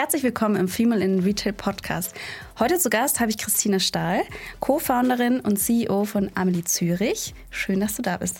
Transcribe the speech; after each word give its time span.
Herzlich 0.00 0.22
willkommen 0.22 0.56
im 0.56 0.66
Female 0.66 1.04
in 1.04 1.20
Retail 1.20 1.52
Podcast. 1.52 2.14
Heute 2.58 2.78
zu 2.78 2.88
Gast 2.88 3.20
habe 3.20 3.30
ich 3.30 3.36
Christina 3.36 3.78
Stahl, 3.78 4.22
Co-Founderin 4.58 5.40
und 5.40 5.58
CEO 5.58 6.06
von 6.06 6.30
Amelie 6.34 6.64
Zürich. 6.64 7.34
Schön, 7.50 7.80
dass 7.80 7.96
du 7.96 8.02
da 8.02 8.16
bist. 8.16 8.38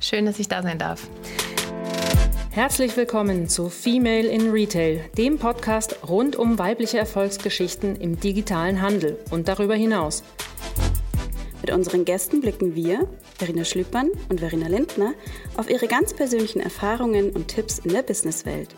Schön, 0.00 0.24
dass 0.24 0.38
ich 0.38 0.48
da 0.48 0.62
sein 0.62 0.78
darf. 0.78 1.06
Herzlich 2.50 2.96
willkommen 2.96 3.46
zu 3.46 3.68
Female 3.68 4.26
in 4.26 4.52
Retail, 4.52 5.04
dem 5.18 5.38
Podcast 5.38 5.98
rund 6.08 6.36
um 6.36 6.58
weibliche 6.58 6.96
Erfolgsgeschichten 6.96 7.96
im 7.96 8.18
digitalen 8.18 8.80
Handel 8.80 9.18
und 9.30 9.48
darüber 9.48 9.74
hinaus. 9.74 10.22
Mit 11.60 11.72
unseren 11.72 12.06
Gästen 12.06 12.40
blicken 12.40 12.74
wir, 12.74 13.06
Verena 13.36 13.66
Schlüppmann 13.66 14.08
und 14.30 14.40
Verena 14.40 14.68
Lindner, 14.68 15.12
auf 15.58 15.68
ihre 15.68 15.88
ganz 15.88 16.14
persönlichen 16.14 16.60
Erfahrungen 16.60 17.32
und 17.32 17.48
Tipps 17.48 17.80
in 17.80 17.92
der 17.92 18.02
Businesswelt. 18.02 18.74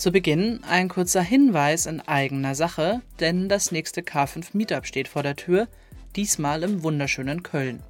Zu 0.00 0.10
Beginn 0.12 0.64
ein 0.64 0.88
kurzer 0.88 1.20
Hinweis 1.20 1.84
in 1.84 2.00
eigener 2.00 2.54
Sache, 2.54 3.02
denn 3.20 3.50
das 3.50 3.70
nächste 3.70 4.00
K5 4.00 4.46
Meetup 4.54 4.86
steht 4.86 5.08
vor 5.08 5.22
der 5.22 5.36
Tür, 5.36 5.68
diesmal 6.16 6.62
im 6.62 6.82
wunderschönen 6.82 7.42
Köln. 7.42 7.82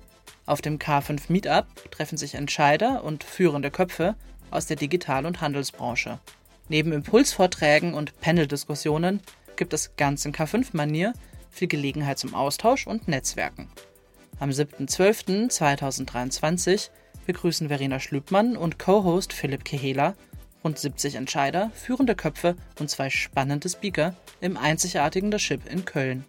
Auf 0.45 0.61
dem 0.61 0.81
K5 0.81 1.21
Meetup 1.29 1.67
treffen 1.93 2.19
sich 2.19 2.35
Entscheider 2.35 3.05
und 3.05 3.23
führende 3.23 3.71
Köpfe 3.71 4.17
aus 4.51 4.67
der 4.67 4.77
Digital- 4.77 5.25
und 5.25 5.41
Handelsbranche. 5.41 6.19
Neben 6.69 6.91
Impulsvorträgen 6.91 7.95
und 7.95 8.21
Panel-Diskussionen 8.21 9.21
gibt 9.55 9.73
es 9.73 9.95
ganz 9.95 10.25
in 10.25 10.33
K5-Manier 10.33 11.13
viel 11.53 11.69
Gelegenheit 11.69 12.19
zum 12.19 12.35
Austausch 12.35 12.89
und 12.89 13.07
Netzwerken. 13.07 13.71
Am 14.41 14.51
7.12.2023 14.51 16.91
begrüßen 17.25 17.69
Verena 17.69 18.01
Schlübmann 18.01 18.57
und 18.57 18.81
Co-Host 18.81 19.33
Philipp 19.33 19.65
Kehela 19.65 20.17
rund 20.65 20.79
70 20.79 21.15
Entscheider, 21.15 21.71
führende 21.75 22.15
Köpfe 22.15 22.57
und 22.79 22.91
zwei 22.91 23.11
spannende 23.11 23.69
Speaker 23.69 24.15
im 24.41 24.57
einzigartigen 24.57 25.33
The 25.33 25.39
Ship 25.39 25.61
in 25.71 25.85
Köln. 25.85 26.25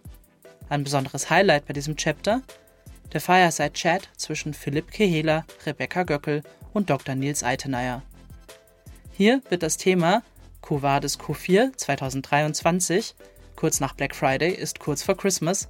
Ein 0.68 0.84
besonderes 0.84 1.30
Highlight 1.30 1.66
bei 1.66 1.72
diesem 1.72 1.96
Chapter 1.96 2.42
der 3.12 3.20
Fireside 3.20 3.72
Chat 3.72 4.08
zwischen 4.16 4.54
Philipp 4.54 4.90
Kehela, 4.90 5.44
Rebecca 5.66 6.02
Göckel 6.02 6.42
und 6.72 6.88
Dr. 6.88 7.14
Nils 7.14 7.44
Eitenayer. 7.44 8.02
Hier 9.12 9.42
wird 9.50 9.62
das 9.62 9.76
Thema 9.76 10.22
Covades 10.62 11.18
Q4 11.18 11.76
2023, 11.76 13.14
kurz 13.56 13.80
nach 13.80 13.94
Black 13.94 14.14
Friday 14.14 14.52
ist 14.52 14.80
kurz 14.80 15.02
vor 15.02 15.16
Christmas, 15.16 15.68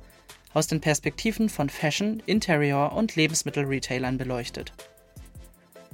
aus 0.55 0.67
den 0.67 0.81
Perspektiven 0.81 1.49
von 1.49 1.69
Fashion, 1.69 2.23
Interior 2.27 2.93
und 2.93 3.17
Lebensmittelretailern 3.17 4.19
beleuchtet. 4.19 4.73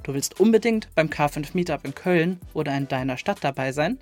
Du 0.03 0.13
willst 0.13 0.39
unbedingt 0.39 0.87
beim 0.95 1.09
K5 1.09 1.49
Meetup 1.53 1.85
in 1.85 1.95
Köln 1.95 2.39
oder 2.53 2.75
in 2.75 2.87
deiner 2.87 3.17
Stadt 3.17 3.39
dabei 3.41 3.71
sein? 3.71 3.99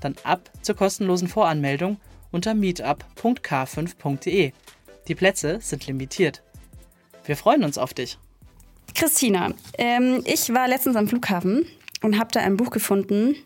Dann 0.00 0.14
ab 0.24 0.50
zur 0.62 0.76
kostenlosen 0.76 1.28
Voranmeldung 1.28 1.98
unter 2.32 2.54
meetup.k5.de. 2.54 4.52
Die 5.08 5.14
Plätze 5.14 5.58
sind 5.60 5.86
limitiert. 5.86 6.42
Wir 7.24 7.36
freuen 7.36 7.64
uns 7.64 7.78
auf 7.78 7.94
dich. 7.94 8.18
Christina, 8.94 9.52
ähm, 9.78 10.22
ich 10.24 10.52
war 10.52 10.68
letztens 10.68 10.96
am 10.96 11.08
Flughafen 11.08 11.66
und 12.02 12.18
habe 12.18 12.30
da 12.32 12.40
ein 12.40 12.56
Buch 12.56 12.70
gefunden, 12.70 13.36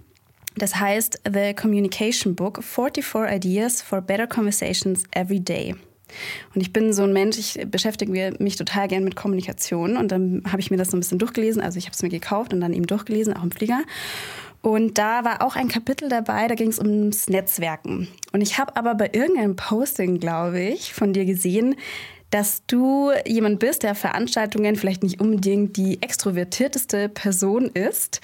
das 0.56 0.76
heißt 0.76 1.22
The 1.30 1.54
Communication 1.54 2.34
Book 2.34 2.62
44 2.62 3.30
Ideas 3.30 3.82
for 3.82 4.00
Better 4.00 4.26
Conversations 4.26 5.04
Every 5.10 5.40
Day. 5.40 5.74
Und 6.54 6.60
ich 6.60 6.72
bin 6.72 6.92
so 6.92 7.02
ein 7.02 7.12
Mensch, 7.12 7.38
ich 7.38 7.66
beschäftige 7.70 8.34
mich 8.38 8.56
total 8.56 8.88
gern 8.88 9.04
mit 9.04 9.16
Kommunikation 9.16 9.96
und 9.96 10.10
dann 10.12 10.42
habe 10.50 10.60
ich 10.60 10.70
mir 10.70 10.76
das 10.76 10.90
so 10.90 10.96
ein 10.96 11.00
bisschen 11.00 11.18
durchgelesen. 11.18 11.62
Also 11.62 11.78
ich 11.78 11.86
habe 11.86 11.94
es 11.94 12.02
mir 12.02 12.08
gekauft 12.08 12.52
und 12.52 12.60
dann 12.60 12.72
eben 12.72 12.86
durchgelesen, 12.86 13.34
auch 13.34 13.42
im 13.42 13.50
Flieger. 13.50 13.82
Und 14.62 14.96
da 14.96 15.24
war 15.24 15.42
auch 15.42 15.56
ein 15.56 15.68
Kapitel 15.68 16.08
dabei, 16.08 16.48
da 16.48 16.54
ging 16.54 16.68
es 16.68 16.78
ums 16.78 17.28
Netzwerken. 17.28 18.08
Und 18.32 18.40
ich 18.40 18.58
habe 18.58 18.76
aber 18.76 18.94
bei 18.94 19.10
irgendeinem 19.12 19.56
Posting, 19.56 20.18
glaube 20.20 20.60
ich, 20.60 20.94
von 20.94 21.12
dir 21.12 21.26
gesehen, 21.26 21.76
dass 22.34 22.62
du 22.66 23.12
jemand 23.26 23.60
bist, 23.60 23.84
der 23.84 23.94
Veranstaltungen 23.94 24.74
vielleicht 24.74 25.04
nicht 25.04 25.20
unbedingt 25.20 25.76
die 25.76 26.02
extrovertierteste 26.02 27.08
Person 27.08 27.66
ist. 27.66 28.22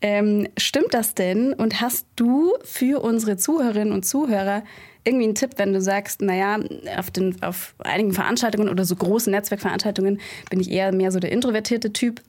Ähm, 0.00 0.48
stimmt 0.58 0.94
das 0.94 1.14
denn? 1.14 1.52
Und 1.52 1.80
hast 1.80 2.06
du 2.16 2.54
für 2.64 3.00
unsere 3.00 3.36
Zuhörerinnen 3.36 3.92
und 3.92 4.04
Zuhörer 4.04 4.64
irgendwie 5.04 5.24
einen 5.24 5.34
Tipp, 5.34 5.52
wenn 5.56 5.72
du 5.72 5.80
sagst, 5.80 6.22
naja, 6.22 6.58
auf, 6.96 7.10
den, 7.10 7.42
auf 7.42 7.74
einigen 7.78 8.12
Veranstaltungen 8.12 8.68
oder 8.68 8.84
so 8.84 8.94
großen 8.94 9.30
Netzwerkveranstaltungen 9.30 10.20
bin 10.48 10.60
ich 10.60 10.70
eher 10.70 10.92
mehr 10.92 11.10
so 11.10 11.18
der 11.18 11.32
introvertierte 11.32 11.92
Typ. 11.92 12.20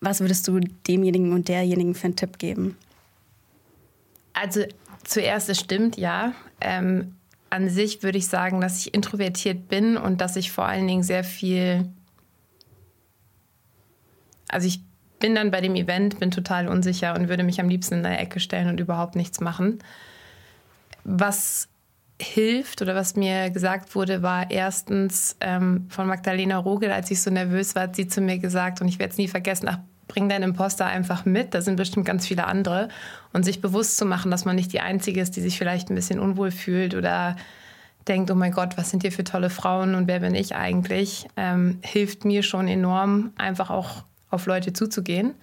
Was 0.00 0.20
würdest 0.20 0.46
du 0.46 0.60
demjenigen 0.86 1.32
und 1.32 1.48
derjenigen 1.48 1.94
für 1.94 2.06
einen 2.06 2.16
Tipp 2.16 2.38
geben? 2.38 2.76
Also 4.32 4.64
zuerst, 5.04 5.48
es 5.48 5.58
stimmt, 5.58 5.96
ja. 5.96 6.34
Ähm, 6.60 7.14
an 7.50 7.70
sich 7.70 8.02
würde 8.02 8.18
ich 8.18 8.28
sagen, 8.28 8.60
dass 8.60 8.78
ich 8.78 8.94
introvertiert 8.94 9.68
bin 9.68 9.96
und 9.96 10.20
dass 10.20 10.36
ich 10.36 10.52
vor 10.52 10.66
allen 10.66 10.86
Dingen 10.86 11.02
sehr 11.02 11.24
viel. 11.24 11.88
Also 14.48 14.68
ich 14.68 14.80
bin 15.18 15.34
dann 15.34 15.50
bei 15.50 15.60
dem 15.60 15.74
Event, 15.74 16.20
bin 16.20 16.30
total 16.30 16.68
unsicher 16.68 17.14
und 17.14 17.28
würde 17.28 17.42
mich 17.42 17.60
am 17.60 17.68
liebsten 17.68 17.94
in 17.94 18.02
der 18.02 18.20
Ecke 18.20 18.38
stellen 18.38 18.68
und 18.68 18.78
überhaupt 18.78 19.16
nichts 19.16 19.40
machen. 19.40 19.78
Was 21.04 21.68
hilft 22.20 22.82
oder 22.82 22.94
was 22.94 23.14
mir 23.14 23.50
gesagt 23.50 23.94
wurde, 23.94 24.22
war 24.22 24.50
erstens 24.50 25.36
ähm, 25.40 25.86
von 25.88 26.06
Magdalena 26.06 26.58
Rogel, 26.58 26.90
als 26.90 27.10
ich 27.10 27.22
so 27.22 27.30
nervös 27.30 27.74
war, 27.74 27.84
hat 27.84 27.96
sie 27.96 28.08
zu 28.08 28.20
mir 28.20 28.38
gesagt, 28.38 28.80
und 28.80 28.88
ich 28.88 28.98
werde 28.98 29.12
es 29.12 29.18
nie 29.18 29.28
vergessen, 29.28 29.68
ach, 29.68 29.78
bring 30.08 30.28
deinen 30.28 30.44
Imposter 30.44 30.86
einfach 30.86 31.24
mit, 31.24 31.54
da 31.54 31.60
sind 31.60 31.76
bestimmt 31.76 32.06
ganz 32.06 32.26
viele 32.26 32.46
andere. 32.46 32.88
Und 33.32 33.44
sich 33.44 33.60
bewusst 33.60 33.98
zu 33.98 34.06
machen, 34.06 34.30
dass 34.30 34.44
man 34.44 34.56
nicht 34.56 34.72
die 34.72 34.80
Einzige 34.80 35.20
ist, 35.20 35.36
die 35.36 35.42
sich 35.42 35.58
vielleicht 35.58 35.90
ein 35.90 35.94
bisschen 35.94 36.18
unwohl 36.18 36.50
fühlt 36.50 36.94
oder 36.94 37.36
denkt, 38.08 38.30
oh 38.30 38.34
mein 38.34 38.52
Gott, 38.52 38.76
was 38.78 38.90
sind 38.90 39.02
hier 39.02 39.12
für 39.12 39.22
tolle 39.22 39.50
Frauen 39.50 39.94
und 39.94 40.08
wer 40.08 40.20
bin 40.20 40.34
ich 40.34 40.56
eigentlich, 40.56 41.28
ähm, 41.36 41.78
hilft 41.82 42.24
mir 42.24 42.42
schon 42.42 42.66
enorm, 42.66 43.32
einfach 43.36 43.70
auch 43.70 44.04
auf 44.30 44.46
Leute 44.46 44.72
zuzugehen. 44.72 45.34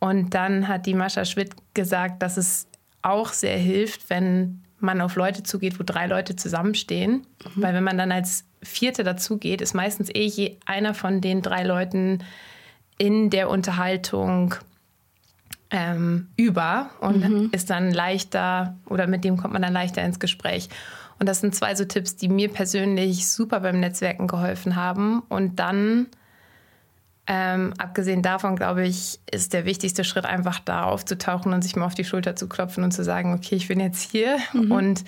Und 0.00 0.34
dann 0.34 0.68
hat 0.68 0.86
die 0.86 0.94
Mascha 0.94 1.24
Schwitt 1.24 1.54
gesagt, 1.72 2.20
dass 2.20 2.36
es 2.36 2.66
auch 3.02 3.32
sehr 3.32 3.56
hilft, 3.56 4.10
wenn 4.10 4.64
man 4.84 5.00
auf 5.00 5.16
Leute 5.16 5.42
zugeht, 5.42 5.78
wo 5.78 5.82
drei 5.84 6.06
Leute 6.06 6.36
zusammenstehen. 6.36 7.26
Mhm. 7.54 7.62
Weil 7.62 7.74
wenn 7.74 7.84
man 7.84 7.98
dann 7.98 8.12
als 8.12 8.44
Vierte 8.62 9.04
dazugeht, 9.04 9.60
ist 9.60 9.74
meistens 9.74 10.08
eh 10.10 10.26
je 10.26 10.56
einer 10.66 10.94
von 10.94 11.20
den 11.20 11.42
drei 11.42 11.64
Leuten 11.64 12.22
in 12.98 13.30
der 13.30 13.50
Unterhaltung 13.50 14.54
ähm, 15.70 16.28
über 16.36 16.90
und 17.00 17.28
mhm. 17.28 17.48
ist 17.52 17.70
dann 17.70 17.90
leichter 17.90 18.76
oder 18.86 19.06
mit 19.06 19.24
dem 19.24 19.36
kommt 19.36 19.52
man 19.52 19.62
dann 19.62 19.72
leichter 19.72 20.02
ins 20.02 20.20
Gespräch. 20.20 20.68
Und 21.18 21.28
das 21.28 21.40
sind 21.40 21.54
zwei 21.54 21.74
so 21.74 21.84
Tipps, 21.84 22.16
die 22.16 22.28
mir 22.28 22.48
persönlich 22.48 23.28
super 23.28 23.60
beim 23.60 23.80
Netzwerken 23.80 24.26
geholfen 24.26 24.76
haben. 24.76 25.20
Und 25.28 25.58
dann, 25.58 26.08
ähm, 27.26 27.72
abgesehen 27.78 28.22
davon, 28.22 28.56
glaube 28.56 28.86
ich, 28.86 29.18
ist 29.30 29.54
der 29.54 29.64
wichtigste 29.64 30.04
Schritt 30.04 30.26
einfach 30.26 30.60
da 30.60 30.84
aufzutauchen 30.84 31.52
und 31.52 31.62
sich 31.62 31.74
mal 31.74 31.86
auf 31.86 31.94
die 31.94 32.04
Schulter 32.04 32.36
zu 32.36 32.48
klopfen 32.48 32.84
und 32.84 32.92
zu 32.92 33.02
sagen, 33.02 33.32
okay, 33.32 33.54
ich 33.54 33.68
bin 33.68 33.80
jetzt 33.80 34.10
hier 34.10 34.36
mhm. 34.52 34.70
und 34.70 35.04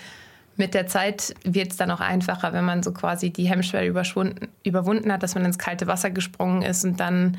mit 0.56 0.72
der 0.72 0.87
Zeit 0.87 1.34
wird 1.44 1.72
es 1.72 1.76
dann 1.76 1.91
auch 1.91 2.00
einfacher, 2.00 2.55
wenn 2.55 2.65
man 2.65 2.82
so 2.82 2.93
quasi 2.93 3.31
die 3.31 3.49
Hemmschwelle 3.49 3.88
überwunden 4.65 5.12
hat, 5.12 5.22
dass 5.22 5.34
man 5.34 5.44
ins 5.44 5.59
kalte 5.59 5.87
Wasser 5.87 6.10
gesprungen 6.10 6.62
ist 6.62 6.84
und 6.84 6.99
dann 6.99 7.37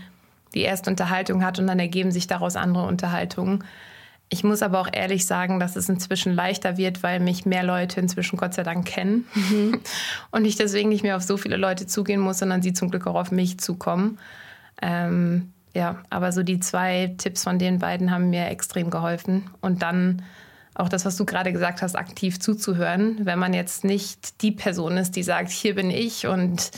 die 0.54 0.62
erste 0.62 0.92
Unterhaltung 0.92 1.44
hat 1.44 1.58
und 1.58 1.66
dann 1.66 1.80
ergeben 1.80 2.12
sich 2.12 2.28
daraus 2.28 2.56
andere 2.56 2.86
Unterhaltungen. 2.86 3.64
Ich 4.30 4.44
muss 4.44 4.62
aber 4.62 4.80
auch 4.80 4.90
ehrlich 4.92 5.26
sagen, 5.26 5.60
dass 5.60 5.76
es 5.76 5.90
inzwischen 5.90 6.34
leichter 6.34 6.78
wird, 6.78 7.02
weil 7.02 7.20
mich 7.20 7.46
mehr 7.46 7.64
Leute 7.64 8.00
inzwischen 8.00 8.38
Gott 8.38 8.54
sei 8.54 8.64
Dank 8.64 8.86
kennen 8.86 9.26
mhm. 9.34 9.80
und 10.32 10.46
ich 10.46 10.56
deswegen 10.56 10.90
nicht 10.90 11.04
mehr 11.04 11.16
auf 11.16 11.24
so 11.24 11.38
viele 11.38 11.58
Leute 11.58 11.88
zugehen 11.88 12.20
muss, 12.20 12.40
sondern 12.40 12.62
sie 12.62 12.74
zum 12.74 12.92
Glück 12.92 13.08
auch 13.08 13.16
auf 13.16 13.32
mich 13.32 13.60
zukommen. 13.60 14.20
Ähm, 14.82 15.54
ja, 15.74 16.02
aber 16.10 16.32
so 16.32 16.44
die 16.44 16.60
zwei 16.60 17.14
Tipps 17.18 17.44
von 17.44 17.60
den 17.60 17.80
beiden 17.80 18.12
haben 18.12 18.30
mir 18.30 18.48
extrem 18.48 18.90
geholfen. 18.90 19.50
Und 19.62 19.84
dann 19.84 20.24
auch 20.74 20.90
das, 20.90 21.06
was 21.06 21.18
du 21.18 21.26
gerade 21.26 21.52
gesagt 21.52 21.82
hast, 21.82 21.96
aktiv 21.96 22.40
zuzuhören, 22.40 23.26
wenn 23.26 23.40
man 23.40 23.54
jetzt 23.54 23.84
nicht 23.84 24.42
die 24.42 24.52
Person 24.52 24.98
ist, 24.98 25.16
die 25.16 25.24
sagt, 25.24 25.50
hier 25.50 25.76
bin 25.76 25.90
ich 25.90 26.28
und 26.28 26.72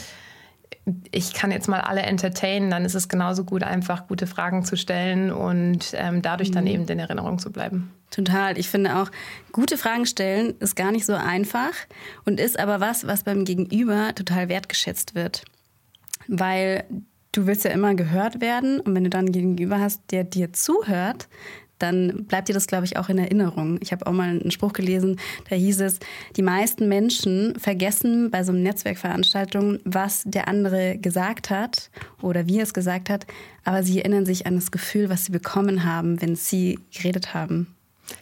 ich 1.12 1.34
kann 1.34 1.52
jetzt 1.52 1.68
mal 1.68 1.82
alle 1.82 2.02
entertainen, 2.02 2.70
dann 2.70 2.86
ist 2.86 2.96
es 2.96 3.10
genauso 3.10 3.44
gut, 3.44 3.64
einfach 3.64 4.08
gute 4.08 4.28
Fragen 4.28 4.64
zu 4.64 4.76
stellen 4.76 5.32
und 5.32 5.94
ähm, 5.94 6.22
dadurch 6.22 6.52
dann 6.52 6.64
mhm. 6.64 6.70
eben 6.72 6.86
in 6.88 7.00
Erinnerung 7.00 7.40
zu 7.40 7.52
bleiben. 7.52 7.92
Total. 8.10 8.58
Ich 8.58 8.70
finde 8.70 8.98
auch, 8.98 9.12
gute 9.52 9.78
Fragen 9.78 10.06
stellen 10.06 10.56
ist 10.60 10.76
gar 10.76 10.92
nicht 10.92 11.06
so 11.06 11.14
einfach 11.14 11.74
und 12.26 12.40
ist 12.40 12.58
aber 12.58 12.80
was, 12.80 13.06
was 13.06 13.24
beim 13.24 13.46
Gegenüber 13.46 14.14
total 14.16 14.50
wertgeschätzt 14.50 15.14
wird. 15.14 15.44
Weil 16.28 16.86
du 17.32 17.46
willst 17.48 17.64
ja 17.64 17.72
immer 17.72 17.96
gehört 17.96 18.42
werden 18.42 18.80
und 18.80 18.96
wenn 18.96 19.04
du 19.04 19.10
dann 19.10 19.26
einen 19.26 19.32
Gegenüber 19.32 19.80
hast, 19.80 20.02
der 20.12 20.24
dir 20.24 20.54
zuhört, 20.54 21.28
dann 21.80 22.26
bleibt 22.26 22.50
dir 22.50 22.54
das, 22.54 22.68
glaube 22.68 22.86
ich, 22.86 22.98
auch 22.98 23.10
in 23.10 23.18
Erinnerung. 23.18 23.80
Ich 23.82 23.92
habe 23.92 24.06
auch 24.06 24.12
mal 24.12 24.30
einen 24.30 24.52
Spruch 24.52 24.74
gelesen, 24.74 25.20
da 25.50 25.56
hieß 25.56 25.82
es, 25.82 26.00
die 26.36 26.42
meisten 26.42 26.90
Menschen 26.90 27.58
vergessen 27.58 28.30
bei 28.30 28.44
so 28.44 28.52
einer 28.52 28.62
Netzwerkveranstaltung, 28.62 29.80
was 29.86 30.24
der 30.26 30.48
andere 30.48 30.98
gesagt 30.98 31.50
hat 31.50 31.90
oder 32.22 32.48
wie 32.48 32.58
er 32.58 32.64
es 32.64 32.74
gesagt 32.74 33.10
hat, 33.10 33.26
aber 33.64 33.82
sie 33.84 34.00
erinnern 34.00 34.26
sich 34.26 34.46
an 34.46 34.56
das 34.56 34.72
Gefühl, 34.72 35.10
was 35.10 35.26
sie 35.26 35.32
bekommen 35.32 35.86
haben, 35.86 36.22
wenn 36.22 36.36
sie 36.36 36.80
geredet 36.94 37.34
haben. 37.34 37.74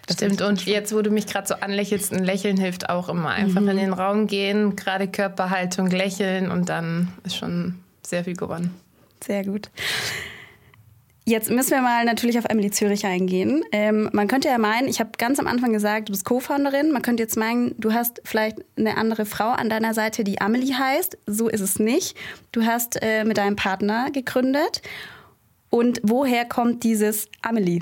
Das 0.05 0.17
Stimmt, 0.17 0.41
und 0.41 0.65
jetzt, 0.65 0.93
wo 0.93 1.01
du 1.01 1.09
mich 1.09 1.27
gerade 1.27 1.47
so 1.47 1.55
anlächelst, 1.55 2.13
ein 2.13 2.23
Lächeln 2.23 2.57
hilft 2.57 2.89
auch 2.89 3.07
immer. 3.07 3.29
Einfach 3.29 3.61
mhm. 3.61 3.69
in 3.69 3.77
den 3.77 3.93
Raum 3.93 4.27
gehen, 4.27 4.75
gerade 4.75 5.07
Körperhaltung, 5.07 5.89
lächeln 5.89 6.51
und 6.51 6.67
dann 6.67 7.13
ist 7.23 7.37
schon 7.37 7.75
sehr 8.05 8.25
viel 8.25 8.35
gewonnen. 8.35 8.73
Sehr 9.25 9.43
gut. 9.43 9.69
Jetzt 11.29 11.49
müssen 11.49 11.71
wir 11.71 11.81
mal 11.81 12.05
natürlich 12.05 12.39
auf 12.39 12.45
Emily 12.45 12.71
Zürich 12.71 13.05
eingehen. 13.05 13.61
Ähm, 13.73 14.09
man 14.13 14.29
könnte 14.29 14.47
ja 14.47 14.57
meinen, 14.57 14.87
ich 14.87 15.01
habe 15.01 15.09
ganz 15.17 15.39
am 15.39 15.47
Anfang 15.47 15.73
gesagt, 15.73 16.07
du 16.07 16.13
bist 16.13 16.23
Co-Founderin. 16.23 16.93
Man 16.93 17.01
könnte 17.01 17.21
jetzt 17.21 17.35
meinen, 17.35 17.75
du 17.77 17.91
hast 17.91 18.21
vielleicht 18.23 18.59
eine 18.77 18.95
andere 18.95 19.25
Frau 19.25 19.49
an 19.49 19.69
deiner 19.69 19.93
Seite, 19.93 20.23
die 20.23 20.39
Amelie 20.39 20.73
heißt. 20.73 21.17
So 21.25 21.49
ist 21.49 21.59
es 21.59 21.79
nicht. 21.79 22.15
Du 22.53 22.65
hast 22.65 23.01
äh, 23.01 23.25
mit 23.25 23.37
deinem 23.37 23.57
Partner 23.57 24.09
gegründet. 24.09 24.81
Und 25.69 25.99
woher 26.01 26.45
kommt 26.45 26.85
dieses 26.85 27.27
Amelie? 27.41 27.81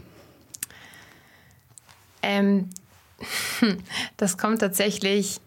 Ähm, 2.24 2.72
das 4.18 4.40
kommt 4.40 4.62
tatsächlich 4.62 5.40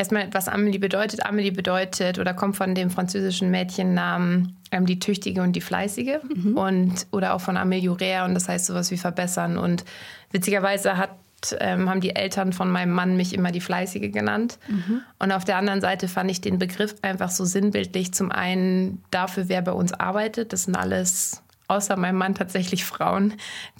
erstmal, 0.00 0.28
was 0.32 0.48
Amelie 0.48 0.80
bedeutet. 0.80 1.24
Amelie 1.24 1.52
bedeutet 1.52 2.18
oder 2.18 2.32
kommt 2.34 2.56
von 2.56 2.74
dem 2.74 2.90
französischen 2.90 3.50
Mädchennamen 3.50 4.56
ähm, 4.72 4.86
die 4.86 4.98
Tüchtige 4.98 5.42
und 5.42 5.52
die 5.52 5.60
Fleißige 5.60 6.18
mhm. 6.22 6.56
und 6.56 7.06
oder 7.12 7.34
auch 7.34 7.40
von 7.40 7.56
Ameliorer 7.56 8.24
und 8.24 8.34
das 8.34 8.48
heißt 8.48 8.66
sowas 8.66 8.90
wie 8.90 8.96
verbessern. 8.96 9.58
Und 9.58 9.84
witzigerweise 10.32 10.96
hat 10.96 11.10
ähm, 11.58 11.88
haben 11.88 12.00
die 12.02 12.16
Eltern 12.16 12.52
von 12.52 12.70
meinem 12.70 12.92
Mann 12.92 13.16
mich 13.16 13.32
immer 13.32 13.50
die 13.50 13.62
Fleißige 13.62 14.12
genannt. 14.12 14.58
Mhm. 14.68 15.00
Und 15.18 15.32
auf 15.32 15.44
der 15.44 15.56
anderen 15.56 15.80
Seite 15.80 16.06
fand 16.06 16.30
ich 16.30 16.42
den 16.42 16.58
Begriff 16.58 16.94
einfach 17.00 17.30
so 17.30 17.46
sinnbildlich. 17.46 18.12
Zum 18.12 18.30
einen 18.30 19.02
dafür, 19.10 19.48
wer 19.48 19.62
bei 19.62 19.72
uns 19.72 19.94
arbeitet. 19.94 20.52
Das 20.52 20.64
sind 20.64 20.76
alles 20.76 21.42
außer 21.68 21.96
meinem 21.96 22.16
Mann 22.16 22.34
tatsächlich 22.34 22.84
Frauen, 22.84 23.34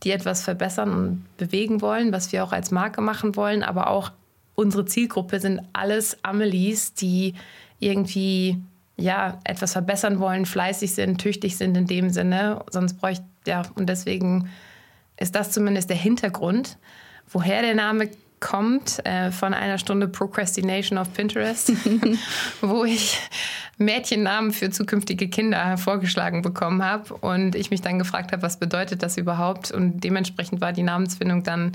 die 0.05 0.13
etwas 0.13 0.43
verbessern 0.43 0.93
und 0.93 1.37
bewegen 1.37 1.83
wollen, 1.83 2.13
was 2.13 2.33
wir 2.33 2.45
auch 2.45 2.53
als 2.53 2.71
Marke 2.71 3.03
machen 3.03 3.37
wollen. 3.37 3.63
Aber 3.63 3.89
auch 3.89 4.13
unsere 4.61 4.85
Zielgruppe 4.85 5.41
sind 5.41 5.63
alles 5.73 6.23
Amelies, 6.23 6.93
die 6.93 7.35
irgendwie 7.79 8.59
ja, 8.97 9.39
etwas 9.45 9.73
verbessern 9.73 10.21
wollen, 10.21 10.45
fleißig 10.45 10.95
sind, 10.95 11.19
tüchtig 11.19 11.57
sind 11.57 11.77
in 11.77 11.87
dem 11.87 12.11
Sinne. 12.11 12.63
Sonst 12.71 12.95
bräuchte, 13.01 13.25
ja, 13.47 13.63
und 13.75 13.89
deswegen 13.89 14.51
ist 15.19 15.35
das 15.35 15.51
zumindest 15.51 15.89
der 15.89 15.97
Hintergrund. 15.97 16.77
Woher 17.27 17.63
der 17.63 17.75
Name 17.75 18.11
kommt, 18.41 19.05
äh, 19.07 19.31
von 19.31 19.55
einer 19.55 19.79
Stunde 19.79 20.09
Procrastination 20.09 20.99
auf 20.99 21.13
Pinterest, 21.15 21.73
wo 22.61 22.85
ich 22.85 23.19
Mädchennamen 23.79 24.53
für 24.53 24.69
zukünftige 24.71 25.29
Kinder 25.29 25.79
vorgeschlagen 25.79 26.43
bekommen 26.43 26.85
habe 26.85 27.15
und 27.15 27.55
ich 27.55 27.71
mich 27.71 27.81
dann 27.81 27.99
gefragt 27.99 28.33
habe, 28.33 28.43
was 28.43 28.59
bedeutet 28.59 29.03
das 29.03 29.17
überhaupt? 29.17 29.71
Und 29.71 30.01
dementsprechend 30.01 30.61
war 30.61 30.75
die 30.75 30.83
Namensfindung 30.83 31.45
dann 31.45 31.73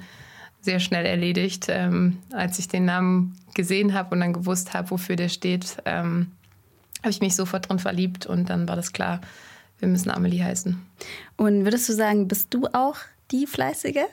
sehr 0.65 0.79
schnell 0.79 1.05
erledigt, 1.05 1.67
ähm, 1.69 2.17
als 2.33 2.59
ich 2.59 2.67
den 2.67 2.85
Namen 2.85 3.37
gesehen 3.53 3.93
habe 3.93 4.13
und 4.13 4.19
dann 4.19 4.33
gewusst 4.33 4.73
habe, 4.73 4.91
wofür 4.91 5.15
der 5.15 5.29
steht. 5.29 5.77
Ähm, 5.85 6.31
habe 6.99 7.11
ich 7.11 7.21
mich 7.21 7.35
sofort 7.35 7.69
drin 7.69 7.79
verliebt 7.79 8.25
und 8.25 8.49
dann 8.49 8.67
war 8.67 8.75
das 8.75 8.91
klar, 8.91 9.21
wir 9.79 9.87
müssen 9.87 10.09
Amelie 10.09 10.43
heißen. 10.43 10.81
Und 11.37 11.63
würdest 11.63 11.87
du 11.87 11.93
sagen, 11.93 12.27
bist 12.27 12.53
du 12.53 12.67
auch 12.73 12.97
die 13.31 13.45
Fleißige? 13.45 14.05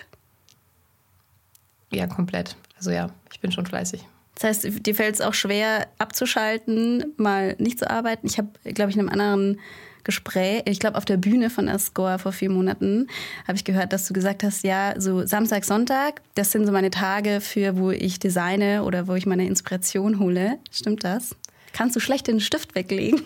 Ja, 1.90 2.06
komplett. 2.06 2.56
Also 2.76 2.90
ja, 2.90 3.10
ich 3.32 3.40
bin 3.40 3.50
schon 3.50 3.66
fleißig. 3.66 4.04
Das 4.34 4.44
heißt, 4.44 4.86
dir 4.86 4.94
fällt 4.94 5.14
es 5.14 5.20
auch 5.20 5.34
schwer 5.34 5.88
abzuschalten, 5.98 7.12
mal 7.16 7.54
nicht 7.58 7.78
zu 7.78 7.90
arbeiten. 7.90 8.26
Ich 8.26 8.38
habe, 8.38 8.50
glaube 8.64 8.90
ich, 8.90 8.96
in 8.96 9.00
einem 9.00 9.08
anderen 9.08 9.60
Gespräch, 10.04 10.62
ich 10.66 10.78
glaube 10.78 10.96
auf 10.96 11.04
der 11.04 11.16
Bühne 11.16 11.50
von 11.50 11.68
Ascor 11.68 12.18
vor 12.18 12.32
vier 12.32 12.50
Monaten, 12.50 13.08
habe 13.46 13.56
ich 13.56 13.64
gehört, 13.64 13.92
dass 13.92 14.06
du 14.06 14.14
gesagt 14.14 14.42
hast, 14.42 14.64
ja, 14.64 14.94
so 14.98 15.26
Samstag, 15.26 15.64
Sonntag, 15.64 16.22
das 16.34 16.52
sind 16.52 16.66
so 16.66 16.72
meine 16.72 16.90
Tage 16.90 17.40
für, 17.40 17.76
wo 17.76 17.90
ich 17.90 18.18
designe 18.18 18.84
oder 18.84 19.08
wo 19.08 19.14
ich 19.14 19.26
meine 19.26 19.46
Inspiration 19.46 20.18
hole. 20.18 20.58
Stimmt 20.70 21.04
das? 21.04 21.36
Kannst 21.72 21.96
du 21.96 22.00
schlecht 22.00 22.26
den 22.26 22.40
Stift 22.40 22.74
weglegen? 22.74 23.22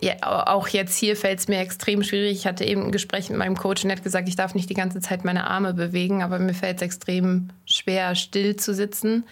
Ja, 0.00 0.46
auch 0.46 0.68
jetzt 0.68 0.96
hier 0.96 1.16
fällt 1.16 1.40
es 1.40 1.48
mir 1.48 1.58
extrem 1.58 2.02
schwierig. 2.02 2.38
Ich 2.38 2.46
hatte 2.46 2.64
eben 2.64 2.84
ein 2.84 2.92
Gespräch 2.92 3.30
mit 3.30 3.38
meinem 3.38 3.56
Coach 3.56 3.82
und 3.82 3.90
er 3.90 3.96
hat 3.96 4.04
gesagt, 4.04 4.28
ich 4.28 4.36
darf 4.36 4.54
nicht 4.54 4.70
die 4.70 4.74
ganze 4.74 5.00
Zeit 5.00 5.24
meine 5.24 5.48
Arme 5.48 5.74
bewegen, 5.74 6.22
aber 6.22 6.38
mir 6.38 6.54
fällt 6.54 6.76
es 6.76 6.82
extrem 6.82 7.48
schwer, 7.64 8.14
still 8.14 8.56
zu 8.56 8.74
sitzen. 8.74 9.24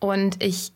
Und 0.00 0.42
ich. 0.42 0.72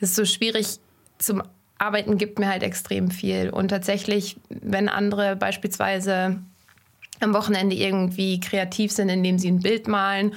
Es 0.00 0.10
ist 0.10 0.16
so 0.16 0.24
schwierig 0.24 0.78
zum 1.18 1.42
Arbeiten 1.82 2.16
gibt 2.16 2.38
mir 2.38 2.48
halt 2.48 2.62
extrem 2.62 3.10
viel. 3.10 3.50
Und 3.50 3.68
tatsächlich, 3.68 4.36
wenn 4.48 4.88
andere 4.88 5.34
beispielsweise 5.34 6.38
am 7.20 7.34
Wochenende 7.34 7.74
irgendwie 7.74 8.40
kreativ 8.40 8.92
sind, 8.92 9.08
indem 9.08 9.38
sie 9.38 9.50
ein 9.50 9.60
Bild 9.60 9.88
malen 9.88 10.34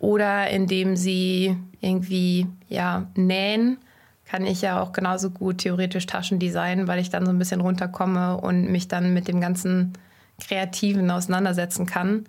oder 0.00 0.50
indem 0.50 0.96
sie 0.96 1.56
irgendwie 1.80 2.46
ja, 2.68 3.06
nähen, 3.14 3.78
kann 4.26 4.44
ich 4.44 4.60
ja 4.60 4.82
auch 4.82 4.92
genauso 4.92 5.30
gut 5.30 5.58
theoretisch 5.58 6.06
Taschen 6.06 6.38
designen, 6.38 6.88
weil 6.88 6.98
ich 6.98 7.10
dann 7.10 7.24
so 7.24 7.32
ein 7.32 7.38
bisschen 7.38 7.60
runterkomme 7.60 8.36
und 8.36 8.70
mich 8.70 8.88
dann 8.88 9.14
mit 9.14 9.28
dem 9.28 9.40
ganzen 9.40 9.92
Kreativen 10.40 11.10
auseinandersetzen 11.10 11.86
kann. 11.86 12.26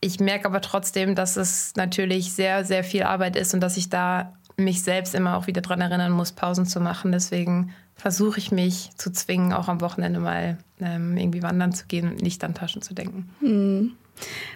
Ich 0.00 0.20
merke 0.20 0.46
aber 0.46 0.60
trotzdem, 0.60 1.14
dass 1.14 1.36
es 1.36 1.74
natürlich 1.76 2.32
sehr, 2.32 2.64
sehr 2.64 2.84
viel 2.84 3.02
Arbeit 3.02 3.36
ist 3.36 3.54
und 3.54 3.60
dass 3.60 3.76
ich 3.76 3.88
da 3.88 4.34
mich 4.58 4.82
selbst 4.82 5.14
immer 5.14 5.36
auch 5.36 5.46
wieder 5.46 5.60
daran 5.60 5.80
erinnern 5.80 6.12
muss, 6.12 6.32
Pausen 6.32 6.66
zu 6.66 6.80
machen. 6.80 7.12
Deswegen 7.12 7.72
versuche 7.94 8.38
ich 8.38 8.52
mich 8.52 8.90
zu 8.96 9.10
zwingen, 9.10 9.52
auch 9.52 9.68
am 9.68 9.80
Wochenende 9.80 10.20
mal 10.20 10.58
ähm, 10.80 11.16
irgendwie 11.16 11.42
wandern 11.42 11.72
zu 11.72 11.86
gehen 11.86 12.08
und 12.08 12.22
nicht 12.22 12.42
an 12.44 12.54
Taschen 12.54 12.82
zu 12.82 12.94
denken. 12.94 13.30
Hm. 13.40 13.92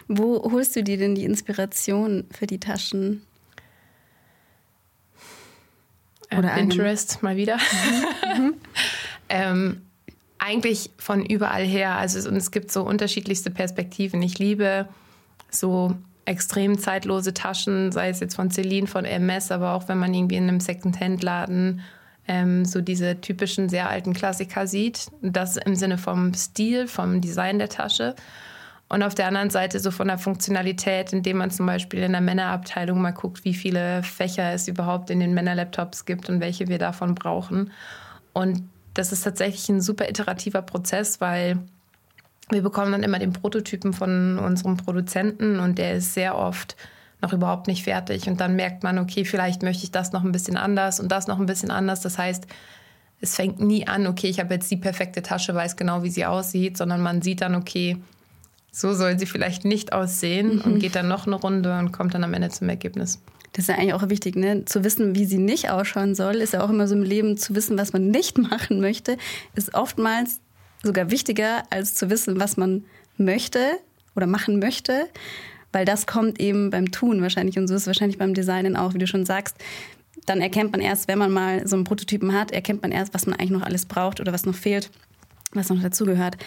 Wo 0.07 0.51
holst 0.51 0.75
du 0.75 0.83
dir 0.83 0.97
denn 0.97 1.15
die 1.15 1.23
Inspiration 1.23 2.25
für 2.31 2.47
die 2.47 2.59
Taschen? 2.59 3.21
Äh, 6.29 6.39
Oder 6.39 6.49
Pinterest 6.49 7.23
mal 7.23 7.35
wieder. 7.35 7.57
Mhm. 8.35 8.55
ähm, 9.29 9.81
eigentlich 10.39 10.89
von 10.97 11.23
überall 11.23 11.63
her. 11.63 11.97
Also 11.97 12.27
und 12.27 12.35
es 12.35 12.49
gibt 12.49 12.71
so 12.71 12.81
unterschiedlichste 12.81 13.51
Perspektiven. 13.51 14.23
Ich 14.23 14.39
liebe 14.39 14.87
so 15.51 15.95
extrem 16.25 16.77
zeitlose 16.77 17.33
Taschen, 17.33 17.91
sei 17.91 18.09
es 18.09 18.19
jetzt 18.19 18.35
von 18.35 18.49
Celine, 18.49 18.87
von 18.87 19.05
Hermes, 19.05 19.51
aber 19.51 19.73
auch 19.73 19.87
wenn 19.87 19.97
man 19.97 20.13
irgendwie 20.13 20.37
in 20.37 20.47
einem 20.47 20.59
Second-Hand-Laden 20.59 21.81
ähm, 22.27 22.65
so 22.65 22.81
diese 22.81 23.19
typischen 23.19 23.69
sehr 23.69 23.89
alten 23.89 24.13
Klassiker 24.13 24.67
sieht. 24.67 25.07
Das 25.21 25.57
im 25.57 25.75
Sinne 25.75 25.97
vom 25.97 26.33
Stil, 26.33 26.87
vom 26.87 27.21
Design 27.21 27.59
der 27.59 27.69
Tasche. 27.69 28.15
Und 28.89 29.01
auf 29.01 29.15
der 29.15 29.27
anderen 29.27 29.49
Seite 29.49 29.79
so 29.79 29.91
von 29.91 30.07
der 30.07 30.17
Funktionalität, 30.17 31.13
indem 31.13 31.37
man 31.37 31.51
zum 31.51 31.65
Beispiel 31.65 32.03
in 32.03 32.11
der 32.11 32.21
Männerabteilung 32.21 33.01
mal 33.01 33.11
guckt, 33.11 33.43
wie 33.43 33.55
viele 33.55 34.03
Fächer 34.03 34.53
es 34.53 34.67
überhaupt 34.67 35.09
in 35.09 35.19
den 35.19 35.33
Männerlaptops 35.33 36.05
gibt 36.05 36.29
und 36.29 36.39
welche 36.39 36.67
wir 36.67 36.77
davon 36.77 37.15
brauchen. 37.15 37.71
Und 38.33 38.69
das 38.93 39.11
ist 39.11 39.23
tatsächlich 39.23 39.67
ein 39.69 39.81
super 39.81 40.07
iterativer 40.07 40.61
Prozess, 40.61 41.19
weil 41.19 41.57
wir 42.49 42.61
bekommen 42.61 42.91
dann 42.91 43.03
immer 43.03 43.19
den 43.19 43.33
Prototypen 43.33 43.93
von 43.93 44.37
unserem 44.39 44.77
Produzenten 44.77 45.59
und 45.59 45.77
der 45.77 45.93
ist 45.93 46.13
sehr 46.13 46.37
oft 46.37 46.75
noch 47.21 47.33
überhaupt 47.33 47.67
nicht 47.67 47.83
fertig. 47.83 48.27
Und 48.27 48.41
dann 48.41 48.55
merkt 48.55 48.83
man, 48.83 48.99
okay, 48.99 49.23
vielleicht 49.25 49.63
möchte 49.63 49.85
ich 49.85 49.91
das 49.91 50.11
noch 50.11 50.23
ein 50.23 50.33
bisschen 50.33 50.57
anders 50.57 50.99
und 50.99 51.11
das 51.11 51.27
noch 51.27 51.39
ein 51.39 51.45
bisschen 51.45 51.71
anders. 51.71 52.01
Das 52.01 52.17
heißt, 52.17 52.45
es 53.21 53.35
fängt 53.37 53.61
nie 53.61 53.87
an, 53.87 54.05
okay, 54.05 54.27
ich 54.27 54.39
habe 54.41 54.53
jetzt 54.53 54.69
die 54.69 54.77
perfekte 54.77 55.21
Tasche, 55.21 55.55
weiß 55.55 55.77
genau, 55.77 56.03
wie 56.03 56.09
sie 56.09 56.25
aussieht, 56.25 56.77
sondern 56.77 57.01
man 57.01 57.21
sieht 57.21 57.39
dann, 57.39 57.55
okay, 57.55 57.97
so 58.73 58.93
soll 58.93 59.17
sie 59.17 59.25
vielleicht 59.25 59.63
nicht 59.63 59.93
aussehen 59.93 60.55
mhm. 60.55 60.61
und 60.61 60.79
geht 60.79 60.95
dann 60.95 61.07
noch 61.07 61.25
eine 61.25 61.35
Runde 61.35 61.77
und 61.79 61.93
kommt 61.93 62.13
dann 62.13 62.25
am 62.25 62.33
Ende 62.33 62.49
zum 62.49 62.67
Ergebnis. 62.67 63.21
Das 63.53 63.65
ist 63.65 63.69
ja 63.69 63.75
eigentlich 63.75 63.93
auch 63.93 64.09
wichtig, 64.09 64.35
ne? 64.35 64.65
Zu 64.65 64.83
wissen, 64.83 65.15
wie 65.15 65.25
sie 65.25 65.37
nicht 65.37 65.69
ausschauen 65.69 66.15
soll, 66.15 66.35
ist 66.37 66.53
ja 66.53 66.63
auch 66.63 66.69
immer 66.69 66.87
so 66.87 66.95
im 66.95 67.03
Leben 67.03 67.37
zu 67.37 67.55
wissen, 67.55 67.77
was 67.77 67.93
man 67.93 68.09
nicht 68.09 68.37
machen 68.49 68.81
möchte, 68.81 69.17
ist 69.55 69.73
oftmals 69.75 70.41
sogar 70.83 71.09
wichtiger, 71.09 71.63
als 71.69 71.95
zu 71.95 72.09
wissen, 72.09 72.39
was 72.39 72.57
man 72.57 72.83
möchte 73.17 73.79
oder 74.15 74.27
machen 74.27 74.59
möchte, 74.59 75.07
weil 75.71 75.85
das 75.85 76.05
kommt 76.05 76.39
eben 76.39 76.69
beim 76.69 76.91
Tun 76.91 77.21
wahrscheinlich 77.21 77.57
und 77.57 77.67
so 77.67 77.75
ist 77.75 77.81
es 77.81 77.87
wahrscheinlich 77.87 78.17
beim 78.17 78.33
Designen 78.33 78.75
auch, 78.75 78.93
wie 78.93 78.99
du 78.99 79.07
schon 79.07 79.25
sagst. 79.25 79.55
Dann 80.25 80.41
erkennt 80.41 80.71
man 80.71 80.81
erst, 80.81 81.07
wenn 81.07 81.17
man 81.17 81.31
mal 81.31 81.67
so 81.67 81.75
einen 81.75 81.83
Prototypen 81.83 82.33
hat, 82.33 82.51
erkennt 82.51 82.81
man 82.81 82.91
erst, 82.91 83.13
was 83.13 83.25
man 83.25 83.39
eigentlich 83.39 83.51
noch 83.51 83.63
alles 83.63 83.85
braucht 83.85 84.19
oder 84.19 84.31
was 84.31 84.45
noch 84.45 84.55
fehlt, 84.55 84.91
was 85.53 85.69
noch 85.69 85.81
dazugehört. 85.81 86.37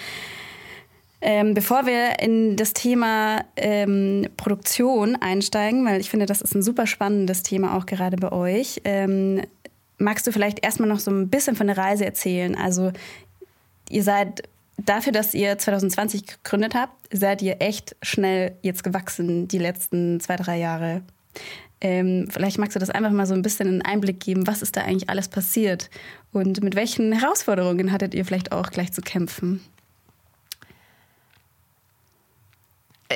Ähm, 1.20 1.54
bevor 1.54 1.86
wir 1.86 2.20
in 2.20 2.56
das 2.56 2.72
Thema 2.72 3.44
ähm, 3.56 4.28
Produktion 4.36 5.16
einsteigen, 5.16 5.84
weil 5.84 6.00
ich 6.00 6.10
finde, 6.10 6.26
das 6.26 6.42
ist 6.42 6.54
ein 6.54 6.62
super 6.62 6.86
spannendes 6.86 7.42
Thema 7.42 7.76
auch 7.76 7.86
gerade 7.86 8.16
bei 8.16 8.30
euch, 8.32 8.80
ähm, 8.84 9.42
magst 9.98 10.26
du 10.26 10.32
vielleicht 10.32 10.64
erstmal 10.64 10.88
noch 10.88 11.00
so 11.00 11.10
ein 11.10 11.28
bisschen 11.28 11.56
von 11.56 11.66
der 11.66 11.78
Reise 11.78 12.04
erzählen? 12.04 12.54
Also 12.54 12.92
ihr 13.90 14.02
seid 14.02 14.42
dafür, 14.78 15.12
dass 15.12 15.34
ihr 15.34 15.56
2020 15.56 16.26
gegründet 16.26 16.74
habt, 16.74 16.94
seid 17.12 17.42
ihr 17.42 17.60
echt 17.60 17.96
schnell 18.02 18.56
jetzt 18.62 18.84
gewachsen 18.84 19.48
die 19.48 19.58
letzten 19.58 20.20
zwei, 20.20 20.36
drei 20.36 20.58
Jahre. 20.58 21.02
Ähm, 21.80 22.28
vielleicht 22.30 22.58
magst 22.58 22.74
du 22.74 22.80
das 22.80 22.90
einfach 22.90 23.10
mal 23.10 23.26
so 23.26 23.34
ein 23.34 23.42
bisschen 23.42 23.68
einen 23.68 23.82
Einblick 23.82 24.20
geben, 24.20 24.46
was 24.46 24.62
ist 24.62 24.76
da 24.76 24.82
eigentlich 24.82 25.10
alles 25.10 25.28
passiert 25.28 25.90
und 26.32 26.62
mit 26.62 26.74
welchen 26.74 27.12
Herausforderungen 27.12 27.92
hattet 27.92 28.14
ihr 28.14 28.24
vielleicht 28.24 28.52
auch 28.52 28.70
gleich 28.70 28.92
zu 28.92 29.02
kämpfen? 29.02 29.60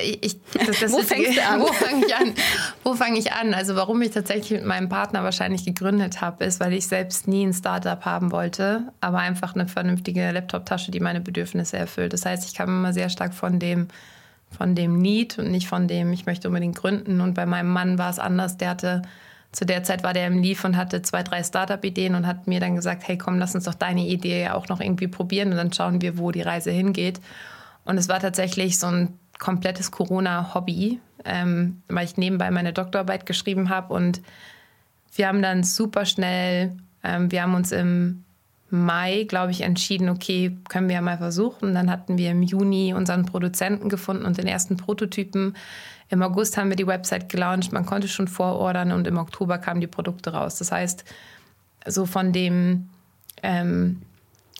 Ich, 0.01 0.37
das, 0.53 0.79
das 0.79 0.91
wo 0.91 0.99
fängst 0.99 1.37
du 1.37 1.43
an? 1.43 1.61
Wo 1.61 1.67
fange 1.73 2.05
ich 2.05 2.15
an? 2.15 2.33
Wo 2.83 2.93
fange 2.93 3.19
ich 3.19 3.31
an? 3.33 3.53
Also 3.53 3.75
warum 3.75 4.01
ich 4.01 4.11
tatsächlich 4.11 4.59
mit 4.59 4.65
meinem 4.65 4.89
Partner 4.89 5.23
wahrscheinlich 5.23 5.65
gegründet 5.65 6.21
habe, 6.21 6.45
ist, 6.45 6.59
weil 6.59 6.73
ich 6.73 6.87
selbst 6.87 7.27
nie 7.27 7.45
ein 7.45 7.53
Startup 7.53 8.03
haben 8.03 8.31
wollte, 8.31 8.91
aber 9.01 9.19
einfach 9.19 9.55
eine 9.55 9.67
vernünftige 9.67 10.31
Laptop-Tasche, 10.31 10.91
die 10.91 10.99
meine 10.99 11.21
Bedürfnisse 11.21 11.77
erfüllt. 11.77 12.13
Das 12.13 12.25
heißt, 12.25 12.47
ich 12.47 12.55
kam 12.55 12.69
immer 12.69 12.93
sehr 12.93 13.09
stark 13.09 13.33
von 13.33 13.59
dem, 13.59 13.87
von 14.57 14.75
dem 14.75 14.97
Need 14.97 15.39
und 15.39 15.51
nicht 15.51 15.67
von 15.67 15.87
dem, 15.87 16.11
ich 16.13 16.25
möchte 16.25 16.47
unbedingt 16.47 16.75
gründen. 16.75 17.21
Und 17.21 17.33
bei 17.33 17.45
meinem 17.45 17.71
Mann 17.71 17.97
war 17.97 18.09
es 18.09 18.19
anders. 18.19 18.57
Der 18.57 18.69
hatte 18.69 19.01
zu 19.51 19.65
der 19.65 19.83
Zeit 19.83 20.03
war 20.03 20.13
der 20.13 20.27
im 20.27 20.41
Leaf 20.41 20.63
und 20.63 20.77
hatte 20.77 21.01
zwei, 21.01 21.23
drei 21.23 21.43
Startup-Ideen 21.43 22.15
und 22.15 22.25
hat 22.25 22.47
mir 22.47 22.59
dann 22.59 22.75
gesagt, 22.75 23.07
hey 23.07 23.17
komm, 23.17 23.37
lass 23.37 23.53
uns 23.53 23.65
doch 23.65 23.73
deine 23.73 24.07
Idee 24.07 24.49
auch 24.49 24.69
noch 24.69 24.79
irgendwie 24.79 25.09
probieren 25.09 25.51
und 25.51 25.57
dann 25.57 25.73
schauen 25.73 26.01
wir, 26.01 26.17
wo 26.17 26.31
die 26.31 26.41
Reise 26.41 26.71
hingeht. 26.71 27.19
Und 27.83 27.97
es 27.97 28.07
war 28.07 28.19
tatsächlich 28.19 28.79
so 28.79 28.87
ein 28.87 29.19
komplettes 29.41 29.91
Corona-Hobby, 29.91 30.99
ähm, 31.25 31.81
weil 31.89 32.05
ich 32.05 32.15
nebenbei 32.15 32.49
meine 32.51 32.71
Doktorarbeit 32.71 33.25
geschrieben 33.25 33.69
habe. 33.69 33.93
Und 33.93 34.21
wir 35.15 35.27
haben 35.27 35.41
dann 35.41 35.63
super 35.63 36.05
schnell, 36.05 36.77
ähm, 37.03 37.31
wir 37.31 37.41
haben 37.41 37.55
uns 37.55 37.73
im 37.73 38.23
Mai, 38.69 39.25
glaube 39.27 39.51
ich, 39.51 39.61
entschieden, 39.61 40.07
okay, 40.07 40.55
können 40.69 40.87
wir 40.87 40.95
ja 40.95 41.01
mal 41.01 41.17
versuchen. 41.17 41.73
Dann 41.73 41.89
hatten 41.89 42.17
wir 42.17 42.31
im 42.31 42.43
Juni 42.43 42.93
unseren 42.93 43.25
Produzenten 43.25 43.89
gefunden 43.89 44.25
und 44.25 44.37
den 44.37 44.47
ersten 44.47 44.77
Prototypen. 44.77 45.57
Im 46.09 46.21
August 46.21 46.55
haben 46.55 46.69
wir 46.69 46.77
die 46.77 46.87
Website 46.87 47.27
gelauncht, 47.27 47.73
man 47.73 47.85
konnte 47.85 48.07
schon 48.07 48.27
vorordern 48.27 48.91
und 48.91 49.07
im 49.07 49.17
Oktober 49.17 49.57
kamen 49.57 49.81
die 49.81 49.87
Produkte 49.87 50.33
raus. 50.33 50.57
Das 50.57 50.71
heißt, 50.71 51.03
so 51.87 52.05
von 52.05 52.31
dem 52.31 52.89
ähm, 53.41 54.03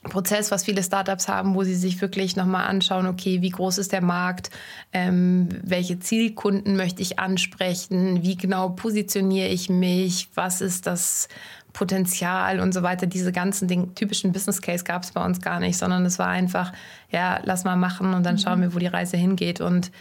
Prozess, 0.04 0.50
was 0.50 0.64
viele 0.64 0.82
Startups 0.82 1.28
haben, 1.28 1.54
wo 1.54 1.64
sie 1.64 1.76
sich 1.76 2.02
wirklich 2.02 2.36
nochmal 2.36 2.68
anschauen, 2.68 3.06
okay, 3.06 3.42
wie 3.42 3.50
groß 3.50 3.78
ist 3.78 3.92
der 3.92 4.02
Markt, 4.02 4.50
ähm, 4.94 5.48
welche 5.62 6.00
Zielkunden 6.00 6.76
möchte 6.76 7.04
ich 7.04 7.20
ansprechen, 7.20 8.24
wie 8.24 8.36
genau 8.36 8.70
positioniere 8.70 9.50
ich 9.50 9.70
mich, 9.70 10.30
was 10.34 10.60
ist 10.60 10.88
das 10.88 11.28
Potenzial 11.72 12.60
und 12.60 12.74
so 12.74 12.82
weiter. 12.82 13.06
Diese 13.06 13.32
ganzen 13.32 13.68
Ding, 13.68 13.94
typischen 13.94 14.32
Business 14.32 14.62
Case 14.62 14.84
gab 14.84 15.04
es 15.04 15.12
bei 15.12 15.24
uns 15.24 15.40
gar 15.40 15.60
nicht, 15.60 15.78
sondern 15.78 16.04
es 16.06 16.18
war 16.20 16.28
einfach, 16.28 16.74
ja, 17.12 17.40
lass 17.44 17.64
mal 17.64 17.76
machen 17.76 18.14
und 18.14 18.26
dann 18.26 18.40
schauen 18.40 18.60
mhm. 18.60 18.64
wir, 18.64 18.76
wo 18.76 18.80
die 18.80 18.88
Reise 18.88 19.18
hingeht. 19.18 19.62
Und 19.62 19.92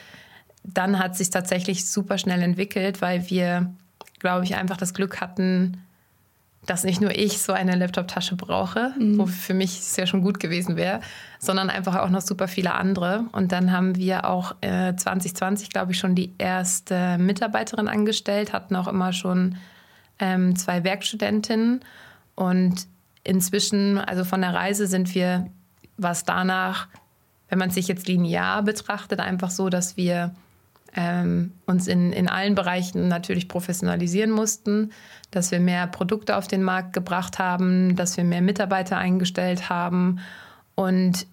dann 0.65 0.99
hat 0.99 1.17
sich 1.17 1.31
tatsächlich 1.31 1.89
super 1.89 2.19
schnell 2.19 2.43
entwickelt, 2.43 3.03
weil 3.03 3.29
wir, 3.29 3.73
glaube 4.19 4.45
ich, 4.45 4.57
einfach 4.57 4.79
das 4.79 4.95
Glück 4.95 5.21
hatten, 5.21 5.85
dass 6.67 6.85
nicht 6.85 7.01
nur 7.01 7.17
ich 7.17 7.39
so 7.39 7.53
eine 7.53 7.75
Laptop-Tasche 7.75 8.37
brauche, 8.37 8.93
mhm. 8.99 9.19
wo 9.19 9.27
für 9.27 9.55
mich 9.55 9.79
es 9.79 9.97
ja 9.97 10.07
schon 10.07 10.23
gut 10.23 10.39
gewesen 10.41 10.77
wäre, 10.77 11.01
sondern 11.39 11.71
einfach 11.71 11.97
auch 11.97 12.11
noch 12.11 12.21
super 12.21 12.49
viele 12.49 12.75
andere. 12.75 13.25
Und 13.33 13.53
dann 13.53 13.73
haben 13.73 13.97
wir 13.97 14.27
auch 14.27 14.55
äh, 14.61 14.95
2020, 14.95 15.71
glaube 15.71 15.93
ich, 15.93 15.99
schon 15.99 16.15
die 16.15 16.35
erste 16.39 17.17
Mitarbeiterin 17.19 17.89
angestellt, 17.89 18.53
hatten 18.53 18.77
auch 18.77 18.89
immer 18.89 19.13
schon 19.13 19.57
ähm, 20.19 20.55
zwei 20.55 20.85
Werkstudentinnen. 20.85 21.81
Und 22.35 22.87
inzwischen, 23.25 23.99
also 23.99 24.25
von 24.25 24.43
der 24.43 24.53
Reise 24.53 24.87
sind 24.87 25.15
wir, 25.15 25.47
was 25.97 26.25
danach, 26.25 26.89
wenn 27.49 27.59
man 27.59 27.71
sich 27.71 27.89
jetzt 27.89 28.07
linear 28.07 28.63
betrachtet, 28.63 29.19
einfach 29.19 29.51
so, 29.51 29.71
dass 29.71 29.97
wir 29.97 30.35
ähm, 30.97 31.53
uns 31.67 31.87
in, 31.87 32.13
in 32.13 32.29
allen 32.29 32.55
Bereichen 32.55 33.09
natürlich 33.09 33.49
professionalisieren 33.49 34.31
mussten, 34.31 34.91
dass 35.31 35.51
wir 35.51 35.61
mehr 35.61 35.87
Produkte 35.87 36.37
auf 36.37 36.49
den 36.49 36.63
Markt 36.63 36.93
gebracht 36.93 37.39
haben, 37.39 37.97
dass 37.97 38.17
wir 38.17 38.25
mehr 38.25 38.43
Mitarbeiter 38.43 38.99
eingestellt 38.99 39.69
haben. 39.69 40.21
Und 40.75 41.27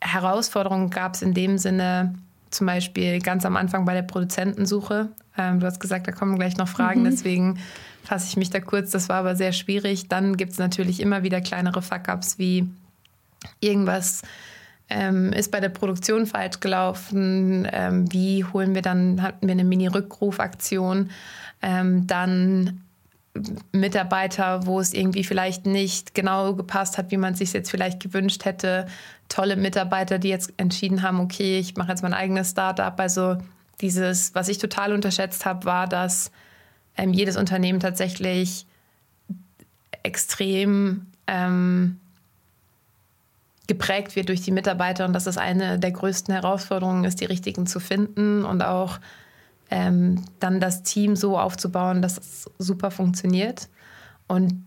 Herausforderungen 0.00 0.90
gab 0.90 1.14
es 1.14 1.22
in 1.22 1.34
dem 1.34 1.58
Sinne 1.58 2.14
zum 2.50 2.66
Beispiel 2.66 3.20
ganz 3.20 3.46
am 3.46 3.56
Anfang 3.56 3.84
bei 3.84 3.94
der 3.94 4.02
Produzentensuche. 4.02 5.08
Ähm, 5.38 5.60
du 5.60 5.66
hast 5.66 5.80
gesagt, 5.80 6.06
da 6.08 6.12
kommen 6.12 6.36
gleich 6.36 6.56
noch 6.56 6.68
Fragen, 6.68 7.00
mhm. 7.00 7.04
deswegen 7.04 7.58
fasse 8.02 8.26
ich 8.26 8.36
mich 8.36 8.50
da 8.50 8.60
kurz. 8.60 8.90
Das 8.90 9.08
war 9.08 9.16
aber 9.16 9.36
sehr 9.36 9.52
schwierig. 9.52 10.08
Dann 10.08 10.36
gibt 10.36 10.52
es 10.52 10.58
natürlich 10.58 11.00
immer 11.00 11.22
wieder 11.22 11.40
kleinere 11.40 11.80
Fuck-ups 11.80 12.38
wie 12.38 12.68
irgendwas 13.60 14.22
ähm, 14.90 15.32
ist 15.32 15.50
bei 15.50 15.60
der 15.60 15.68
Produktion 15.68 16.26
falsch 16.26 16.60
gelaufen? 16.60 17.66
Ähm, 17.72 18.12
wie 18.12 18.44
holen 18.44 18.74
wir 18.74 18.82
dann, 18.82 19.22
hatten 19.22 19.46
wir 19.46 19.52
eine 19.52 19.64
Mini-Rückrufaktion? 19.64 21.10
Ähm, 21.62 22.06
dann 22.06 22.82
Mitarbeiter, 23.72 24.66
wo 24.66 24.80
es 24.80 24.92
irgendwie 24.92 25.24
vielleicht 25.24 25.64
nicht 25.64 26.14
genau 26.14 26.54
gepasst 26.54 26.98
hat, 26.98 27.10
wie 27.12 27.16
man 27.16 27.34
es 27.34 27.38
sich 27.38 27.52
jetzt 27.52 27.70
vielleicht 27.70 28.00
gewünscht 28.00 28.44
hätte. 28.44 28.86
Tolle 29.28 29.56
Mitarbeiter, 29.56 30.18
die 30.18 30.28
jetzt 30.28 30.52
entschieden 30.56 31.02
haben, 31.02 31.20
okay, 31.20 31.58
ich 31.58 31.76
mache 31.76 31.90
jetzt 31.90 32.02
mein 32.02 32.14
eigenes 32.14 32.50
Startup. 32.50 32.98
Also 32.98 33.38
dieses, 33.80 34.34
was 34.34 34.48
ich 34.48 34.58
total 34.58 34.92
unterschätzt 34.92 35.46
habe, 35.46 35.64
war, 35.64 35.86
dass 35.86 36.32
ähm, 36.96 37.12
jedes 37.12 37.36
Unternehmen 37.36 37.78
tatsächlich 37.78 38.66
extrem 40.02 41.06
ähm, 41.28 42.00
geprägt 43.70 44.16
wird 44.16 44.28
durch 44.28 44.40
die 44.40 44.50
Mitarbeiter 44.50 45.04
und 45.04 45.12
dass 45.12 45.22
das 45.22 45.38
eine 45.38 45.78
der 45.78 45.92
größten 45.92 46.34
Herausforderungen 46.34 47.04
ist, 47.04 47.20
die 47.20 47.24
richtigen 47.24 47.68
zu 47.68 47.78
finden 47.78 48.44
und 48.44 48.62
auch 48.62 48.98
ähm, 49.70 50.24
dann 50.40 50.58
das 50.58 50.82
Team 50.82 51.14
so 51.14 51.38
aufzubauen, 51.38 52.02
dass 52.02 52.18
es 52.18 52.50
super 52.58 52.90
funktioniert. 52.90 53.68
Und 54.26 54.66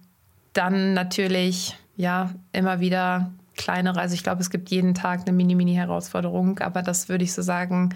dann 0.53 0.93
natürlich, 0.93 1.77
ja, 1.97 2.31
immer 2.53 2.79
wieder 2.79 3.33
kleinere, 3.57 3.99
also 3.99 4.13
ich 4.13 4.23
glaube, 4.23 4.39
es 4.39 4.49
gibt 4.49 4.69
jeden 4.69 4.93
Tag 4.93 5.27
eine 5.27 5.33
Mini-Mini-Herausforderung, 5.33 6.59
aber 6.59 6.81
das 6.81 7.09
würde 7.09 7.25
ich 7.25 7.33
so 7.33 7.41
sagen, 7.41 7.93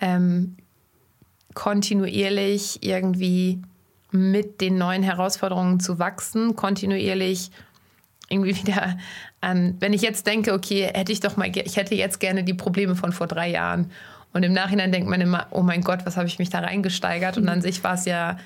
ähm, 0.00 0.56
kontinuierlich 1.54 2.84
irgendwie 2.84 3.60
mit 4.12 4.60
den 4.60 4.78
neuen 4.78 5.02
Herausforderungen 5.02 5.80
zu 5.80 5.98
wachsen, 5.98 6.54
kontinuierlich 6.54 7.50
irgendwie 8.30 8.56
wieder 8.56 8.96
an, 9.40 9.76
wenn 9.80 9.92
ich 9.92 10.00
jetzt 10.00 10.26
denke, 10.26 10.54
okay, 10.54 10.90
hätte 10.94 11.12
ich 11.12 11.20
doch 11.20 11.36
mal, 11.36 11.50
ich 11.54 11.76
hätte 11.76 11.94
jetzt 11.94 12.20
gerne 12.20 12.44
die 12.44 12.54
Probleme 12.54 12.96
von 12.96 13.12
vor 13.12 13.26
drei 13.26 13.50
Jahren. 13.50 13.90
Und 14.32 14.44
im 14.44 14.52
Nachhinein 14.52 14.92
denkt 14.92 15.08
man 15.08 15.20
immer, 15.20 15.48
oh 15.50 15.62
mein 15.62 15.82
Gott, 15.82 16.06
was 16.06 16.16
habe 16.16 16.28
ich 16.28 16.38
mich 16.38 16.50
da 16.50 16.60
reingesteigert? 16.60 17.36
Und 17.36 17.48
an 17.48 17.60
sich 17.60 17.82
war 17.82 17.94
es 17.94 18.04
ja, 18.04 18.38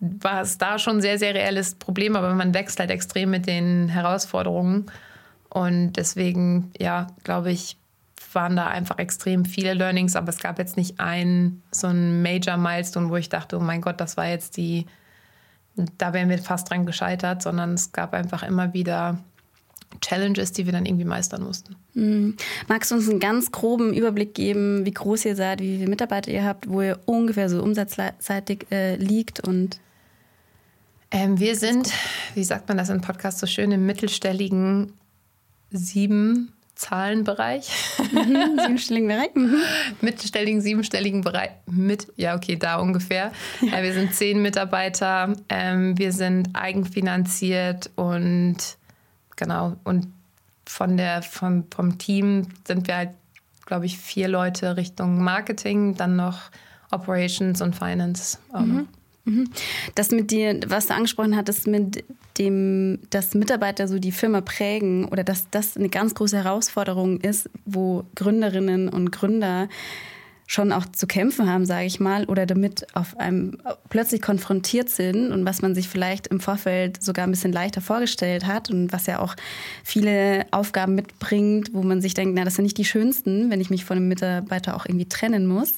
war 0.00 0.40
es 0.40 0.56
da 0.56 0.78
schon 0.78 0.96
ein 0.96 1.02
sehr, 1.02 1.18
sehr 1.18 1.34
reelles 1.34 1.74
Problem, 1.74 2.16
aber 2.16 2.34
man 2.34 2.54
wächst 2.54 2.80
halt 2.80 2.90
extrem 2.90 3.30
mit 3.30 3.46
den 3.46 3.88
Herausforderungen. 3.88 4.86
Und 5.50 5.92
deswegen, 5.92 6.72
ja, 6.78 7.08
glaube 7.24 7.52
ich, 7.52 7.76
waren 8.32 8.56
da 8.56 8.68
einfach 8.68 8.98
extrem 8.98 9.44
viele 9.44 9.74
Learnings, 9.74 10.16
aber 10.16 10.30
es 10.30 10.38
gab 10.38 10.58
jetzt 10.58 10.78
nicht 10.78 10.98
einen, 10.98 11.62
so 11.70 11.88
einen 11.88 12.22
Major 12.22 12.56
Milestone, 12.56 13.10
wo 13.10 13.16
ich 13.16 13.28
dachte, 13.28 13.58
oh 13.58 13.60
mein 13.60 13.82
Gott, 13.82 14.00
das 14.00 14.16
war 14.16 14.26
jetzt 14.26 14.56
die, 14.56 14.86
da 15.98 16.12
wären 16.12 16.28
wir 16.28 16.38
fast 16.38 16.70
dran 16.70 16.86
gescheitert, 16.86 17.42
sondern 17.42 17.74
es 17.74 17.92
gab 17.92 18.12
einfach 18.14 18.42
immer 18.42 18.74
wieder 18.74 19.18
Challenges, 20.00 20.52
die 20.52 20.66
wir 20.66 20.72
dann 20.72 20.86
irgendwie 20.86 21.04
meistern 21.04 21.42
mussten. 21.42 21.76
Mhm. 21.94 22.36
Magst 22.68 22.90
du 22.90 22.94
uns 22.94 23.08
einen 23.08 23.20
ganz 23.20 23.52
groben 23.52 23.92
Überblick 23.92 24.34
geben, 24.34 24.86
wie 24.86 24.92
groß 24.92 25.24
ihr 25.26 25.36
seid, 25.36 25.60
wie 25.60 25.76
viele 25.76 25.90
Mitarbeiter 25.90 26.30
ihr 26.30 26.44
habt, 26.44 26.68
wo 26.68 26.82
ihr 26.82 26.98
ungefähr 27.04 27.48
so 27.48 27.62
umsatzseitig 27.62 28.66
äh, 28.70 28.96
liegt 28.96 29.40
und 29.40 29.80
ähm, 31.14 31.38
wir 31.38 31.56
sind, 31.56 31.92
wie 32.34 32.42
sagt 32.42 32.68
man 32.68 32.78
das 32.78 32.88
im 32.88 33.02
Podcast 33.02 33.38
so 33.38 33.46
schön, 33.46 33.70
im 33.70 33.84
mittelstelligen 33.84 34.94
sieben 35.70 36.54
Zahlenbereich. 36.74 37.68
Mhm, 38.12 38.58
siebenstelligen 38.58 39.08
Bereich. 39.08 39.34
Mhm. 39.34 39.56
Mittelstelligen, 40.00 40.60
siebenstelligen 40.60 41.20
Bereich. 41.20 41.50
Mit, 41.66 42.08
ja, 42.16 42.34
okay, 42.34 42.56
da 42.56 42.76
ungefähr. 42.76 43.32
Ja. 43.60 43.78
Äh, 43.78 43.82
wir 43.82 43.92
sind 43.92 44.14
zehn 44.14 44.42
Mitarbeiter. 44.42 45.34
Ähm, 45.48 45.96
wir 45.98 46.12
sind 46.12 46.50
eigenfinanziert 46.54 47.90
und 47.96 48.56
genau. 49.36 49.76
Und 49.84 50.08
von 50.66 50.96
der, 50.96 51.22
vom, 51.22 51.64
vom 51.70 51.98
Team 51.98 52.48
sind 52.66 52.86
wir 52.86 52.96
halt, 52.96 53.10
glaube 53.66 53.86
ich, 53.86 53.98
vier 53.98 54.28
Leute 54.28 54.76
Richtung 54.76 55.22
Marketing, 55.22 55.96
dann 55.96 56.16
noch 56.16 56.50
Operations 56.90 57.60
und 57.60 57.76
Finance. 57.76 58.38
Mhm. 58.52 58.88
Mhm. 59.24 59.48
Das 59.94 60.10
mit 60.10 60.30
dir, 60.30 60.60
was 60.66 60.86
du 60.86 60.94
angesprochen 60.94 61.36
hattest, 61.36 61.66
mit 61.66 62.04
dem, 62.38 62.98
dass 63.10 63.34
Mitarbeiter 63.34 63.86
so 63.86 63.98
die 63.98 64.12
Firma 64.12 64.40
prägen 64.40 65.04
oder 65.04 65.22
dass 65.22 65.48
das 65.50 65.76
eine 65.76 65.88
ganz 65.88 66.14
große 66.14 66.36
Herausforderung 66.36 67.20
ist, 67.20 67.48
wo 67.64 68.04
Gründerinnen 68.14 68.88
und 68.88 69.12
Gründer 69.12 69.68
schon 70.52 70.72
auch 70.72 70.84
zu 70.86 71.06
kämpfen 71.06 71.48
haben, 71.48 71.64
sage 71.64 71.86
ich 71.86 71.98
mal, 71.98 72.26
oder 72.26 72.44
damit 72.44 72.86
auf 72.94 73.16
einem 73.18 73.56
plötzlich 73.88 74.20
konfrontiert 74.20 74.90
sind 74.90 75.32
und 75.32 75.46
was 75.46 75.62
man 75.62 75.74
sich 75.74 75.88
vielleicht 75.88 76.26
im 76.26 76.40
Vorfeld 76.40 77.02
sogar 77.02 77.26
ein 77.26 77.30
bisschen 77.30 77.52
leichter 77.52 77.80
vorgestellt 77.80 78.46
hat 78.46 78.70
und 78.70 78.92
was 78.92 79.06
ja 79.06 79.20
auch 79.20 79.34
viele 79.82 80.44
Aufgaben 80.50 80.94
mitbringt, 80.94 81.70
wo 81.72 81.82
man 81.82 82.02
sich 82.02 82.12
denkt, 82.12 82.34
na, 82.36 82.44
das 82.44 82.56
sind 82.56 82.64
nicht 82.64 82.76
die 82.76 82.84
schönsten, 82.84 83.50
wenn 83.50 83.62
ich 83.62 83.70
mich 83.70 83.84
von 83.84 83.96
einem 83.96 84.08
Mitarbeiter 84.08 84.76
auch 84.76 84.84
irgendwie 84.84 85.08
trennen 85.08 85.46
muss. 85.46 85.74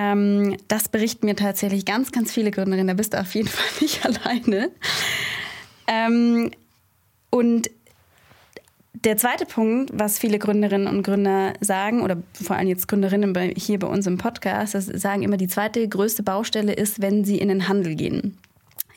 Ähm, 0.00 0.56
das 0.68 0.88
berichten 0.88 1.26
mir 1.26 1.36
tatsächlich 1.36 1.84
ganz, 1.84 2.10
ganz 2.10 2.32
viele 2.32 2.50
Gründerinnen. 2.50 2.88
Da 2.88 2.94
bist 2.94 3.12
du 3.12 3.20
auf 3.20 3.34
jeden 3.34 3.48
Fall 3.48 3.66
nicht 3.80 4.04
alleine. 4.06 4.70
Ähm, 5.86 6.50
und 7.28 7.70
der 8.94 9.18
zweite 9.18 9.44
Punkt, 9.44 9.90
was 9.92 10.18
viele 10.18 10.38
Gründerinnen 10.38 10.86
und 10.86 11.02
Gründer 11.02 11.52
sagen, 11.60 12.02
oder 12.02 12.16
vor 12.32 12.56
allem 12.56 12.68
jetzt 12.68 12.88
Gründerinnen 12.88 13.32
bei, 13.32 13.52
hier 13.56 13.78
bei 13.78 13.86
uns 13.86 14.06
im 14.06 14.16
Podcast, 14.16 14.74
das 14.74 14.86
sagen 14.86 15.22
immer, 15.22 15.36
die 15.36 15.48
zweite 15.48 15.86
größte 15.86 16.22
Baustelle 16.22 16.72
ist, 16.72 17.02
wenn 17.02 17.24
sie 17.24 17.38
in 17.38 17.48
den 17.48 17.68
Handel 17.68 17.94
gehen. 17.94 18.38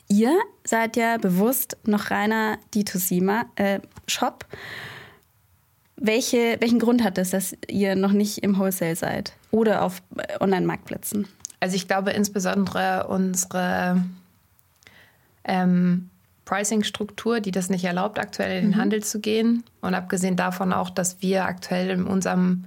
Ihr 0.08 0.36
seid 0.64 0.96
ja 0.96 1.18
bewusst 1.18 1.76
noch 1.84 2.10
reiner 2.10 2.58
D2C-Shop. 2.74 4.44
Äh, 4.44 4.56
Welche, 5.96 6.56
welchen 6.60 6.78
Grund 6.80 7.04
hat 7.04 7.18
es, 7.18 7.30
dass 7.30 7.56
ihr 7.68 7.94
noch 7.94 8.12
nicht 8.12 8.38
im 8.38 8.58
Wholesale 8.58 8.96
seid 8.96 9.32
oder 9.50 9.82
auf 9.82 10.02
äh, 10.16 10.40
Online-Marktplätzen? 10.40 11.28
Also 11.60 11.76
ich 11.76 11.86
glaube 11.86 12.10
insbesondere 12.10 13.06
unsere 13.08 14.02
ähm, 15.44 16.10
Pricing-Struktur, 16.44 17.40
die 17.40 17.52
das 17.52 17.70
nicht 17.70 17.84
erlaubt, 17.84 18.18
aktuell 18.18 18.58
in 18.58 18.64
den 18.66 18.70
mhm. 18.72 18.80
Handel 18.80 19.02
zu 19.02 19.20
gehen. 19.20 19.64
Und 19.80 19.94
abgesehen 19.94 20.36
davon 20.36 20.72
auch, 20.72 20.90
dass 20.90 21.22
wir 21.22 21.44
aktuell 21.44 21.90
in 21.90 22.04
unserem 22.04 22.64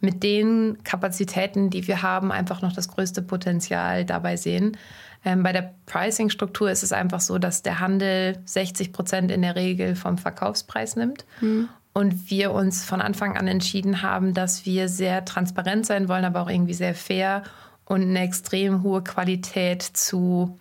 mit 0.00 0.22
den 0.22 0.78
Kapazitäten, 0.84 1.70
die 1.70 1.88
wir 1.88 2.02
haben, 2.02 2.30
einfach 2.30 2.62
noch 2.62 2.72
das 2.72 2.88
größte 2.88 3.20
Potenzial 3.20 4.04
dabei 4.04 4.36
sehen. 4.36 4.76
Ähm, 5.24 5.42
bei 5.42 5.52
der 5.52 5.74
Pricing-Struktur 5.86 6.70
ist 6.70 6.84
es 6.84 6.92
einfach 6.92 7.20
so, 7.20 7.38
dass 7.38 7.62
der 7.62 7.80
Handel 7.80 8.38
60 8.44 8.92
Prozent 8.92 9.30
in 9.32 9.42
der 9.42 9.56
Regel 9.56 9.96
vom 9.96 10.16
Verkaufspreis 10.16 10.94
nimmt. 10.94 11.24
Mhm. 11.40 11.68
Und 11.98 12.30
wir 12.30 12.52
uns 12.52 12.84
von 12.84 13.00
Anfang 13.00 13.36
an 13.36 13.48
entschieden 13.48 14.02
haben, 14.02 14.32
dass 14.32 14.64
wir 14.64 14.88
sehr 14.88 15.24
transparent 15.24 15.84
sein 15.84 16.08
wollen, 16.08 16.24
aber 16.24 16.42
auch 16.42 16.48
irgendwie 16.48 16.74
sehr 16.74 16.94
fair 16.94 17.42
und 17.86 18.02
eine 18.02 18.20
extrem 18.20 18.84
hohe 18.84 19.02
Qualität 19.02 19.82
zu 19.82 20.56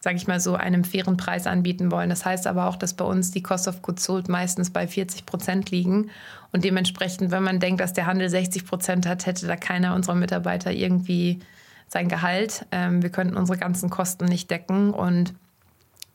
sage 0.00 0.16
ich 0.16 0.26
mal 0.26 0.40
so, 0.40 0.56
einem 0.56 0.82
fairen 0.82 1.16
Preis 1.16 1.46
anbieten 1.46 1.92
wollen. 1.92 2.10
Das 2.10 2.24
heißt 2.24 2.48
aber 2.48 2.66
auch, 2.66 2.74
dass 2.74 2.94
bei 2.94 3.04
uns 3.04 3.30
die 3.30 3.44
Cost 3.44 3.68
of 3.68 3.82
Goods 3.82 4.02
Sold 4.02 4.28
meistens 4.28 4.70
bei 4.70 4.88
40 4.88 5.24
Prozent 5.24 5.70
liegen. 5.70 6.10
Und 6.50 6.64
dementsprechend, 6.64 7.30
wenn 7.30 7.44
man 7.44 7.60
denkt, 7.60 7.80
dass 7.80 7.92
der 7.92 8.06
Handel 8.06 8.28
60 8.28 8.66
Prozent 8.66 9.06
hat, 9.06 9.26
hätte 9.26 9.46
da 9.46 9.54
keiner 9.54 9.94
unserer 9.94 10.16
Mitarbeiter 10.16 10.72
irgendwie 10.72 11.38
sein 11.86 12.08
Gehalt. 12.08 12.66
Ähm, 12.72 13.00
wir 13.00 13.10
könnten 13.10 13.36
unsere 13.36 13.56
ganzen 13.56 13.90
Kosten 13.90 14.24
nicht 14.24 14.50
decken. 14.50 14.92
Und 14.92 15.34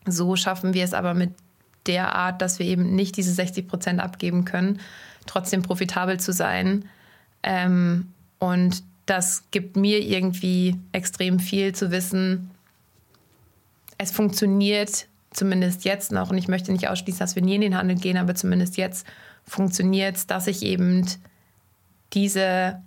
so 0.06 0.36
schaffen 0.36 0.74
wir 0.74 0.84
es 0.84 0.94
aber 0.94 1.14
mit 1.14 1.32
der 1.88 2.16
Art, 2.16 2.42
dass 2.42 2.60
wir 2.60 2.66
eben 2.66 2.96
nicht 2.96 3.18
diese 3.18 3.32
60 3.32 3.68
Prozent 3.68 4.00
abgeben 4.00 4.46
können, 4.46 4.80
trotzdem 5.26 5.62
profitabel 5.62 6.20
zu 6.20 6.34
sein. 6.34 6.86
Ähm, 7.44 8.12
und 8.40 8.84
das 9.06 9.46
gibt 9.52 9.78
mir 9.78 10.00
irgendwie 10.00 10.76
extrem 10.92 11.40
viel 11.40 11.74
zu 11.74 11.92
wissen, 11.92 12.52
es 13.98 14.12
funktioniert 14.12 15.08
zumindest 15.32 15.86
jetzt 15.86 16.12
noch, 16.12 16.30
und 16.30 16.38
ich 16.38 16.48
möchte 16.48 16.72
nicht 16.72 16.88
ausschließen, 16.88 17.20
dass 17.20 17.36
wir 17.36 17.44
nie 17.44 17.56
in 17.56 17.62
den 17.62 17.78
Handel 17.78 17.98
gehen, 17.98 18.18
aber 18.18 18.36
zumindest 18.36 18.78
jetzt 18.78 19.06
funktioniert 19.44 20.18
es, 20.18 20.28
dass 20.28 20.48
ich 20.48 20.64
eben 20.64 21.06
diese 22.14 22.82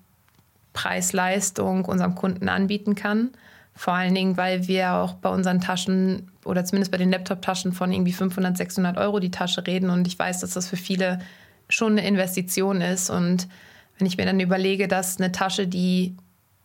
Preis-Leistung 0.72 1.84
unserem 1.84 2.14
Kunden 2.14 2.48
anbieten 2.48 2.94
kann. 2.94 3.30
Vor 3.74 3.94
allen 3.94 4.14
Dingen, 4.14 4.36
weil 4.36 4.68
wir 4.68 4.94
auch 4.94 5.14
bei 5.14 5.30
unseren 5.30 5.60
Taschen 5.60 6.29
oder 6.44 6.64
zumindest 6.64 6.90
bei 6.90 6.98
den 6.98 7.10
Laptop-Taschen 7.10 7.72
von 7.72 7.92
irgendwie 7.92 8.12
500, 8.12 8.56
600 8.56 8.96
Euro 8.96 9.20
die 9.20 9.30
Tasche 9.30 9.66
reden. 9.66 9.90
Und 9.90 10.06
ich 10.06 10.18
weiß, 10.18 10.40
dass 10.40 10.54
das 10.54 10.68
für 10.68 10.76
viele 10.76 11.20
schon 11.68 11.92
eine 11.92 12.06
Investition 12.06 12.80
ist. 12.80 13.10
Und 13.10 13.48
wenn 13.98 14.06
ich 14.06 14.16
mir 14.16 14.24
dann 14.24 14.40
überlege, 14.40 14.88
dass 14.88 15.18
eine 15.18 15.32
Tasche, 15.32 15.66
die 15.66 16.16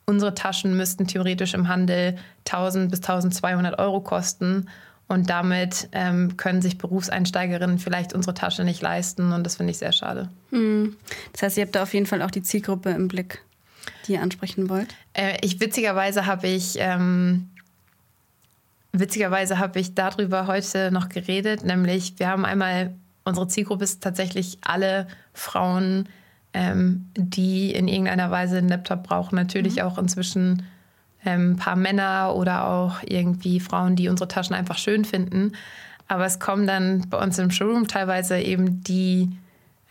unsere 0.05 0.35
Taschen 0.35 0.77
müssten 0.77 1.07
theoretisch 1.07 1.53
im 1.53 1.67
Handel 1.67 2.17
1000 2.47 2.89
bis 2.89 2.99
1200 2.99 3.79
Euro 3.79 4.01
kosten. 4.01 4.69
Und 5.07 5.29
damit 5.29 5.89
ähm, 5.91 6.35
können 6.35 6.63
sich 6.63 6.79
Berufseinsteigerinnen 6.79 7.77
vielleicht 7.77 8.13
unsere 8.13 8.33
Tasche 8.33 8.63
nicht 8.63 8.81
leisten. 8.81 9.33
Und 9.33 9.43
das 9.43 9.57
finde 9.57 9.71
ich 9.71 9.77
sehr 9.77 9.91
schade. 9.91 10.29
Hm. 10.51 10.95
Das 11.33 11.43
heißt, 11.43 11.57
ihr 11.57 11.65
habt 11.65 11.75
da 11.75 11.83
auf 11.83 11.93
jeden 11.93 12.07
Fall 12.07 12.21
auch 12.21 12.31
die 12.31 12.41
Zielgruppe 12.41 12.89
im 12.89 13.07
Blick, 13.07 13.43
die 14.07 14.13
ihr 14.13 14.21
ansprechen 14.21 14.67
wollt? 14.69 14.95
Äh, 15.13 15.37
ich 15.41 15.59
witzigerweise 15.59 16.25
habe 16.25 16.47
ich. 16.47 16.75
Ähm, 16.79 17.49
Witzigerweise 18.99 19.59
habe 19.59 19.79
ich 19.79 19.93
darüber 19.93 20.47
heute 20.47 20.89
noch 20.91 21.09
geredet, 21.09 21.63
nämlich 21.65 22.17
wir 22.17 22.29
haben 22.29 22.45
einmal, 22.45 22.95
unsere 23.25 23.47
Zielgruppe 23.47 23.83
ist 23.83 24.01
tatsächlich 24.01 24.57
alle 24.61 25.07
Frauen, 25.33 26.07
ähm, 26.53 27.09
die 27.17 27.73
in 27.73 27.89
irgendeiner 27.89 28.31
Weise 28.31 28.57
einen 28.57 28.69
Laptop 28.69 29.03
brauchen. 29.03 29.35
Natürlich 29.35 29.75
mhm. 29.75 29.81
auch 29.81 29.97
inzwischen 29.97 30.63
ähm, 31.25 31.51
ein 31.51 31.57
paar 31.57 31.75
Männer 31.75 32.33
oder 32.35 32.67
auch 32.67 32.99
irgendwie 33.03 33.59
Frauen, 33.59 33.97
die 33.97 34.07
unsere 34.07 34.29
Taschen 34.29 34.55
einfach 34.55 34.77
schön 34.77 35.03
finden. 35.03 35.51
Aber 36.07 36.25
es 36.25 36.39
kommen 36.39 36.65
dann 36.65 37.09
bei 37.09 37.21
uns 37.21 37.37
im 37.37 37.51
Showroom 37.51 37.87
teilweise 37.87 38.39
eben 38.39 38.81
die 38.81 39.29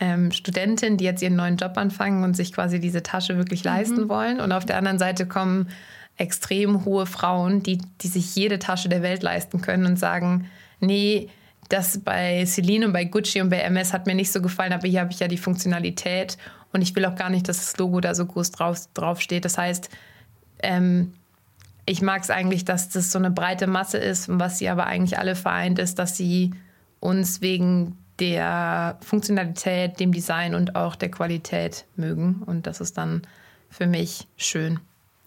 ähm, 0.00 0.32
Studentinnen, 0.32 0.96
die 0.96 1.04
jetzt 1.04 1.22
ihren 1.22 1.36
neuen 1.36 1.56
Job 1.56 1.76
anfangen 1.76 2.24
und 2.24 2.34
sich 2.34 2.52
quasi 2.52 2.80
diese 2.80 3.02
Tasche 3.02 3.36
wirklich 3.36 3.64
mhm. 3.64 3.70
leisten 3.70 4.08
wollen. 4.08 4.40
Und 4.40 4.52
auf 4.52 4.64
der 4.64 4.78
anderen 4.78 4.98
Seite 4.98 5.26
kommen 5.26 5.68
extrem 6.16 6.84
hohe 6.84 7.06
Frauen, 7.06 7.62
die, 7.62 7.78
die 8.00 8.08
sich 8.08 8.34
jede 8.36 8.58
Tasche 8.58 8.88
der 8.88 9.02
Welt 9.02 9.22
leisten 9.22 9.60
können 9.60 9.86
und 9.86 9.98
sagen, 9.98 10.48
nee, 10.80 11.28
das 11.68 11.98
bei 11.98 12.44
Celine 12.46 12.86
und 12.86 12.92
bei 12.92 13.04
Gucci 13.04 13.40
und 13.40 13.48
bei 13.48 13.58
MS 13.58 13.92
hat 13.92 14.06
mir 14.06 14.14
nicht 14.14 14.30
so 14.30 14.40
gefallen, 14.40 14.72
aber 14.72 14.86
hier 14.86 15.00
habe 15.00 15.12
ich 15.12 15.20
ja 15.20 15.28
die 15.28 15.38
Funktionalität 15.38 16.36
und 16.72 16.82
ich 16.82 16.94
will 16.94 17.04
auch 17.06 17.16
gar 17.16 17.30
nicht, 17.30 17.48
dass 17.48 17.58
das 17.58 17.76
Logo 17.78 18.00
da 18.00 18.14
so 18.14 18.26
groß 18.26 18.50
drauf, 18.50 18.80
drauf 18.94 19.20
steht. 19.20 19.44
Das 19.44 19.58
heißt, 19.58 19.88
ähm, 20.62 21.14
ich 21.86 22.02
mag 22.02 22.22
es 22.22 22.30
eigentlich, 22.30 22.64
dass 22.64 22.88
das 22.88 23.12
so 23.12 23.18
eine 23.18 23.30
breite 23.30 23.66
Masse 23.66 23.98
ist, 23.98 24.28
was 24.28 24.58
sie 24.58 24.68
aber 24.68 24.86
eigentlich 24.86 25.18
alle 25.18 25.36
vereint, 25.36 25.78
ist, 25.78 25.98
dass 25.98 26.16
sie 26.16 26.52
uns 27.00 27.40
wegen 27.40 27.98
der 28.18 28.98
Funktionalität, 29.02 30.00
dem 30.00 30.12
Design 30.12 30.54
und 30.54 30.76
auch 30.76 30.96
der 30.96 31.10
Qualität 31.10 31.84
mögen. 31.96 32.42
Und 32.46 32.66
das 32.66 32.80
ist 32.80 32.96
dann 32.96 33.22
für 33.68 33.86
mich 33.86 34.26
schön. 34.36 34.80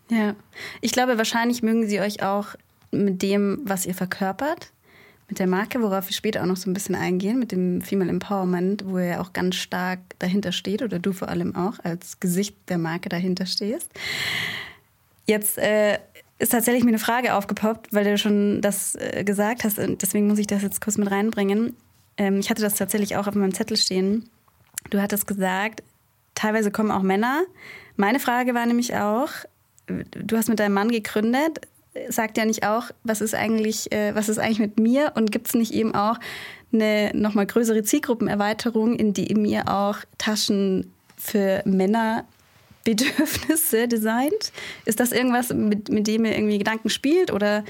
Ja, 0.10 0.36
ich 0.82 0.92
glaube, 0.92 1.18
wahrscheinlich 1.18 1.64
mögen 1.64 1.88
sie 1.88 2.00
euch 2.00 2.24
auch 2.24 2.56
mit 2.92 3.22
dem, 3.22 3.60
was 3.64 3.86
ihr 3.86 3.94
verkörpert 3.94 4.72
mit 5.30 5.40
der 5.40 5.48
Marke, 5.48 5.82
worauf 5.82 6.08
wir 6.08 6.14
später 6.14 6.42
auch 6.42 6.46
noch 6.46 6.56
so 6.56 6.70
ein 6.70 6.74
bisschen 6.74 6.96
eingehen, 6.96 7.38
mit 7.38 7.52
dem 7.52 7.82
Female 7.82 8.10
Empowerment, 8.10 8.86
wo 8.86 8.98
er 8.98 9.22
auch 9.22 9.34
ganz 9.34 9.56
stark 9.56 10.00
dahinter 10.20 10.52
steht 10.52 10.82
oder 10.82 11.00
du 11.00 11.12
vor 11.12 11.28
allem 11.28 11.56
auch 11.56 11.80
als 11.84 12.20
Gesicht 12.20 12.56
der 12.70 12.78
Marke 12.78 13.10
dahinter 13.10 13.46
stehst. 13.46 13.92
Jetzt 15.26 15.58
äh, 15.58 16.00
ist 16.40 16.54
tatsächlich 16.54 16.86
mir 16.86 16.92
eine 16.92 17.00
Frage 17.00 17.34
aufgepoppt, 17.34 17.92
weil 17.94 18.06
du 18.06 18.18
schon 18.18 18.62
das 18.62 18.96
äh, 18.96 19.26
gesagt 19.26 19.66
hast 19.66 19.80
und 19.80 20.02
deswegen 20.02 20.28
muss 20.28 20.40
ich 20.40 20.48
das 20.48 20.62
jetzt 20.62 20.80
kurz 20.80 20.98
mit 20.98 21.12
reinbringen. 21.12 21.76
Ähm, 22.18 22.40
ich 22.40 22.50
hatte 22.50 22.62
das 22.62 22.76
tatsächlich 22.76 23.18
auch 23.18 23.28
auf 23.28 23.36
meinem 23.36 23.54
Zettel 23.54 23.76
stehen. 23.76 24.30
Du 24.92 25.02
hattest 25.02 25.28
gesagt, 25.28 25.84
teilweise 26.36 26.72
kommen 26.72 26.92
auch 26.92 27.02
Männer. 27.02 27.44
Meine 27.98 28.22
Frage 28.22 28.54
war 28.54 28.66
nämlich 28.66 28.96
auch, 28.96 29.32
du 29.88 30.38
hast 30.38 30.50
mit 30.50 30.60
deinem 30.60 30.74
Mann 30.74 30.90
gegründet 30.90 31.60
sagt 32.10 32.38
ja 32.38 32.46
nicht 32.46 32.66
auch, 32.66 32.86
was 33.04 33.20
ist 33.22 33.36
eigentlich, 33.36 33.92
äh, 33.92 34.16
was 34.16 34.30
ist 34.30 34.40
eigentlich 34.40 34.60
mit 34.60 34.80
mir 34.80 35.12
und 35.16 35.32
gibt 35.32 35.48
es 35.48 35.56
nicht 35.56 35.74
eben 35.74 35.96
auch 35.96 36.20
eine 36.72 37.12
nochmal 37.14 37.46
größere 37.46 37.84
Zielgruppenerweiterung, 37.84 38.96
in 38.96 39.12
die 39.14 39.30
ihr 39.32 39.70
auch 39.70 39.98
Taschen 40.18 40.92
für 41.18 41.62
Männerbedürfnisse 41.66 43.88
designt? 43.92 44.52
Ist 44.86 45.00
das 45.00 45.12
irgendwas, 45.12 45.54
mit, 45.54 45.90
mit 45.90 46.08
dem 46.08 46.26
ihr 46.26 46.36
irgendwie 46.36 46.58
Gedanken 46.58 46.90
spielt 46.90 47.32
oder 47.32 47.64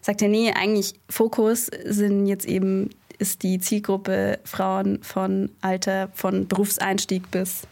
sagt 0.00 0.22
ihr, 0.22 0.28
nee, 0.28 0.52
eigentlich 0.52 0.94
Fokus 1.08 1.70
sind 1.84 2.26
jetzt 2.26 2.46
eben, 2.46 2.90
ist 3.18 3.42
die 3.42 3.58
Zielgruppe 3.58 4.38
Frauen 4.44 5.02
von 5.02 5.50
Alter, 5.60 6.10
von 6.14 6.46
Berufseinstieg 6.48 7.30
bis 7.30 7.62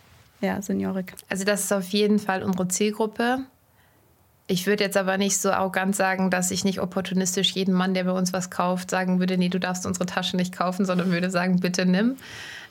ja, 0.41 0.61
Seniorik? 0.61 1.15
Also 1.29 1.45
das 1.45 1.65
ist 1.65 1.73
auf 1.73 1.89
jeden 1.89 2.19
Fall 2.19 2.43
unsere 2.43 2.69
Zielgruppe. 2.69 3.47
Ich 4.51 4.67
würde 4.67 4.83
jetzt 4.83 4.97
aber 4.97 5.19
nicht 5.19 5.37
so 5.37 5.51
arrogant 5.51 5.95
sagen, 5.95 6.31
dass 6.31 6.51
ich 6.51 6.65
nicht 6.65 6.81
opportunistisch 6.81 7.53
jedem 7.53 7.75
Mann, 7.75 7.93
der 7.93 8.05
bei 8.05 8.13
uns 8.13 8.33
was 8.33 8.49
kauft, 8.49 8.91
sagen 8.91 9.21
würde, 9.21 9.37
nee, 9.37 9.51
du 9.51 9.61
darfst 9.61 9.85
unsere 9.85 10.07
Tasche 10.07 10.37
nicht 10.39 10.57
kaufen, 10.57 10.87
sondern 10.87 11.11
würde 11.11 11.31
sagen, 11.31 11.61
bitte 11.61 11.85
nimm. 11.85 12.17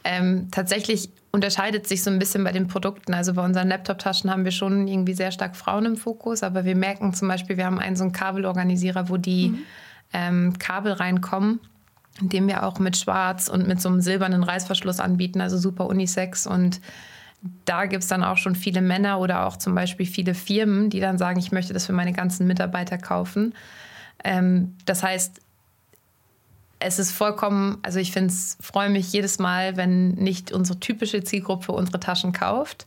Ähm, 0.04 0.48
tatsächlich 0.52 1.10
unterscheidet 1.32 1.88
sich 1.88 2.02
so 2.02 2.10
ein 2.10 2.18
bisschen 2.18 2.44
bei 2.44 2.52
den 2.52 2.68
Produkten. 2.68 3.14
Also 3.14 3.36
bei 3.36 3.46
unseren 3.46 3.68
Laptop-Taschen 3.68 4.32
haben 4.32 4.44
wir 4.44 4.52
schon 4.52 4.88
irgendwie 4.88 5.14
sehr 5.14 5.32
stark 5.32 5.56
Frauen 5.56 5.86
im 5.86 5.98
Fokus, 5.98 6.42
aber 6.42 6.66
wir 6.66 6.76
merken 6.76 7.14
zum 7.14 7.28
Beispiel, 7.28 7.58
wir 7.58 7.66
haben 7.66 7.78
einen 7.78 7.96
so 7.96 8.06
einen 8.06 8.12
Kabelorganisierer, 8.12 9.10
wo 9.10 9.18
die 9.18 9.50
mhm. 9.50 9.64
ähm, 10.14 10.54
Kabel 10.58 10.94
reinkommen, 10.94 11.60
den 12.22 12.48
wir 12.48 12.64
auch 12.64 12.80
mit 12.80 12.98
Schwarz 12.98 13.50
und 13.50 13.68
mit 13.68 13.82
so 13.82 13.90
einem 13.90 14.02
silbernen 14.02 14.42
Reißverschluss 14.42 15.00
anbieten, 15.00 15.42
also 15.42 15.60
super 15.60 15.86
Unisex 15.86 16.48
und 16.48 16.82
da 17.66 17.86
gibt 17.86 18.04
es 18.04 18.10
dann 18.10 18.24
auch 18.24 18.38
schon 18.38 18.56
viele 18.56 18.82
Männer 18.82 19.20
oder 19.20 19.46
auch 19.46 19.58
zum 19.58 19.76
Beispiel 19.76 20.06
viele 20.06 20.34
Firmen, 20.34 20.90
die 20.90 21.00
dann 21.00 21.18
sagen, 21.18 21.40
ich 21.40 21.52
möchte 21.52 21.74
das 21.74 21.86
für 21.86 21.94
meine 21.94 22.14
ganzen 22.14 22.48
Mitarbeiter 22.48 22.98
kaufen. 22.98 23.54
Ähm, 24.24 24.76
das 24.86 25.04
heißt, 25.04 25.42
es 26.80 27.00
ist 27.00 27.12
vollkommen, 27.12 27.78
also 27.82 28.00
ich 28.00 28.12
finde 28.12 28.34
es, 28.34 28.58
freue 28.62 28.90
mich 28.90 29.12
jedes 29.12 29.40
Mal, 29.40 29.78
wenn 29.78 30.10
nicht 30.10 30.52
unsere 30.52 30.80
typische 30.80 31.24
Zielgruppe 31.24 31.72
unsere 31.72 32.00
Taschen 32.00 32.34
kauft. 32.34 32.86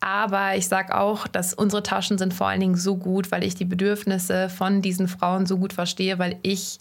Aber 0.00 0.56
ich 0.56 0.68
sage 0.68 0.96
auch, 0.96 1.26
dass 1.26 1.54
unsere 1.54 1.82
Taschen 1.82 2.18
sind 2.18 2.32
vor 2.32 2.48
allen 2.48 2.60
Dingen 2.60 2.76
so 2.76 2.96
gut, 2.96 3.32
weil 3.32 3.42
ich 3.42 3.54
die 3.54 3.64
Bedürfnisse 3.64 4.48
von 4.48 4.80
diesen 4.80 5.08
Frauen 5.08 5.46
so 5.46 5.58
gut 5.58 5.72
verstehe, 5.72 6.18
weil 6.18 6.36
ich 6.42 6.78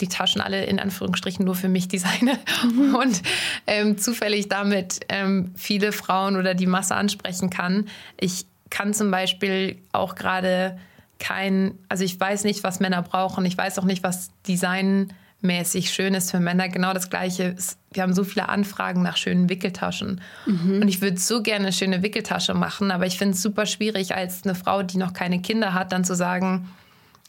die 0.00 0.08
Taschen 0.08 0.40
alle 0.40 0.64
in 0.64 0.78
Anführungsstrichen 0.78 1.44
nur 1.44 1.54
für 1.54 1.68
mich 1.68 1.88
designe 1.88 2.38
mhm. 2.64 2.94
und 2.94 3.22
ähm, 3.66 3.98
zufällig 3.98 4.48
damit 4.48 5.00
ähm, 5.08 5.52
viele 5.56 5.92
Frauen 5.92 6.36
oder 6.36 6.54
die 6.54 6.66
Masse 6.66 6.94
ansprechen 6.94 7.50
kann. 7.50 7.86
Ich 8.18 8.46
kann 8.70 8.94
zum 8.94 9.10
Beispiel 9.10 9.78
auch 9.92 10.14
gerade 10.14 10.78
kein, 11.18 11.78
also 11.88 12.04
ich 12.04 12.18
weiß 12.18 12.44
nicht, 12.44 12.62
was 12.62 12.80
Männer 12.80 13.02
brauchen. 13.02 13.44
Ich 13.44 13.56
weiß 13.56 13.78
auch 13.78 13.84
nicht, 13.84 14.02
was 14.02 14.30
designmäßig 14.46 15.90
schön 15.90 16.14
ist 16.14 16.30
für 16.30 16.40
Männer. 16.40 16.68
Genau 16.68 16.92
das 16.92 17.08
Gleiche. 17.08 17.56
Wir 17.92 18.02
haben 18.02 18.12
so 18.12 18.24
viele 18.24 18.48
Anfragen 18.48 19.02
nach 19.02 19.16
schönen 19.16 19.48
Wickeltaschen. 19.48 20.20
Mhm. 20.46 20.82
Und 20.82 20.88
ich 20.88 21.00
würde 21.00 21.18
so 21.18 21.42
gerne 21.42 21.66
eine 21.66 21.72
schöne 21.72 22.02
Wickeltasche 22.02 22.54
machen, 22.54 22.90
aber 22.90 23.06
ich 23.06 23.16
finde 23.16 23.34
es 23.34 23.42
super 23.42 23.66
schwierig, 23.66 24.14
als 24.14 24.44
eine 24.44 24.54
Frau, 24.54 24.82
die 24.82 24.98
noch 24.98 25.14
keine 25.14 25.40
Kinder 25.40 25.72
hat, 25.72 25.92
dann 25.92 26.04
zu 26.04 26.14
sagen, 26.14 26.68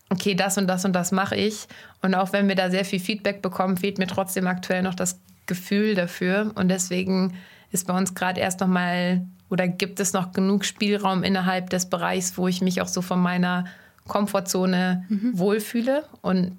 okay, 0.09 0.35
das 0.35 0.57
und 0.57 0.67
das 0.67 0.85
und 0.85 0.93
das 0.93 1.11
mache 1.11 1.35
ich. 1.35 1.67
Und 2.01 2.15
auch 2.15 2.33
wenn 2.33 2.47
wir 2.47 2.55
da 2.55 2.69
sehr 2.69 2.85
viel 2.85 2.99
Feedback 2.99 3.41
bekommen, 3.41 3.77
fehlt 3.77 3.97
mir 3.97 4.07
trotzdem 4.07 4.47
aktuell 4.47 4.81
noch 4.81 4.95
das 4.95 5.19
Gefühl 5.45 5.95
dafür. 5.95 6.51
Und 6.55 6.69
deswegen 6.69 7.35
ist 7.71 7.87
bei 7.87 7.97
uns 7.97 8.15
gerade 8.15 8.39
erst 8.39 8.59
noch 8.59 8.67
mal 8.67 9.25
oder 9.49 9.67
gibt 9.67 9.99
es 9.99 10.13
noch 10.13 10.33
genug 10.33 10.65
Spielraum 10.65 11.23
innerhalb 11.23 11.69
des 11.69 11.89
Bereichs, 11.89 12.37
wo 12.37 12.47
ich 12.47 12.61
mich 12.61 12.81
auch 12.81 12.87
so 12.87 13.01
von 13.01 13.19
meiner 13.19 13.65
Komfortzone 14.05 15.05
mhm. 15.09 15.37
wohlfühle. 15.37 16.03
Und 16.21 16.57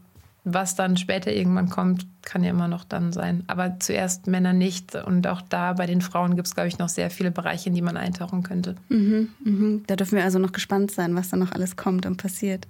was 0.54 0.74
dann 0.74 0.96
später 0.96 1.32
irgendwann 1.32 1.68
kommt, 1.68 2.06
kann 2.22 2.44
ja 2.44 2.50
immer 2.50 2.68
noch 2.68 2.84
dann 2.84 3.12
sein. 3.12 3.44
Aber 3.46 3.78
zuerst 3.80 4.26
Männer 4.26 4.52
nicht. 4.52 4.94
Und 4.94 5.26
auch 5.26 5.42
da 5.42 5.72
bei 5.72 5.86
den 5.86 6.00
Frauen 6.00 6.36
gibt 6.36 6.46
es, 6.46 6.54
glaube 6.54 6.68
ich, 6.68 6.78
noch 6.78 6.88
sehr 6.88 7.10
viele 7.10 7.30
Bereiche, 7.30 7.68
in 7.68 7.74
die 7.74 7.82
man 7.82 7.96
eintauchen 7.96 8.42
könnte. 8.42 8.76
Mhm, 8.88 9.28
mhm. 9.44 9.84
Da 9.86 9.96
dürfen 9.96 10.16
wir 10.16 10.24
also 10.24 10.38
noch 10.38 10.52
gespannt 10.52 10.90
sein, 10.90 11.14
was 11.14 11.30
da 11.30 11.36
noch 11.36 11.52
alles 11.52 11.76
kommt 11.76 12.06
und 12.06 12.16
passiert. 12.16 12.66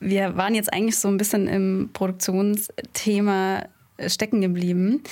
Wir 0.00 0.36
waren 0.36 0.54
jetzt 0.54 0.72
eigentlich 0.72 0.98
so 0.98 1.08
ein 1.08 1.16
bisschen 1.16 1.48
im 1.48 1.90
Produktionsthema 1.92 3.64
stecken 4.06 4.40
geblieben. 4.40 5.02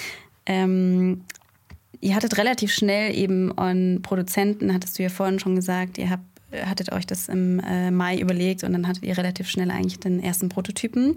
Ähm, 0.47 1.23
ihr 2.01 2.15
hattet 2.15 2.37
relativ 2.37 2.73
schnell 2.73 3.17
eben 3.17 3.57
an 3.57 4.01
Produzenten, 4.03 4.75
hattest 4.75 4.99
du 4.99 5.05
ja 5.05 5.09
vorhin 5.09 5.39
schon 5.39 5.55
gesagt, 5.55 5.99
ihr 5.99 6.11
habt, 6.11 6.25
hattet 6.67 6.93
euch 6.93 7.07
das 7.07 7.29
im 7.29 7.61
äh, 7.61 7.91
Mai 7.91 8.19
überlegt 8.19 8.65
und 8.65 8.73
dann 8.73 8.87
hattet 8.87 9.05
ihr 9.05 9.17
relativ 9.17 9.49
schnell 9.49 9.71
eigentlich 9.71 10.01
den 10.01 10.23
ersten 10.23 10.49
Prototypen. 10.49 11.17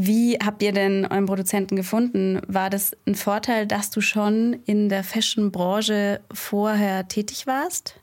Wie 0.00 0.38
habt 0.38 0.62
ihr 0.62 0.72
denn 0.72 1.06
euren 1.06 1.26
Produzenten 1.26 1.74
gefunden? 1.74 2.40
War 2.46 2.70
das 2.70 2.96
ein 3.06 3.16
Vorteil, 3.16 3.66
dass 3.66 3.90
du 3.90 4.00
schon 4.00 4.60
in 4.64 4.88
der 4.88 5.02
Fashion-Branche 5.02 6.20
vorher 6.32 7.08
tätig 7.08 7.48
warst? 7.48 7.98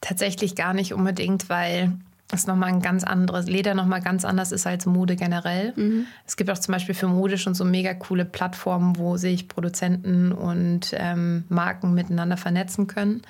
Tatsächlich 0.00 0.56
gar 0.56 0.72
nicht 0.72 0.94
unbedingt, 0.94 1.50
weil 1.50 1.92
ist 2.32 2.48
nochmal 2.48 2.70
ein 2.70 2.80
ganz 2.80 3.04
anderes, 3.04 3.46
Leder 3.46 3.74
nochmal 3.74 4.00
ganz 4.00 4.24
anders 4.24 4.52
ist 4.52 4.66
als 4.66 4.86
Mode 4.86 5.16
generell. 5.16 5.74
Mhm. 5.76 6.06
Es 6.26 6.36
gibt 6.36 6.50
auch 6.50 6.58
zum 6.58 6.72
Beispiel 6.72 6.94
für 6.94 7.08
Mode 7.08 7.38
schon 7.38 7.54
so 7.54 7.64
mega 7.64 7.92
coole 7.94 8.24
Plattformen, 8.24 8.96
wo 8.96 9.16
sich 9.16 9.48
Produzenten 9.48 10.32
und 10.32 10.94
ähm, 10.94 11.44
Marken 11.48 11.94
miteinander 11.94 12.36
vernetzen 12.36 12.86
können. 12.86 13.22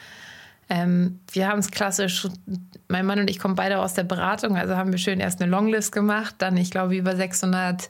Ähm, 0.69 1.21
wir 1.33 1.49
haben 1.49 1.59
es 1.59 1.71
klassisch, 1.71 2.29
mein 2.89 3.07
Mann 3.07 3.21
und 3.21 3.29
ich 3.29 3.39
kommen 3.39 3.55
beide 3.55 3.79
aus 3.79 3.95
der 3.95 4.05
Beratung, 4.05 4.57
also 4.57 4.77
haben 4.77 4.93
wir 4.93 4.99
schön 4.99 5.21
erst 5.21 5.43
eine 5.43 5.51
Longlist 5.51 5.93
gemacht, 5.93 6.37
dann 6.39 6.57
ich 6.57 6.71
glaube 6.71 6.97
über 6.97 7.17
600 7.17 7.89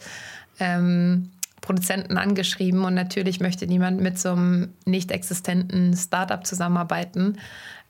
ähm, 0.58 1.30
Produzenten 1.60 2.18
angeschrieben 2.18 2.84
und 2.84 2.94
natürlich 2.94 3.40
möchte 3.40 3.66
niemand 3.66 4.00
mit 4.00 4.18
so 4.18 4.32
einem 4.32 4.74
nicht 4.84 5.10
existenten 5.12 5.96
Startup 5.96 6.44
zusammenarbeiten. 6.44 7.38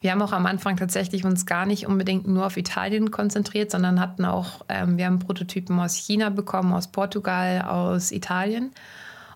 Wir 0.00 0.10
haben 0.10 0.20
auch 0.20 0.32
am 0.32 0.46
Anfang 0.46 0.76
tatsächlich 0.76 1.24
uns 1.24 1.46
gar 1.46 1.64
nicht 1.64 1.86
unbedingt 1.86 2.26
nur 2.26 2.46
auf 2.46 2.56
Italien 2.56 3.10
konzentriert, 3.10 3.70
sondern 3.70 4.00
hatten 4.00 4.24
auch, 4.24 4.64
ähm, 4.68 4.98
wir 4.98 5.06
haben 5.06 5.20
Prototypen 5.20 5.78
aus 5.78 5.94
China 5.94 6.28
bekommen, 6.28 6.72
aus 6.72 6.88
Portugal, 6.88 7.62
aus 7.62 8.12
Italien 8.12 8.72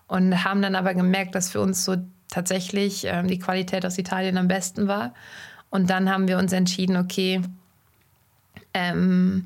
und 0.07 0.43
haben 0.43 0.61
dann 0.61 0.75
aber 0.75 0.93
gemerkt, 0.93 1.35
dass 1.35 1.51
für 1.51 1.61
uns 1.61 1.83
so 1.83 1.95
tatsächlich 2.29 3.05
ähm, 3.05 3.27
die 3.27 3.39
Qualität 3.39 3.85
aus 3.85 3.97
Italien 3.97 4.37
am 4.37 4.47
besten 4.47 4.87
war. 4.87 5.13
Und 5.69 5.89
dann 5.89 6.09
haben 6.09 6.27
wir 6.27 6.37
uns 6.37 6.53
entschieden, 6.53 6.97
okay, 6.97 7.41
ähm, 8.73 9.45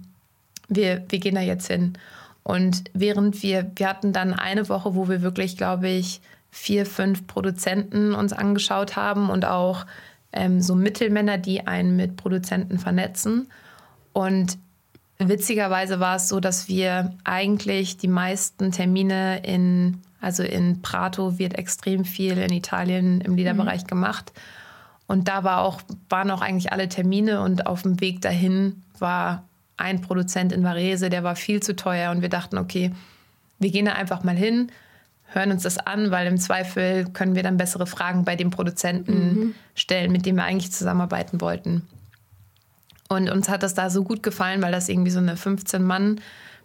wir, 0.67 1.03
wir 1.09 1.19
gehen 1.19 1.35
da 1.35 1.41
jetzt 1.41 1.67
hin. 1.67 1.97
Und 2.43 2.85
während 2.93 3.43
wir, 3.43 3.71
wir 3.75 3.87
hatten 3.87 4.13
dann 4.13 4.33
eine 4.33 4.67
Woche, 4.69 4.95
wo 4.95 5.09
wir 5.09 5.21
wirklich, 5.21 5.57
glaube 5.57 5.89
ich, 5.89 6.21
vier, 6.49 6.85
fünf 6.85 7.27
Produzenten 7.27 8.13
uns 8.13 8.33
angeschaut 8.33 8.95
haben 8.95 9.29
und 9.29 9.45
auch 9.45 9.85
ähm, 10.33 10.61
so 10.61 10.75
Mittelmänner, 10.75 11.37
die 11.37 11.65
einen 11.67 11.95
mit 11.95 12.17
Produzenten 12.17 12.77
vernetzen. 12.77 13.47
Und 14.13 14.57
witzigerweise 15.17 15.99
war 15.99 16.17
es 16.17 16.27
so, 16.27 16.39
dass 16.39 16.67
wir 16.67 17.13
eigentlich 17.23 17.97
die 17.97 18.07
meisten 18.07 18.71
Termine 18.71 19.43
in, 19.43 20.01
also 20.21 20.43
in 20.43 20.81
Prato 20.81 21.39
wird 21.39 21.55
extrem 21.55 22.05
viel 22.05 22.37
in 22.37 22.53
Italien 22.53 23.21
im 23.21 23.35
Liederbereich 23.35 23.83
mhm. 23.83 23.87
gemacht. 23.87 24.31
Und 25.07 25.27
da 25.27 25.43
war 25.43 25.61
auch, 25.63 25.81
waren 26.07 26.31
auch 26.31 26.41
eigentlich 26.41 26.71
alle 26.71 26.87
Termine 26.87 27.41
und 27.41 27.67
auf 27.67 27.81
dem 27.81 27.99
Weg 27.99 28.21
dahin 28.21 28.83
war 28.99 29.43
ein 29.75 30.01
Produzent 30.01 30.53
in 30.53 30.63
Varese, 30.63 31.09
der 31.09 31.23
war 31.23 31.35
viel 31.35 31.61
zu 31.61 31.75
teuer 31.75 32.11
und 32.11 32.21
wir 32.21 32.29
dachten, 32.29 32.57
okay, 32.57 32.93
wir 33.59 33.71
gehen 33.71 33.85
da 33.85 33.93
einfach 33.93 34.23
mal 34.23 34.35
hin, 34.35 34.71
hören 35.25 35.51
uns 35.51 35.63
das 35.63 35.79
an, 35.79 36.11
weil 36.11 36.27
im 36.27 36.37
Zweifel 36.37 37.05
können 37.05 37.35
wir 37.35 37.43
dann 37.43 37.57
bessere 37.57 37.87
Fragen 37.87 38.23
bei 38.23 38.35
dem 38.35 38.51
Produzenten 38.51 39.13
mhm. 39.13 39.55
stellen, 39.75 40.11
mit 40.11 40.25
dem 40.25 40.35
wir 40.35 40.43
eigentlich 40.43 40.71
zusammenarbeiten 40.71 41.41
wollten. 41.41 41.87
Und 43.09 43.29
uns 43.29 43.49
hat 43.49 43.63
das 43.63 43.73
da 43.73 43.89
so 43.89 44.03
gut 44.03 44.23
gefallen, 44.23 44.61
weil 44.61 44.71
das 44.71 44.87
irgendwie 44.87 45.11
so 45.11 45.19
eine 45.19 45.35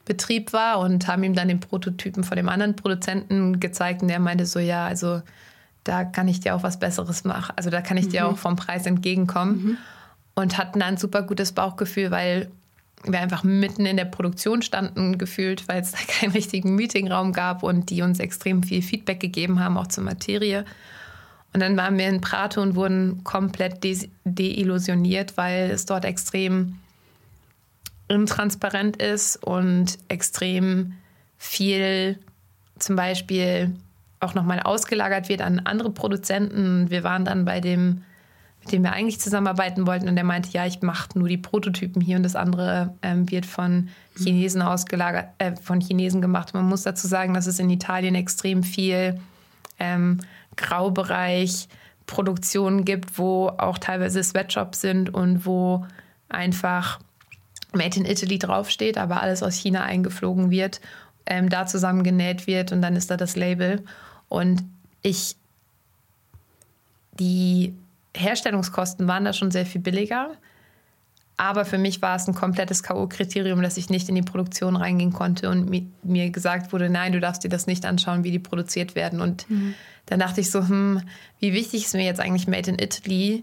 15-Mann-Betrieb 0.07 0.53
war 0.53 0.79
und 0.81 1.07
haben 1.07 1.23
ihm 1.25 1.35
dann 1.35 1.49
den 1.49 1.61
Prototypen 1.61 2.25
von 2.25 2.37
dem 2.37 2.49
anderen 2.49 2.77
Produzenten 2.77 3.61
gezeigt 3.61 4.03
und 4.03 4.09
der 4.09 4.21
meinte 4.21 4.47
so, 4.47 4.59
ja, 4.59 4.87
also 4.87 5.23
da 5.85 6.05
kann 6.05 6.29
ich 6.29 6.40
dir 6.40 6.55
auch 6.55 6.62
was 6.62 6.79
Besseres 6.79 7.25
machen. 7.25 7.53
Also 7.57 7.71
da 7.71 7.81
kann 7.81 7.97
ich 7.97 8.07
mhm. 8.07 8.11
dir 8.11 8.27
auch 8.27 8.38
vom 8.38 8.57
Preis 8.57 8.87
entgegenkommen. 8.87 9.64
Mhm. 9.64 9.79
Und 10.38 10.59
hatten 10.59 10.81
dann 10.81 10.90
ein 10.90 10.97
super 10.99 11.23
gutes 11.23 11.53
Bauchgefühl, 11.53 12.11
weil 12.11 12.51
wir 13.05 13.21
einfach 13.21 13.42
mitten 13.42 13.87
in 13.87 13.97
der 13.97 14.05
Produktion 14.05 14.61
standen 14.61 15.16
gefühlt, 15.16 15.66
weil 15.66 15.81
es 15.81 15.92
da 15.92 15.99
keinen 16.09 16.33
richtigen 16.33 16.75
Meetingraum 16.75 17.33
gab 17.33 17.62
und 17.62 17.88
die 17.88 18.03
uns 18.03 18.19
extrem 18.21 18.62
viel 18.62 18.83
Feedback 18.83 19.21
gegeben 19.21 19.61
haben, 19.61 19.79
auch 19.79 19.87
zur 19.87 20.05
Materie. 20.05 20.66
Und 21.55 21.61
dann 21.61 21.77
waren 21.79 21.97
wir 21.97 22.07
in 22.09 22.21
Prato 22.21 22.61
und 22.61 22.75
wurden 22.75 23.25
komplett 23.25 23.83
de 23.83 24.11
deillusioniert, 24.25 25.38
weil 25.38 25.71
es 25.71 25.87
dort 25.87 26.05
extrem 26.05 26.81
intransparent 28.09 28.97
ist 28.97 29.42
und 29.42 29.99
extrem 30.09 30.95
viel 31.38 32.19
zum 32.79 32.97
Beispiel 32.97 33.75
auch 34.21 34.35
nochmal 34.35 34.61
ausgelagert 34.61 35.29
wird 35.29 35.42
an 35.42 35.61
andere 35.61 35.90
Produzenten. 35.90 36.90
Wir 36.90 37.05
waren 37.05 37.25
dann 37.25 37.45
bei 37.45 37.61
dem 37.61 38.03
mit 38.66 38.73
dem 38.73 38.83
wir 38.83 38.92
eigentlich 38.92 39.21
zusammenarbeiten 39.21 39.87
wollten. 39.87 40.09
Und 40.09 40.16
der 40.16 40.25
meinte, 40.25 40.51
ja, 40.51 40.66
ich 40.66 40.83
mache 40.83 41.16
nur 41.16 41.29
die 41.29 41.38
Prototypen 41.38 42.03
hier 42.03 42.16
und 42.16 42.25
das 42.25 42.35
andere 42.35 42.95
ähm, 43.01 43.31
wird 43.31 43.47
von 43.47 43.88
Chinesen 44.16 44.61
ausgelagert, 44.61 45.29
äh, 45.38 45.55
von 45.55 45.81
Chinesen 45.81 46.21
gemacht. 46.21 46.53
Man 46.53 46.64
muss 46.64 46.83
dazu 46.83 47.07
sagen, 47.07 47.33
dass 47.33 47.47
es 47.47 47.61
in 47.61 47.71
Italien 47.71 48.16
extrem 48.16 48.64
viel 48.64 49.21
ähm, 49.79 50.19
Graubereich, 50.57 51.69
Produktionen 52.07 52.85
gibt, 52.85 53.19
wo 53.19 53.49
auch 53.57 53.79
teilweise 53.79 54.23
Sweatshops 54.23 54.81
sind 54.81 55.14
und 55.14 55.47
wo 55.47 55.87
einfach 56.29 56.99
Made 57.76 57.98
in 57.98 58.04
Italy 58.04 58.38
draufsteht, 58.38 58.98
aber 58.98 59.22
alles 59.22 59.42
aus 59.42 59.54
China 59.54 59.82
eingeflogen 59.82 60.50
wird, 60.50 60.80
ähm, 61.26 61.48
da 61.48 61.66
zusammengenäht 61.66 62.46
wird 62.46 62.72
und 62.72 62.82
dann 62.82 62.96
ist 62.96 63.10
da 63.10 63.16
das 63.16 63.36
Label. 63.36 63.84
Und 64.28 64.64
ich, 65.02 65.36
die 67.18 67.74
Herstellungskosten 68.16 69.06
waren 69.06 69.24
da 69.24 69.32
schon 69.32 69.50
sehr 69.50 69.66
viel 69.66 69.80
billiger. 69.80 70.30
Aber 71.38 71.66
für 71.66 71.76
mich 71.76 72.00
war 72.00 72.16
es 72.16 72.26
ein 72.26 72.34
komplettes 72.34 72.82
K.O.-Kriterium, 72.82 73.60
dass 73.60 73.76
ich 73.76 73.90
nicht 73.90 74.08
in 74.08 74.14
die 74.14 74.22
Produktion 74.22 74.74
reingehen 74.74 75.12
konnte 75.12 75.50
und 75.50 75.70
mir 76.02 76.30
gesagt 76.30 76.72
wurde, 76.72 76.88
nein, 76.88 77.12
du 77.12 77.20
darfst 77.20 77.44
dir 77.44 77.50
das 77.50 77.66
nicht 77.66 77.84
anschauen, 77.84 78.24
wie 78.24 78.30
die 78.30 78.38
produziert 78.38 78.94
werden. 78.94 79.20
Und 79.20 79.48
mhm. 79.50 79.74
dann 80.06 80.18
dachte 80.18 80.40
ich 80.40 80.50
so, 80.50 80.66
hm, 80.66 81.02
wie 81.38 81.52
wichtig 81.52 81.84
ist 81.84 81.94
mir 81.94 82.04
jetzt 82.04 82.20
eigentlich 82.20 82.48
Made 82.48 82.70
in 82.70 82.78
Italy, 82.78 83.42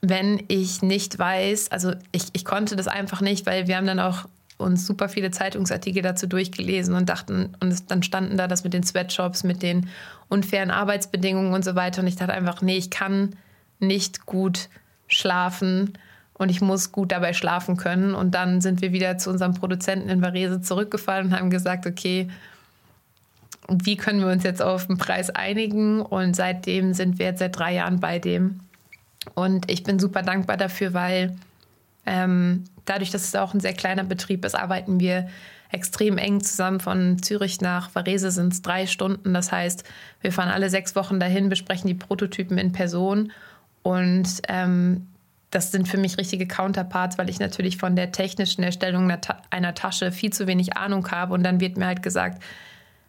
wenn 0.00 0.42
ich 0.48 0.82
nicht 0.82 1.18
weiß, 1.18 1.70
also 1.70 1.92
ich, 2.12 2.24
ich 2.32 2.44
konnte 2.44 2.76
das 2.76 2.88
einfach 2.88 3.20
nicht, 3.20 3.46
weil 3.46 3.66
wir 3.66 3.76
haben 3.76 3.86
dann 3.86 4.00
auch 4.00 4.26
uns 4.56 4.86
super 4.86 5.08
viele 5.08 5.30
Zeitungsartikel 5.30 6.02
dazu 6.02 6.26
durchgelesen 6.26 6.94
und 6.94 7.08
dachten, 7.08 7.56
und 7.60 7.68
es, 7.68 7.86
dann 7.86 8.02
standen 8.02 8.36
da 8.36 8.46
das 8.46 8.64
mit 8.64 8.74
den 8.74 8.82
Sweatshops, 8.82 9.42
mit 9.42 9.62
den 9.62 9.88
unfairen 10.28 10.70
Arbeitsbedingungen 10.70 11.52
und 11.52 11.64
so 11.64 11.74
weiter. 11.74 12.02
Und 12.02 12.08
ich 12.08 12.16
dachte 12.16 12.32
einfach, 12.32 12.62
nee, 12.62 12.76
ich 12.76 12.90
kann 12.90 13.36
nicht 13.78 14.26
gut 14.26 14.68
schlafen 15.08 15.94
und 16.34 16.50
ich 16.50 16.60
muss 16.60 16.92
gut 16.92 17.12
dabei 17.12 17.32
schlafen 17.32 17.76
können. 17.76 18.14
Und 18.14 18.34
dann 18.34 18.60
sind 18.60 18.80
wir 18.80 18.92
wieder 18.92 19.18
zu 19.18 19.30
unserem 19.30 19.54
Produzenten 19.54 20.08
in 20.08 20.22
Varese 20.22 20.60
zurückgefallen 20.60 21.28
und 21.28 21.38
haben 21.38 21.50
gesagt, 21.50 21.86
okay, 21.86 22.28
wie 23.68 23.96
können 23.96 24.20
wir 24.20 24.28
uns 24.28 24.42
jetzt 24.42 24.62
auf 24.62 24.86
den 24.86 24.98
Preis 24.98 25.30
einigen? 25.30 26.00
Und 26.00 26.34
seitdem 26.34 26.92
sind 26.92 27.18
wir 27.18 27.26
jetzt 27.26 27.38
seit 27.38 27.58
drei 27.58 27.74
Jahren 27.74 28.00
bei 28.00 28.18
dem. 28.18 28.60
Und 29.34 29.70
ich 29.70 29.82
bin 29.82 29.98
super 29.98 30.22
dankbar 30.22 30.56
dafür, 30.56 30.94
weil 30.94 31.36
ähm, 32.06 32.64
dadurch, 32.84 33.10
dass 33.10 33.24
es 33.24 33.34
auch 33.34 33.54
ein 33.54 33.60
sehr 33.60 33.74
kleiner 33.74 34.04
Betrieb 34.04 34.44
ist, 34.44 34.54
arbeiten 34.54 35.00
wir 35.00 35.28
extrem 35.70 36.18
eng 36.18 36.42
zusammen. 36.42 36.80
Von 36.80 37.22
Zürich 37.22 37.60
nach 37.60 37.94
Varese 37.94 38.30
sind 38.30 38.52
es 38.52 38.62
drei 38.62 38.86
Stunden. 38.86 39.34
Das 39.34 39.52
heißt, 39.52 39.84
wir 40.20 40.32
fahren 40.32 40.48
alle 40.50 40.70
sechs 40.70 40.96
Wochen 40.96 41.20
dahin, 41.20 41.48
besprechen 41.48 41.88
die 41.88 41.94
Prototypen 41.94 42.58
in 42.58 42.72
Person. 42.72 43.32
Und 43.82 44.42
ähm, 44.48 45.06
das 45.50 45.72
sind 45.72 45.88
für 45.88 45.98
mich 45.98 46.18
richtige 46.18 46.46
Counterparts, 46.46 47.18
weil 47.18 47.28
ich 47.28 47.40
natürlich 47.40 47.76
von 47.76 47.96
der 47.96 48.12
technischen 48.12 48.62
Erstellung 48.62 49.04
einer, 49.04 49.20
Ta 49.20 49.42
einer 49.50 49.74
Tasche 49.74 50.12
viel 50.12 50.32
zu 50.32 50.46
wenig 50.46 50.76
Ahnung 50.76 51.08
habe. 51.10 51.34
Und 51.34 51.42
dann 51.42 51.60
wird 51.60 51.76
mir 51.76 51.86
halt 51.86 52.02
gesagt, 52.02 52.42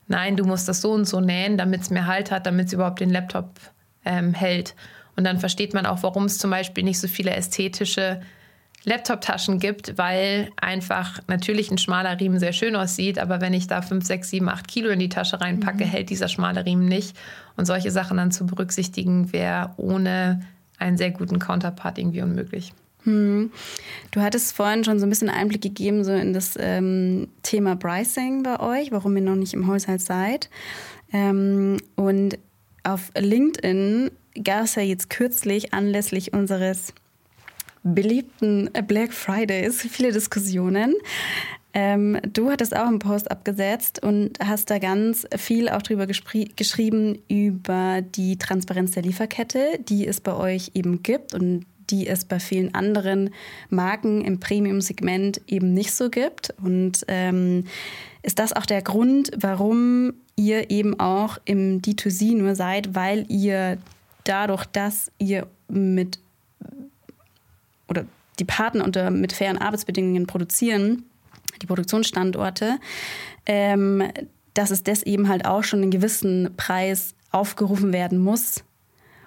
nein, 0.08 0.36
du 0.36 0.46
musst 0.46 0.68
das 0.68 0.82
so 0.82 0.92
und 0.92 1.06
so 1.06 1.20
nähen, 1.20 1.58
damit 1.58 1.82
es 1.82 1.90
mehr 1.90 2.08
Halt 2.08 2.32
hat, 2.32 2.46
damit 2.46 2.68
es 2.68 2.74
überhaupt 2.74 3.00
den 3.00 3.10
Laptop 3.10 3.50
ähm, 4.06 4.34
hält. 4.34 4.76
Und 5.16 5.24
dann 5.24 5.40
versteht 5.40 5.74
man 5.74 5.86
auch, 5.86 6.04
warum 6.04 6.26
es 6.26 6.38
zum 6.38 6.52
Beispiel 6.52 6.84
nicht 6.84 7.00
so 7.00 7.08
viele 7.08 7.32
ästhetische 7.32 8.22
Laptop-Taschen 8.84 9.60
gibt, 9.60 9.98
weil 9.98 10.50
einfach 10.58 11.20
natürlich 11.28 11.70
ein 11.70 11.78
schmaler 11.78 12.20
Riemen 12.20 12.40
sehr 12.40 12.54
schön 12.54 12.76
aussieht, 12.76 13.20
aber 13.20 13.40
wenn 13.40 13.54
ich 13.54 13.68
da 13.68 13.82
5, 13.82 14.04
6, 14.04 14.30
7, 14.30 14.50
8 14.50 14.68
Kilo 14.68 14.90
in 14.90 15.00
die 15.00 15.10
Tasche 15.10 15.40
reinpacke, 15.40 15.86
mhm. 15.86 15.90
hält 15.90 16.10
dieser 16.10 16.28
schmale 16.28 16.66
Riemen 16.66 16.88
nicht. 16.88 17.16
Und 17.58 17.66
solche 17.66 17.92
Sachen 17.92 18.18
dann 18.18 18.32
zu 18.32 18.46
berücksichtigen, 18.48 19.34
wäre 19.34 19.72
ohne 19.78 20.42
einen 20.80 20.98
sehr 20.98 21.12
guten 21.12 21.38
Counterpart 21.38 22.00
irgendwie 22.00 22.24
unmöglich. 22.24 22.74
Hm. 23.04 23.52
Du 24.12 24.22
hattest 24.22 24.56
vorhin 24.56 24.84
schon 24.84 25.00
so 25.00 25.06
ein 25.06 25.10
bisschen 25.10 25.30
Einblick 25.30 25.62
gegeben 25.62 26.04
so 26.04 26.12
in 26.12 26.34
das 26.34 26.56
ähm, 26.60 27.30
Thema 27.44 27.76
Pricing 27.76 28.44
bei 28.44 28.60
euch, 28.60 28.92
warum 28.92 29.16
ihr 29.16 29.24
noch 29.24 29.36
nicht 29.36 29.54
im 29.54 29.68
Haushalt 29.68 30.02
seid. 30.02 30.50
Ähm, 31.12 31.78
und 31.96 32.38
auf 32.84 33.12
LinkedIn 33.16 34.12
gab 34.44 34.64
es 34.64 34.76
ja 34.76 34.82
jetzt 34.82 35.10
kürzlich 35.10 35.74
anlässlich 35.74 36.34
unseres 36.34 36.94
beliebten 37.84 38.70
Black 38.88 39.14
Fridays 39.14 39.82
viele 39.82 40.12
Diskussionen. 40.12 40.94
Ähm, 41.74 42.20
du 42.34 42.52
hattest 42.52 42.76
auch 42.76 42.88
einen 42.88 43.00
Post 43.00 43.32
abgesetzt 43.32 44.04
und 44.04 44.38
hast 44.44 44.70
da 44.70 44.78
ganz 44.78 45.26
viel 45.38 45.70
auch 45.70 45.82
drüber 45.82 46.06
geschrieben 46.06 47.20
über 47.30 48.02
die 48.02 48.38
Transparenz 48.38 48.92
der 48.92 49.04
Lieferkette, 49.04 49.80
die 49.80 50.06
es 50.06 50.20
bei 50.20 50.36
euch 50.36 50.72
eben 50.74 51.02
gibt 51.02 51.34
und 51.34 51.66
die 51.90 52.08
es 52.08 52.26
bei 52.26 52.40
vielen 52.40 52.74
anderen 52.74 53.32
Marken 53.70 54.22
im 54.22 54.40
Premium-Segment 54.40 55.42
eben 55.48 55.74
nicht 55.74 55.94
so 55.94 56.10
gibt. 56.10 56.54
Und 56.62 57.06
ähm, 57.08 57.66
ist 58.22 58.40
das 58.40 58.54
auch 58.54 58.66
der 58.66 58.82
Grund, 58.82 59.32
warum 59.38 60.14
ihr 60.36 60.72
eben 60.72 61.00
auch 61.00 61.38
im 61.46 61.82
D2C 61.82 62.36
nur 62.36 62.56
seid, 62.56 62.96
weil 62.96 63.26
ihr 63.30 63.78
dadurch, 64.24 64.66
dass 64.66 65.12
ihr 65.18 65.48
mit 65.68 66.20
oder 67.88 68.06
die 68.40 68.46
Partner 68.46 68.84
unter 68.84 69.12
mit 69.12 69.34
fairen 69.34 69.58
Arbeitsbedingungen 69.58 70.28
produzieren, 70.28 71.04
die 71.62 71.66
Produktionsstandorte, 71.66 72.80
ähm, 73.46 74.04
dass 74.54 74.72
es 74.72 74.84
das 74.84 75.04
eben 75.04 75.30
halt 75.30 75.46
auch 75.46 75.64
schon 75.64 75.82
einen 75.82 75.92
gewissen 75.92 76.54
Preis 76.58 77.14
aufgerufen 77.32 77.94
werden 77.94 78.20
muss 78.20 78.64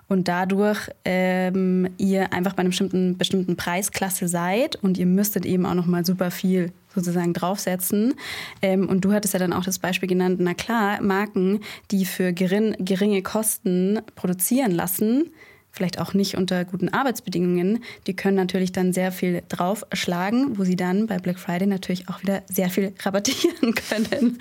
und 0.09 0.29
dadurch 0.29 0.91
ähm, 1.05 1.89
ihr 1.97 2.33
einfach 2.33 2.53
bei 2.53 2.61
einer 2.61 2.71
bestimmten, 2.71 3.17
bestimmten 3.17 3.57
Preisklasse 3.57 4.29
seid 4.29 4.77
und 4.77 4.99
ihr 4.99 5.07
müsstet 5.07 5.47
eben 5.47 5.65
auch 5.67 5.75
noch 5.75 5.87
mal 5.87 6.05
super 6.05 6.31
viel 6.31 6.73
sozusagen 6.95 7.33
draufsetzen. 7.33 8.15
Ähm, 8.63 8.89
und 8.89 9.05
du 9.05 9.13
hattest 9.13 9.35
ja 9.35 9.41
dann 9.41 9.53
auch 9.53 9.65
das 9.65 9.79
Beispiel 9.79 10.09
genannt, 10.09 10.39
na 10.41 10.55
klar, 10.55 11.01
Marken, 11.03 11.61
die 11.91 12.05
für 12.05 12.33
gering, 12.33 12.77
geringe 12.79 13.23
Kosten 13.23 14.01
produzieren 14.15 14.71
lassen, 14.71 15.31
vielleicht 15.75 15.99
auch 15.99 16.15
nicht 16.15 16.37
unter 16.37 16.65
guten 16.65 16.89
Arbeitsbedingungen, 16.89 17.83
die 18.07 18.15
können 18.15 18.37
natürlich 18.37 18.71
dann 18.71 18.93
sehr 18.93 19.11
viel 19.11 19.43
draufschlagen, 19.49 20.57
wo 20.57 20.65
sie 20.65 20.77
dann 20.77 21.07
bei 21.09 21.19
Black 21.19 21.39
Friday 21.39 21.67
natürlich 21.67 22.09
auch 22.09 22.23
wieder 22.23 22.43
sehr 22.51 22.71
viel 22.71 22.95
rabattieren 23.03 23.75
können. 23.75 24.39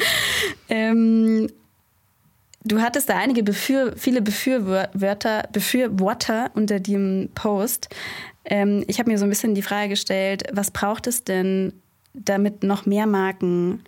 ähm, 0.69 1.49
du 2.63 2.81
hattest 2.81 3.09
da 3.09 3.17
einige 3.17 3.43
Befür, 3.43 3.93
viele 3.97 4.21
Befürworter, 4.21 5.49
Befürworter 5.51 6.51
unter 6.53 6.79
dem 6.79 7.29
Post. 7.33 7.89
Ähm, 8.45 8.83
ich 8.87 8.99
habe 8.99 9.09
mir 9.09 9.17
so 9.17 9.25
ein 9.25 9.29
bisschen 9.29 9.55
die 9.55 9.61
Frage 9.61 9.89
gestellt, 9.89 10.43
was 10.53 10.71
braucht 10.71 11.07
es 11.07 11.23
denn, 11.23 11.73
damit 12.13 12.63
noch 12.63 12.85
mehr 12.85 13.07
Marken 13.07 13.83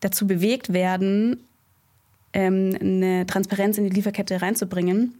dazu 0.00 0.26
bewegt 0.26 0.72
werden, 0.72 1.46
ähm, 2.32 2.76
eine 2.80 3.26
Transparenz 3.26 3.78
in 3.78 3.84
die 3.84 3.90
Lieferkette 3.90 4.40
reinzubringen? 4.40 5.14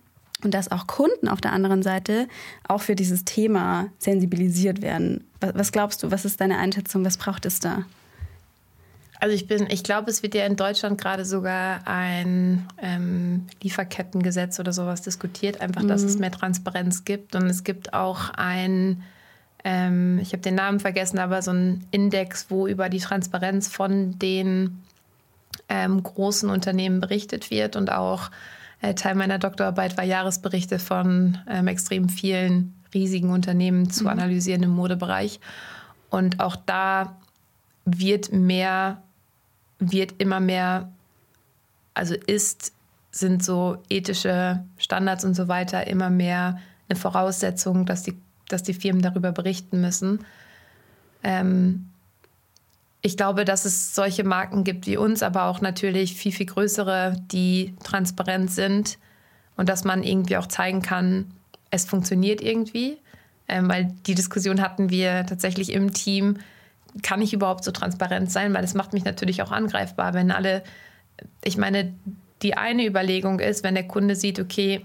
und 0.45 0.55
dass 0.55 0.71
auch 0.71 0.87
Kunden 0.87 1.29
auf 1.29 1.41
der 1.41 1.53
anderen 1.53 1.83
Seite 1.83 2.29
auch 2.67 2.81
für 2.81 2.95
dieses 2.95 3.25
Thema 3.25 3.89
sensibilisiert 3.99 4.83
werden. 4.83 5.25
Was 5.41 5.73
glaubst 5.73 6.03
du, 6.03 6.11
was 6.11 6.25
ist 6.25 6.41
deine 6.41 6.59
Einschätzung, 6.59 7.05
was 7.05 7.17
braucht 7.17 7.47
es 7.47 7.61
da? 7.61 7.85
Also 9.21 9.35
ich 9.35 9.47
bin, 9.47 9.67
ich 9.69 9.85
glaube, 9.85 10.11
es 10.11 10.23
wird 10.23 10.35
ja 10.35 10.47
in 10.47 10.57
Deutschland 10.57 10.99
gerade 10.99 11.27
sogar 11.27 11.87
ein 11.87 12.67
ähm, 12.81 13.47
Lieferkettengesetz 13.63 14.59
oder 14.59 14.73
sowas 14.73 15.03
diskutiert, 15.03 15.61
einfach, 15.61 15.85
dass 15.85 16.03
mhm. 16.03 16.09
es 16.09 16.19
mehr 16.19 16.31
Transparenz 16.31 17.05
gibt. 17.05 17.35
Und 17.35 17.45
es 17.45 17.63
gibt 17.63 17.93
auch 17.93 18.31
ein, 18.31 19.03
ähm, 19.65 20.19
ich 20.21 20.33
habe 20.33 20.43
den 20.43 20.55
Namen 20.55 20.81
vergessen, 20.81 21.19
aber 21.19 21.43
so 21.43 21.53
ein 21.53 21.87
Index, 21.91 22.47
wo 22.49 22.67
über 22.67 22.89
die 22.89 23.01
Transparenz 23.01 23.69
von 23.69 24.19
den 24.19 24.83
ähm, 25.69 26.03
großen 26.03 26.49
Unternehmen 26.51 27.01
berichtet 27.01 27.51
wird 27.51 27.77
und 27.77 27.91
auch 27.93 28.31
äh, 28.81 28.95
Teil 28.95 29.15
meiner 29.15 29.39
Doktorarbeit 29.39 29.97
war 29.97 30.05
Jahresberichte 30.05 30.79
von 30.79 31.39
ähm, 31.49 31.67
extrem 31.67 32.09
vielen 32.09 32.75
riesigen 32.95 33.31
Unternehmen 33.31 33.91
zu 33.91 34.05
mhm. 34.05 34.11
analysieren 34.11 34.63
im 34.63 34.71
Modebereich. 34.71 35.41
Und 36.09 36.41
auch 36.41 36.57
da 36.57 37.17
wird 37.85 38.33
mehr, 38.33 39.03
wird 39.79 40.15
immer 40.19 40.41
mehr, 40.41 40.91
also 41.95 42.15
ist, 42.15 42.73
sind 43.11 43.45
so 43.45 43.79
ethische 43.89 44.65
Standards 44.79 45.25
und 45.25 45.35
so 45.35 45.49
weiter 45.49 45.87
immer 45.87 46.11
mehr 46.11 46.59
eine 46.89 46.99
Voraussetzung, 46.99 47.87
dass 47.87 48.03
die, 48.03 48.17
dass 48.53 48.63
die 48.63 48.75
Firmen 48.75 49.03
darüber 49.03 49.33
berichten 49.33 49.81
müssen. 49.81 50.25
Ähm, 51.23 51.91
ich 53.03 53.17
glaube, 53.17 53.45
dass 53.45 53.65
es 53.65 53.95
solche 53.95 54.25
Marken 54.25 54.65
gibt 54.65 54.87
wie 54.87 54.97
uns, 54.97 55.23
aber 55.23 55.45
auch 55.45 55.61
natürlich 55.61 56.15
viel, 56.15 56.33
viel 56.33 56.47
größere, 56.47 57.17
die 57.33 57.75
transparent 57.83 58.51
sind 58.51 58.99
und 59.57 59.69
dass 59.69 59.85
man 59.85 60.03
irgendwie 60.03 60.37
auch 60.37 60.47
zeigen 60.47 60.83
kann, 60.83 61.33
es 61.71 61.85
funktioniert 61.85 62.41
irgendwie. 62.43 62.99
Ähm, 63.49 63.69
weil 63.69 63.93
die 64.07 64.15
Diskussion 64.15 64.61
hatten 64.61 64.91
wir 64.91 65.27
tatsächlich 65.27 65.73
im 65.73 65.93
Team, 65.93 66.39
kann 67.03 67.23
ich 67.23 67.33
überhaupt 67.33 67.65
so 67.65 67.71
transparent 67.71 68.31
sein? 68.31 68.55
Weil 68.55 68.65
es 68.65 68.75
macht 68.75 68.93
mich 68.93 69.05
natürlich 69.05 69.43
auch 69.43 69.51
angreifbar, 69.51 70.15
wenn 70.15 70.31
alle, 70.31 70.63
ich 71.45 71.57
meine, 71.57 71.95
die 72.43 72.57
eine 72.57 72.87
Überlegung 72.87 73.41
ist, 73.41 73.65
wenn 73.65 73.75
der 73.75 73.87
Kunde 73.87 74.15
sieht, 74.15 74.41
okay, 74.41 74.85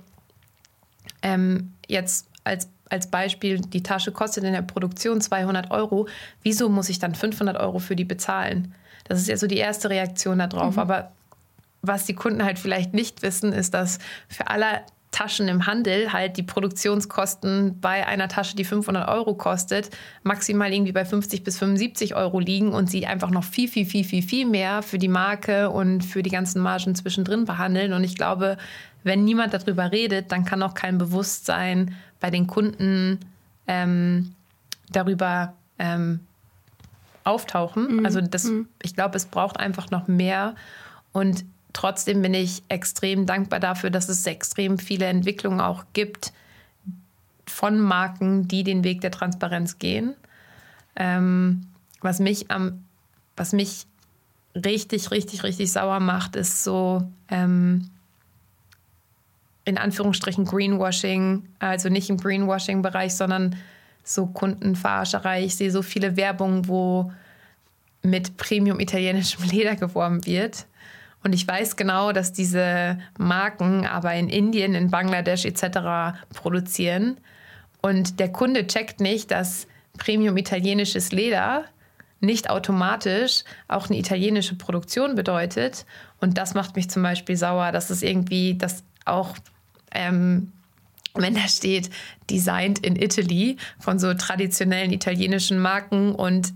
ähm, 1.21 1.73
jetzt 1.88 2.28
als 2.43 2.69
als 2.89 3.09
Beispiel, 3.09 3.59
die 3.59 3.83
Tasche 3.83 4.11
kostet 4.11 4.43
in 4.43 4.53
der 4.53 4.61
Produktion 4.61 5.21
200 5.21 5.71
Euro, 5.71 6.07
wieso 6.43 6.69
muss 6.69 6.89
ich 6.89 6.99
dann 6.99 7.15
500 7.15 7.57
Euro 7.57 7.79
für 7.79 7.95
die 7.95 8.05
bezahlen? 8.05 8.73
Das 9.05 9.19
ist 9.19 9.27
ja 9.27 9.37
so 9.37 9.47
die 9.47 9.57
erste 9.57 9.89
Reaktion 9.89 10.39
darauf. 10.39 10.75
Mhm. 10.75 10.81
Aber 10.81 11.11
was 11.81 12.05
die 12.05 12.15
Kunden 12.15 12.43
halt 12.43 12.59
vielleicht 12.59 12.93
nicht 12.93 13.21
wissen, 13.21 13.53
ist, 13.53 13.73
dass 13.73 13.99
für 14.27 14.47
alle 14.47 14.81
Taschen 15.15 15.47
im 15.47 15.65
Handel 15.65 16.11
halt 16.11 16.35
die 16.35 16.43
Produktionskosten 16.43 17.79
bei 17.79 18.05
einer 18.05 18.27
Tasche, 18.27 18.57
die 18.57 18.65
500 18.65 19.07
Euro 19.07 19.33
kostet, 19.35 19.89
maximal 20.23 20.73
irgendwie 20.73 20.91
bei 20.91 21.05
50 21.05 21.43
bis 21.43 21.57
75 21.57 22.15
Euro 22.15 22.39
liegen 22.39 22.73
und 22.73 22.89
sie 22.89 23.05
einfach 23.05 23.29
noch 23.29 23.45
viel, 23.45 23.69
viel, 23.69 23.85
viel, 23.85 24.03
viel, 24.03 24.21
viel 24.21 24.45
mehr 24.45 24.81
für 24.81 24.97
die 24.97 25.07
Marke 25.07 25.69
und 25.69 26.03
für 26.03 26.21
die 26.21 26.31
ganzen 26.31 26.61
Margen 26.61 26.95
zwischendrin 26.95 27.45
behandeln. 27.45 27.93
Und 27.93 28.03
ich 28.03 28.15
glaube, 28.15 28.57
wenn 29.03 29.23
niemand 29.23 29.53
darüber 29.53 29.91
redet, 29.91 30.33
dann 30.33 30.43
kann 30.43 30.61
auch 30.61 30.73
kein 30.73 30.97
Bewusstsein 30.97 31.95
bei 32.25 32.31
den 32.31 32.47
Kunden 32.47 33.19
ähm, 33.67 34.33
darüber 34.89 35.53
ähm, 35.77 36.21
auftauchen. 37.23 37.97
Mhm. 37.97 38.05
Also 38.05 38.19
das, 38.19 38.45
mhm. 38.45 38.67
ich 38.81 38.95
glaube, 38.95 39.15
es 39.15 39.27
braucht 39.27 39.59
einfach 39.59 39.91
noch 39.91 40.07
mehr. 40.07 40.55
Und 41.11 41.45
trotzdem 41.71 42.23
bin 42.23 42.33
ich 42.33 42.63
extrem 42.67 43.27
dankbar 43.27 43.59
dafür, 43.59 43.91
dass 43.91 44.09
es 44.09 44.25
extrem 44.25 44.79
viele 44.79 45.05
Entwicklungen 45.05 45.61
auch 45.61 45.85
gibt 45.93 46.33
von 47.45 47.77
Marken, 47.79 48.47
die 48.47 48.63
den 48.63 48.83
Weg 48.83 49.01
der 49.01 49.11
Transparenz 49.11 49.77
gehen. 49.77 50.15
Ähm, 50.95 51.67
was 52.01 52.17
mich 52.17 52.49
am 52.49 52.85
was 53.38 53.53
mich 53.53 53.85
richtig, 54.55 55.11
richtig, 55.11 55.43
richtig 55.43 55.71
sauer 55.71 55.99
macht, 55.99 56.35
ist 56.35 56.63
so 56.63 57.07
ähm, 57.27 57.91
in 59.65 59.78
Anführungsstrichen 59.78 60.45
Greenwashing, 60.45 61.43
also 61.60 61.89
nicht 61.89 62.10
im 62.10 62.17
Greenwashing-Bereich, 62.17 63.15
sondern 63.15 63.56
so 64.04 64.28
Kundenverarscherei. 64.28 65.43
Ich 65.43 65.56
sehe 65.56 65.71
so 65.71 65.82
viele 65.82 66.15
Werbungen, 66.15 66.67
wo 66.67 67.12
mit 68.04 68.38
Premium 68.38 68.80
italienischem 68.80 69.43
Leder 69.51 69.75
geworben 69.75 70.25
wird. 70.25 70.67
Und 71.23 71.34
ich 71.34 71.47
weiß 71.47 71.75
genau, 71.75 72.12
dass 72.12 72.34
diese 72.34 72.99
Marken 73.17 73.88
aber 73.88 74.13
in 74.13 74.30
Indien, 74.30 74.75
in 74.75 74.91
Bangladesch 74.91 75.45
etc. 75.45 76.19
produzieren. 76.36 77.17
Und 77.82 78.19
der 78.19 78.32
Kunde 78.32 78.67
checkt 78.67 78.99
nicht, 78.99 79.32
dass 79.32 79.67
Premium 79.97 80.38
italienisches 80.38 81.12
Leder 81.12 81.65
nicht 82.19 82.49
automatisch 82.49 83.43
auch 83.67 83.89
eine 83.89 83.97
italienische 83.97 84.56
Produktion 84.56 85.15
bedeutet. 85.15 85.86
Und 86.21 86.38
das 86.38 86.54
macht 86.54 86.75
mich 86.75 86.89
zum 86.89 87.04
Beispiel 87.04 87.36
sauer, 87.36 87.71
dass 87.71 87.89
es 87.89 88.04
irgendwie, 88.04 88.56
dass 88.56 88.84
auch, 89.06 89.36
ähm, 89.95 90.51
wenn 91.15 91.34
da 91.34 91.47
steht, 91.47 91.89
designed 92.29 92.79
in 92.79 92.95
Italy 92.95 93.58
von 93.79 93.99
so 93.99 94.13
traditionellen 94.13 94.91
italienischen 94.91 95.60
Marken 95.60 96.13
und 96.13 96.53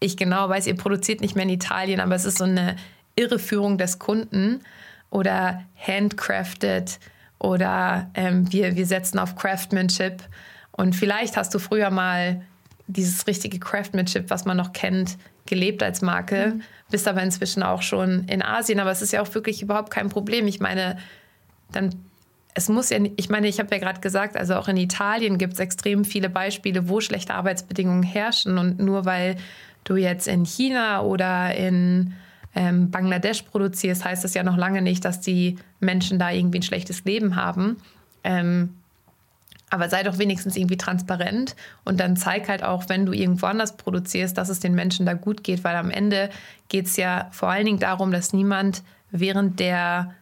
ich 0.00 0.16
genau 0.16 0.48
weiß, 0.48 0.66
ihr 0.66 0.76
produziert 0.76 1.20
nicht 1.20 1.36
mehr 1.36 1.44
in 1.44 1.50
Italien, 1.50 2.00
aber 2.00 2.14
es 2.14 2.24
ist 2.24 2.38
so 2.38 2.44
eine 2.44 2.76
Irreführung 3.16 3.78
des 3.78 3.98
Kunden 3.98 4.60
oder 5.10 5.62
handcrafted 5.76 6.98
oder 7.38 8.10
ähm, 8.14 8.50
wir, 8.52 8.76
wir 8.76 8.86
setzen 8.86 9.18
auf 9.18 9.34
Craftsmanship. 9.34 10.22
Und 10.72 10.94
vielleicht 10.94 11.36
hast 11.36 11.54
du 11.54 11.58
früher 11.58 11.90
mal 11.90 12.42
dieses 12.86 13.26
richtige 13.26 13.58
Craftsmanship, 13.58 14.30
was 14.30 14.44
man 14.44 14.56
noch 14.56 14.72
kennt, 14.72 15.16
gelebt 15.46 15.82
als 15.82 16.02
Marke. 16.02 16.54
Mhm. 16.54 16.62
Bist 16.90 17.08
aber 17.08 17.22
inzwischen 17.22 17.62
auch 17.62 17.82
schon 17.82 18.24
in 18.24 18.42
Asien. 18.42 18.78
Aber 18.78 18.90
es 18.90 19.02
ist 19.02 19.12
ja 19.12 19.22
auch 19.22 19.34
wirklich 19.34 19.62
überhaupt 19.62 19.90
kein 19.90 20.08
Problem. 20.08 20.46
Ich 20.46 20.60
meine, 20.60 20.98
dann, 21.72 21.94
es 22.54 22.68
muss 22.68 22.90
ja, 22.90 22.98
ich 23.16 23.28
meine, 23.28 23.48
ich 23.48 23.58
habe 23.58 23.74
ja 23.74 23.78
gerade 23.78 24.00
gesagt, 24.00 24.36
also 24.36 24.54
auch 24.56 24.68
in 24.68 24.76
Italien 24.76 25.38
gibt 25.38 25.54
es 25.54 25.60
extrem 25.60 26.04
viele 26.04 26.28
Beispiele, 26.28 26.88
wo 26.88 27.00
schlechte 27.00 27.34
Arbeitsbedingungen 27.34 28.02
herrschen. 28.02 28.58
Und 28.58 28.80
nur 28.80 29.04
weil 29.04 29.36
du 29.84 29.96
jetzt 29.96 30.26
in 30.26 30.44
China 30.44 31.02
oder 31.02 31.54
in 31.54 32.14
ähm, 32.54 32.90
Bangladesch 32.90 33.42
produzierst, 33.42 34.04
heißt 34.04 34.24
das 34.24 34.34
ja 34.34 34.42
noch 34.42 34.56
lange 34.56 34.82
nicht, 34.82 35.04
dass 35.04 35.20
die 35.20 35.56
Menschen 35.78 36.18
da 36.18 36.30
irgendwie 36.30 36.58
ein 36.58 36.62
schlechtes 36.62 37.04
Leben 37.04 37.36
haben. 37.36 37.76
Ähm, 38.24 38.74
aber 39.72 39.88
sei 39.88 40.02
doch 40.02 40.18
wenigstens 40.18 40.56
irgendwie 40.56 40.76
transparent 40.76 41.54
und 41.84 42.00
dann 42.00 42.16
zeig 42.16 42.48
halt 42.48 42.64
auch, 42.64 42.88
wenn 42.88 43.06
du 43.06 43.12
irgendwo 43.12 43.46
anders 43.46 43.76
produzierst, 43.76 44.36
dass 44.36 44.48
es 44.48 44.58
den 44.58 44.74
Menschen 44.74 45.06
da 45.06 45.14
gut 45.14 45.44
geht, 45.44 45.62
weil 45.62 45.76
am 45.76 45.90
Ende 45.90 46.28
geht 46.68 46.86
es 46.86 46.96
ja 46.96 47.28
vor 47.30 47.50
allen 47.50 47.66
Dingen 47.66 47.78
darum, 47.78 48.10
dass 48.10 48.32
niemand 48.32 48.82
während 49.12 49.60
der 49.60 50.12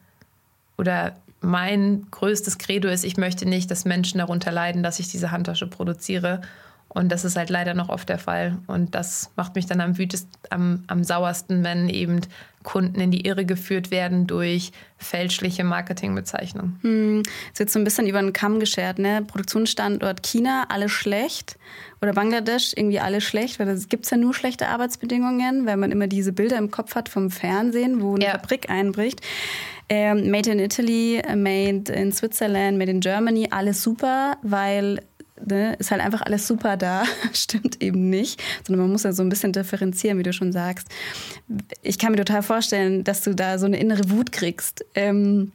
oder 0.76 1.16
mein 1.40 2.06
größtes 2.10 2.58
Credo 2.58 2.88
ist, 2.88 3.04
ich 3.04 3.16
möchte 3.16 3.46
nicht, 3.46 3.70
dass 3.70 3.84
Menschen 3.84 4.18
darunter 4.18 4.50
leiden, 4.50 4.82
dass 4.82 4.98
ich 4.98 5.08
diese 5.08 5.30
Handtasche 5.30 5.66
produziere. 5.66 6.40
Und 6.88 7.12
das 7.12 7.24
ist 7.24 7.36
halt 7.36 7.50
leider 7.50 7.74
noch 7.74 7.90
oft 7.90 8.08
der 8.08 8.18
Fall. 8.18 8.58
Und 8.66 8.94
das 8.94 9.30
macht 9.36 9.54
mich 9.54 9.66
dann 9.66 9.80
am 9.80 9.98
wütest, 9.98 10.28
am, 10.50 10.84
am 10.86 11.04
sauersten, 11.04 11.62
wenn 11.62 11.88
eben 11.88 12.22
Kunden 12.62 13.00
in 13.00 13.10
die 13.10 13.26
Irre 13.26 13.44
geführt 13.44 13.90
werden 13.90 14.26
durch 14.26 14.72
fälschliche 14.96 15.64
Marketingbezeichnungen. 15.64 16.78
Hm, 16.82 17.22
es 17.52 17.60
wird 17.60 17.70
so 17.70 17.78
ein 17.78 17.84
bisschen 17.84 18.06
über 18.06 18.20
den 18.20 18.32
Kamm 18.32 18.58
geschert, 18.58 18.98
ne? 18.98 19.22
Produktionsstandort 19.26 20.22
China, 20.22 20.66
alles 20.68 20.90
schlecht. 20.90 21.58
Oder 22.00 22.14
Bangladesch, 22.14 22.72
irgendwie 22.74 23.00
alles 23.00 23.24
schlecht, 23.24 23.58
weil 23.58 23.68
es 23.68 23.88
gibt 23.88 24.10
ja 24.10 24.16
nur 24.16 24.34
schlechte 24.34 24.68
Arbeitsbedingungen, 24.68 25.66
weil 25.66 25.76
man 25.76 25.92
immer 25.92 26.06
diese 26.06 26.32
Bilder 26.32 26.56
im 26.56 26.70
Kopf 26.70 26.94
hat 26.94 27.08
vom 27.08 27.30
Fernsehen, 27.30 28.00
wo 28.00 28.14
eine 28.14 28.24
ja. 28.24 28.30
Fabrik 28.32 28.70
einbricht. 28.70 29.20
Ähm, 29.90 30.30
made 30.30 30.50
in 30.50 30.58
Italy, 30.58 31.22
made 31.34 31.90
in 31.92 32.12
Switzerland, 32.12 32.76
made 32.76 32.90
in 32.90 33.00
Germany, 33.00 33.48
alles 33.50 33.82
super, 33.82 34.36
weil 34.42 35.00
ne, 35.44 35.74
ist 35.74 35.90
halt 35.90 36.02
einfach 36.02 36.22
alles 36.22 36.46
super 36.46 36.76
da. 36.76 37.04
Stimmt 37.32 37.82
eben 37.82 38.10
nicht, 38.10 38.42
sondern 38.66 38.84
man 38.84 38.92
muss 38.92 39.02
ja 39.02 39.12
so 39.12 39.22
ein 39.22 39.28
bisschen 39.28 39.52
differenzieren, 39.52 40.18
wie 40.18 40.22
du 40.22 40.32
schon 40.32 40.52
sagst. 40.52 40.88
Ich 41.82 41.98
kann 41.98 42.12
mir 42.12 42.18
total 42.18 42.42
vorstellen, 42.42 43.04
dass 43.04 43.22
du 43.22 43.34
da 43.34 43.58
so 43.58 43.66
eine 43.66 43.78
innere 43.78 44.10
Wut 44.10 44.32
kriegst. 44.32 44.84
Ähm, 44.94 45.52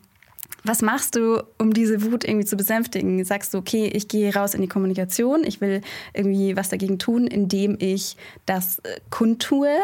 was 0.64 0.82
machst 0.82 1.16
du, 1.16 1.44
um 1.58 1.74
diese 1.74 2.04
Wut 2.04 2.24
irgendwie 2.24 2.46
zu 2.46 2.56
besänftigen? 2.56 3.24
Sagst 3.26 3.54
du, 3.54 3.58
okay, 3.58 3.88
ich 3.88 4.08
gehe 4.08 4.34
raus 4.34 4.54
in 4.54 4.62
die 4.62 4.68
Kommunikation, 4.68 5.44
ich 5.44 5.60
will 5.60 5.82
irgendwie 6.14 6.56
was 6.56 6.70
dagegen 6.70 7.00
tun, 7.00 7.28
indem 7.28 7.76
ich 7.80 8.16
das 8.46 8.80
äh, 8.80 9.00
kundtue? 9.10 9.78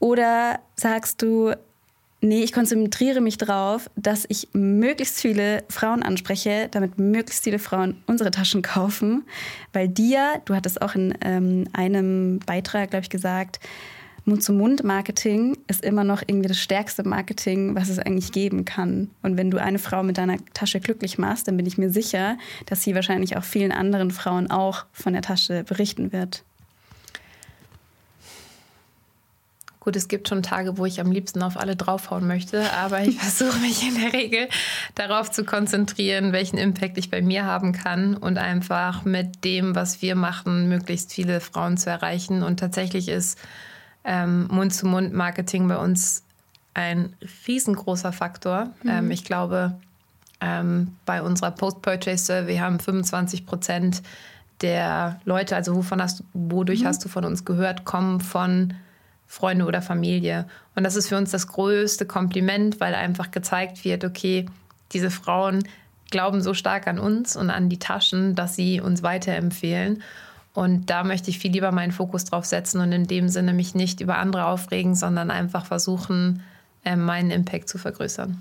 Oder 0.00 0.58
sagst 0.74 1.22
du, 1.22 1.52
Nee, 2.24 2.42
ich 2.42 2.54
konzentriere 2.54 3.20
mich 3.20 3.36
darauf, 3.36 3.90
dass 3.96 4.24
ich 4.30 4.48
möglichst 4.54 5.20
viele 5.20 5.62
Frauen 5.68 6.02
anspreche, 6.02 6.68
damit 6.70 6.98
möglichst 6.98 7.44
viele 7.44 7.58
Frauen 7.58 8.02
unsere 8.06 8.30
Taschen 8.30 8.62
kaufen. 8.62 9.24
Weil 9.74 9.88
dir, 9.88 10.40
du 10.46 10.54
hattest 10.54 10.80
auch 10.80 10.94
in 10.94 11.12
ähm, 11.20 11.68
einem 11.74 12.38
Beitrag, 12.38 12.88
glaube 12.88 13.02
ich, 13.02 13.10
gesagt, 13.10 13.60
Mund-zu-Mund-Marketing 14.24 15.58
ist 15.66 15.84
immer 15.84 16.02
noch 16.02 16.22
irgendwie 16.26 16.48
das 16.48 16.58
stärkste 16.58 17.06
Marketing, 17.06 17.74
was 17.74 17.90
es 17.90 17.98
eigentlich 17.98 18.32
geben 18.32 18.64
kann. 18.64 19.10
Und 19.20 19.36
wenn 19.36 19.50
du 19.50 19.60
eine 19.60 19.78
Frau 19.78 20.02
mit 20.02 20.16
deiner 20.16 20.38
Tasche 20.54 20.80
glücklich 20.80 21.18
machst, 21.18 21.46
dann 21.46 21.58
bin 21.58 21.66
ich 21.66 21.76
mir 21.76 21.90
sicher, 21.90 22.38
dass 22.64 22.82
sie 22.82 22.94
wahrscheinlich 22.94 23.36
auch 23.36 23.44
vielen 23.44 23.70
anderen 23.70 24.10
Frauen 24.10 24.50
auch 24.50 24.86
von 24.92 25.12
der 25.12 25.20
Tasche 25.20 25.62
berichten 25.64 26.10
wird. 26.10 26.42
Gut, 29.84 29.96
es 29.96 30.08
gibt 30.08 30.30
schon 30.30 30.42
Tage, 30.42 30.78
wo 30.78 30.86
ich 30.86 30.98
am 30.98 31.12
liebsten 31.12 31.42
auf 31.42 31.58
alle 31.58 31.76
draufhauen 31.76 32.26
möchte, 32.26 32.72
aber 32.72 33.02
ich 33.02 33.18
versuche 33.20 33.58
mich 33.58 33.86
in 33.86 34.00
der 34.00 34.14
Regel 34.14 34.48
darauf 34.94 35.30
zu 35.30 35.44
konzentrieren, 35.44 36.32
welchen 36.32 36.56
Impact 36.56 36.96
ich 36.96 37.10
bei 37.10 37.20
mir 37.20 37.44
haben 37.44 37.72
kann 37.72 38.16
und 38.16 38.38
einfach 38.38 39.04
mit 39.04 39.44
dem, 39.44 39.74
was 39.74 40.00
wir 40.00 40.14
machen, 40.14 40.70
möglichst 40.70 41.12
viele 41.12 41.38
Frauen 41.40 41.76
zu 41.76 41.90
erreichen. 41.90 42.42
Und 42.42 42.60
tatsächlich 42.60 43.10
ist 43.10 43.38
ähm, 44.04 44.46
Mund-zu-Mund-Marketing 44.50 45.68
bei 45.68 45.76
uns 45.76 46.24
ein 46.72 47.14
riesengroßer 47.46 48.14
Faktor. 48.14 48.70
Mhm. 48.84 48.90
Ähm, 48.90 49.10
ich 49.10 49.22
glaube, 49.22 49.74
ähm, 50.40 50.96
bei 51.04 51.20
unserer 51.20 51.50
Post-Purchase-Survey 51.50 52.56
haben 52.56 52.80
25 52.80 53.44
Prozent 53.44 54.02
der 54.62 55.20
Leute, 55.26 55.56
also 55.56 55.76
wovon 55.76 56.00
hast, 56.00 56.24
wodurch 56.32 56.84
mhm. 56.84 56.86
hast 56.86 57.04
du 57.04 57.10
von 57.10 57.26
uns 57.26 57.44
gehört, 57.44 57.84
kommen 57.84 58.20
von 58.20 58.72
Freunde 59.26 59.64
oder 59.64 59.82
Familie. 59.82 60.46
Und 60.74 60.84
das 60.84 60.96
ist 60.96 61.08
für 61.08 61.16
uns 61.16 61.30
das 61.30 61.48
größte 61.48 62.06
Kompliment, 62.06 62.80
weil 62.80 62.94
einfach 62.94 63.30
gezeigt 63.30 63.84
wird, 63.84 64.04
okay, 64.04 64.46
diese 64.92 65.10
Frauen 65.10 65.64
glauben 66.10 66.40
so 66.40 66.54
stark 66.54 66.86
an 66.86 66.98
uns 66.98 67.36
und 67.36 67.50
an 67.50 67.68
die 67.68 67.78
Taschen, 67.78 68.34
dass 68.34 68.54
sie 68.54 68.80
uns 68.80 69.02
weiterempfehlen. 69.02 70.02
Und 70.52 70.88
da 70.88 71.02
möchte 71.02 71.30
ich 71.30 71.40
viel 71.40 71.50
lieber 71.50 71.72
meinen 71.72 71.90
Fokus 71.90 72.24
drauf 72.24 72.44
setzen 72.44 72.80
und 72.80 72.92
in 72.92 73.08
dem 73.08 73.28
Sinne 73.28 73.52
mich 73.52 73.74
nicht 73.74 74.00
über 74.00 74.18
andere 74.18 74.46
aufregen, 74.46 74.94
sondern 74.94 75.32
einfach 75.32 75.66
versuchen, 75.66 76.42
äh, 76.84 76.94
meinen 76.94 77.32
Impact 77.32 77.68
zu 77.68 77.78
vergrößern. 77.78 78.40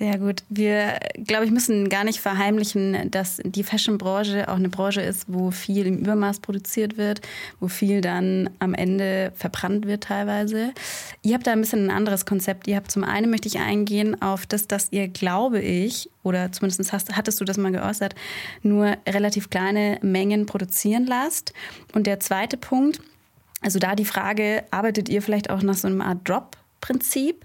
Sehr 0.00 0.18
gut. 0.18 0.44
Wir, 0.48 0.98
glaube 1.26 1.44
ich, 1.44 1.50
müssen 1.50 1.90
gar 1.90 2.04
nicht 2.04 2.20
verheimlichen, 2.20 3.10
dass 3.10 3.38
die 3.44 3.62
Fashion-Branche 3.62 4.48
auch 4.48 4.54
eine 4.54 4.70
Branche 4.70 5.02
ist, 5.02 5.26
wo 5.28 5.50
viel 5.50 5.86
im 5.86 5.98
Übermaß 5.98 6.40
produziert 6.40 6.96
wird, 6.96 7.20
wo 7.60 7.68
viel 7.68 8.00
dann 8.00 8.48
am 8.60 8.72
Ende 8.72 9.30
verbrannt 9.36 9.84
wird 9.84 10.04
teilweise. 10.04 10.72
Ihr 11.20 11.34
habt 11.34 11.46
da 11.46 11.52
ein 11.52 11.60
bisschen 11.60 11.84
ein 11.84 11.90
anderes 11.94 12.24
Konzept. 12.24 12.66
Ihr 12.66 12.76
habt 12.76 12.90
zum 12.90 13.04
einen 13.04 13.30
möchte 13.30 13.48
ich 13.48 13.58
eingehen 13.58 14.22
auf 14.22 14.46
das, 14.46 14.66
dass 14.66 14.90
ihr, 14.90 15.06
glaube 15.06 15.60
ich, 15.60 16.08
oder 16.22 16.50
zumindest 16.50 16.94
hast, 16.94 17.14
hattest 17.14 17.38
du 17.38 17.44
das 17.44 17.58
mal 17.58 17.70
geäußert, 17.70 18.14
nur 18.62 18.96
relativ 19.06 19.50
kleine 19.50 19.98
Mengen 20.00 20.46
produzieren 20.46 21.04
lasst. 21.04 21.52
Und 21.92 22.06
der 22.06 22.20
zweite 22.20 22.56
Punkt, 22.56 23.02
also 23.60 23.78
da 23.78 23.94
die 23.94 24.06
Frage, 24.06 24.64
arbeitet 24.70 25.10
ihr 25.10 25.20
vielleicht 25.20 25.50
auch 25.50 25.60
nach 25.60 25.76
so 25.76 25.88
einer 25.88 26.06
Art 26.06 26.26
Drop-Prinzip? 26.26 27.44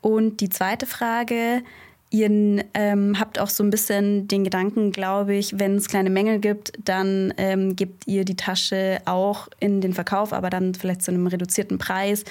Und 0.00 0.40
die 0.40 0.48
zweite 0.48 0.86
Frage, 0.86 1.64
Ihr 2.10 2.64
ähm, 2.72 3.20
habt 3.20 3.38
auch 3.38 3.50
so 3.50 3.62
ein 3.62 3.68
bisschen 3.68 4.28
den 4.28 4.42
Gedanken, 4.42 4.92
glaube 4.92 5.34
ich, 5.34 5.58
wenn 5.58 5.76
es 5.76 5.88
kleine 5.88 6.08
Mängel 6.08 6.38
gibt, 6.38 6.72
dann 6.82 7.34
ähm, 7.36 7.76
gebt 7.76 8.06
ihr 8.06 8.24
die 8.24 8.36
Tasche 8.36 9.00
auch 9.04 9.48
in 9.60 9.82
den 9.82 9.92
Verkauf, 9.92 10.32
aber 10.32 10.48
dann 10.48 10.74
vielleicht 10.74 11.02
zu 11.02 11.10
einem 11.10 11.26
reduzierten 11.26 11.76
Preis. 11.76 12.24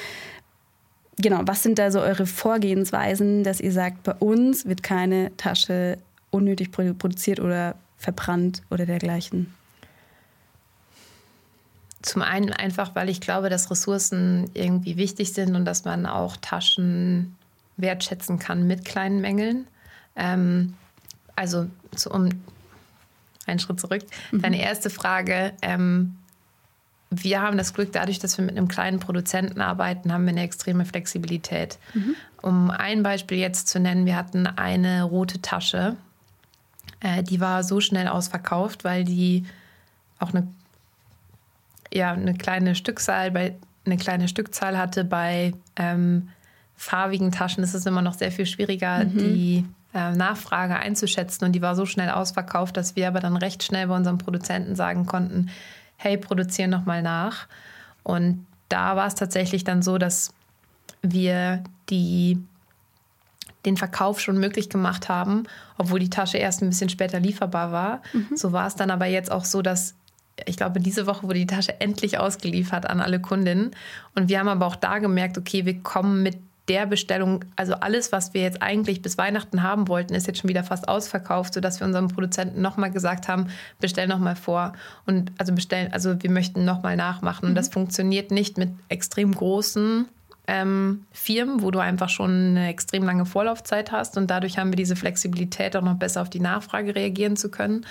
Genau, 1.19 1.41
was 1.45 1.61
sind 1.61 1.77
da 1.77 1.91
so 1.91 1.99
eure 1.99 2.25
Vorgehensweisen, 2.25 3.43
dass 3.43 3.61
ihr 3.61 3.71
sagt, 3.71 4.03
bei 4.03 4.13
uns 4.13 4.65
wird 4.65 4.81
keine 4.81 5.35
Tasche 5.37 5.99
unnötig 6.31 6.71
produziert 6.71 7.39
oder 7.39 7.75
verbrannt 7.97 8.63
oder 8.71 8.87
dergleichen? 8.87 9.53
Zum 12.01 12.21
einen 12.23 12.51
einfach, 12.51 12.95
weil 12.95 13.09
ich 13.09 13.21
glaube, 13.21 13.49
dass 13.49 13.69
Ressourcen 13.69 14.49
irgendwie 14.53 14.97
wichtig 14.97 15.33
sind 15.33 15.55
und 15.55 15.65
dass 15.65 15.85
man 15.85 16.05
auch 16.05 16.37
Taschen 16.37 17.35
wertschätzen 17.77 18.39
kann 18.39 18.67
mit 18.67 18.85
kleinen 18.85 19.21
Mängeln. 19.21 19.67
Ähm, 20.15 20.73
also 21.35 21.67
zu, 21.95 22.09
um 22.09 22.29
einen 23.45 23.59
Schritt 23.59 23.79
zurück. 23.79 24.03
Mhm. 24.31 24.41
Deine 24.41 24.61
erste 24.61 24.89
Frage, 24.89 25.53
ähm, 25.61 26.17
wir 27.09 27.41
haben 27.41 27.57
das 27.57 27.73
Glück, 27.73 27.93
dadurch, 27.93 28.19
dass 28.19 28.37
wir 28.37 28.43
mit 28.43 28.57
einem 28.57 28.67
kleinen 28.67 28.99
Produzenten 28.99 29.61
arbeiten, 29.61 30.11
haben 30.11 30.25
wir 30.25 30.31
eine 30.31 30.43
extreme 30.43 30.83
Flexibilität. 30.83 31.77
Mhm. 31.93 32.15
Um 32.41 32.69
ein 32.69 33.03
Beispiel 33.03 33.37
jetzt 33.37 33.69
zu 33.69 33.79
nennen, 33.79 34.05
wir 34.05 34.17
hatten 34.17 34.45
eine 34.45 35.03
rote 35.03 35.41
Tasche, 35.41 35.95
äh, 36.99 37.23
die 37.23 37.39
war 37.39 37.63
so 37.63 37.79
schnell 37.79 38.07
ausverkauft, 38.07 38.83
weil 38.83 39.03
die 39.03 39.45
auch 40.19 40.33
eine, 40.33 40.47
ja, 41.93 42.11
eine 42.11 42.33
kleine 42.33 42.75
Stückzahl 42.75 43.31
bei 43.31 43.55
eine 43.85 43.97
kleine 43.97 44.27
Stückzahl 44.27 44.77
hatte. 44.77 45.03
Bei 45.05 45.53
ähm, 45.75 46.29
farbigen 46.77 47.31
Taschen 47.31 47.63
ist 47.63 47.73
es 47.73 47.85
immer 47.85 48.01
noch 48.01 48.13
sehr 48.13 48.31
viel 48.31 48.45
schwieriger, 48.45 49.03
mhm. 49.03 49.17
die 49.17 49.65
äh, 49.93 50.11
Nachfrage 50.11 50.77
einzuschätzen. 50.77 51.45
Und 51.45 51.53
die 51.53 51.61
war 51.61 51.75
so 51.75 51.85
schnell 51.85 52.09
ausverkauft, 52.09 52.77
dass 52.77 52.95
wir 52.95 53.07
aber 53.07 53.19
dann 53.19 53.35
recht 53.35 53.63
schnell 53.63 53.87
bei 53.87 53.95
unserem 53.95 54.19
Produzenten 54.19 54.75
sagen 54.75 55.05
konnten, 55.05 55.49
hey, 55.97 56.17
produzieren 56.17 56.69
noch 56.69 56.85
mal 56.85 57.01
nach. 57.01 57.47
Und 58.03 58.45
da 58.69 58.95
war 58.95 59.07
es 59.07 59.15
tatsächlich 59.15 59.63
dann 59.63 59.81
so, 59.81 59.97
dass 59.97 60.33
wir 61.01 61.63
die, 61.89 62.37
den 63.65 63.75
Verkauf 63.75 64.19
schon 64.19 64.37
möglich 64.37 64.69
gemacht 64.69 65.09
haben, 65.09 65.43
obwohl 65.77 65.99
die 65.99 66.09
Tasche 66.09 66.37
erst 66.37 66.61
ein 66.61 66.69
bisschen 66.69 66.89
später 66.89 67.19
lieferbar 67.19 67.71
war. 67.71 68.01
Mhm. 68.13 68.37
So 68.37 68.51
war 68.51 68.67
es 68.67 68.75
dann 68.75 68.91
aber 68.91 69.07
jetzt 69.07 69.31
auch 69.31 69.45
so, 69.45 69.61
dass 69.61 69.95
ich 70.45 70.57
glaube, 70.57 70.79
diese 70.79 71.07
Woche 71.07 71.23
wurde 71.23 71.39
die 71.39 71.47
Tasche 71.47 71.81
endlich 71.81 72.19
ausgeliefert 72.19 72.87
an 72.87 73.01
alle 73.01 73.19
Kundinnen. 73.19 73.71
Und 74.13 74.29
wir 74.29 74.39
haben 74.39 74.47
aber 74.47 74.67
auch 74.67 74.75
da 74.75 74.99
gemerkt, 74.99 75.37
okay, 75.39 75.65
wir 75.65 75.81
kommen 75.81 76.21
mit 76.21 76.37
der 76.67 76.85
Bestellung, 76.85 77.45
also 77.55 77.75
alles, 77.75 78.11
was 78.11 78.33
wir 78.33 78.41
jetzt 78.41 78.61
eigentlich 78.61 79.01
bis 79.01 79.17
Weihnachten 79.17 79.63
haben 79.63 79.87
wollten, 79.87 80.13
ist 80.13 80.27
jetzt 80.27 80.39
schon 80.39 80.49
wieder 80.49 80.63
fast 80.63 80.87
ausverkauft, 80.89 81.53
sodass 81.53 81.79
wir 81.79 81.87
unserem 81.87 82.09
Produzenten 82.09 82.61
nochmal 82.61 82.91
gesagt 82.91 83.27
haben, 83.27 83.47
bestell 83.79 84.07
nochmal 84.07 84.35
vor 84.35 84.73
und 85.05 85.31
also 85.37 85.53
bestellen, 85.53 85.93
also 85.93 86.21
wir 86.21 86.29
möchten 86.29 86.65
nochmal 86.65 86.97
nachmachen. 86.97 87.45
Mhm. 87.45 87.49
Und 87.51 87.55
das 87.55 87.69
funktioniert 87.69 88.31
nicht 88.31 88.57
mit 88.57 88.71
extrem 88.89 89.33
großen 89.33 90.07
ähm, 90.47 91.05
Firmen, 91.11 91.61
wo 91.61 91.71
du 91.71 91.79
einfach 91.79 92.09
schon 92.09 92.31
eine 92.31 92.67
extrem 92.69 93.03
lange 93.03 93.25
Vorlaufzeit 93.25 93.91
hast 93.91 94.17
und 94.17 94.27
dadurch 94.27 94.57
haben 94.57 94.71
wir 94.71 94.77
diese 94.77 94.95
Flexibilität, 94.95 95.75
auch 95.75 95.81
noch 95.81 95.95
besser 95.95 96.21
auf 96.21 96.29
die 96.29 96.39
Nachfrage 96.39 96.95
reagieren 96.95 97.37
zu 97.37 97.49
können. 97.49 97.85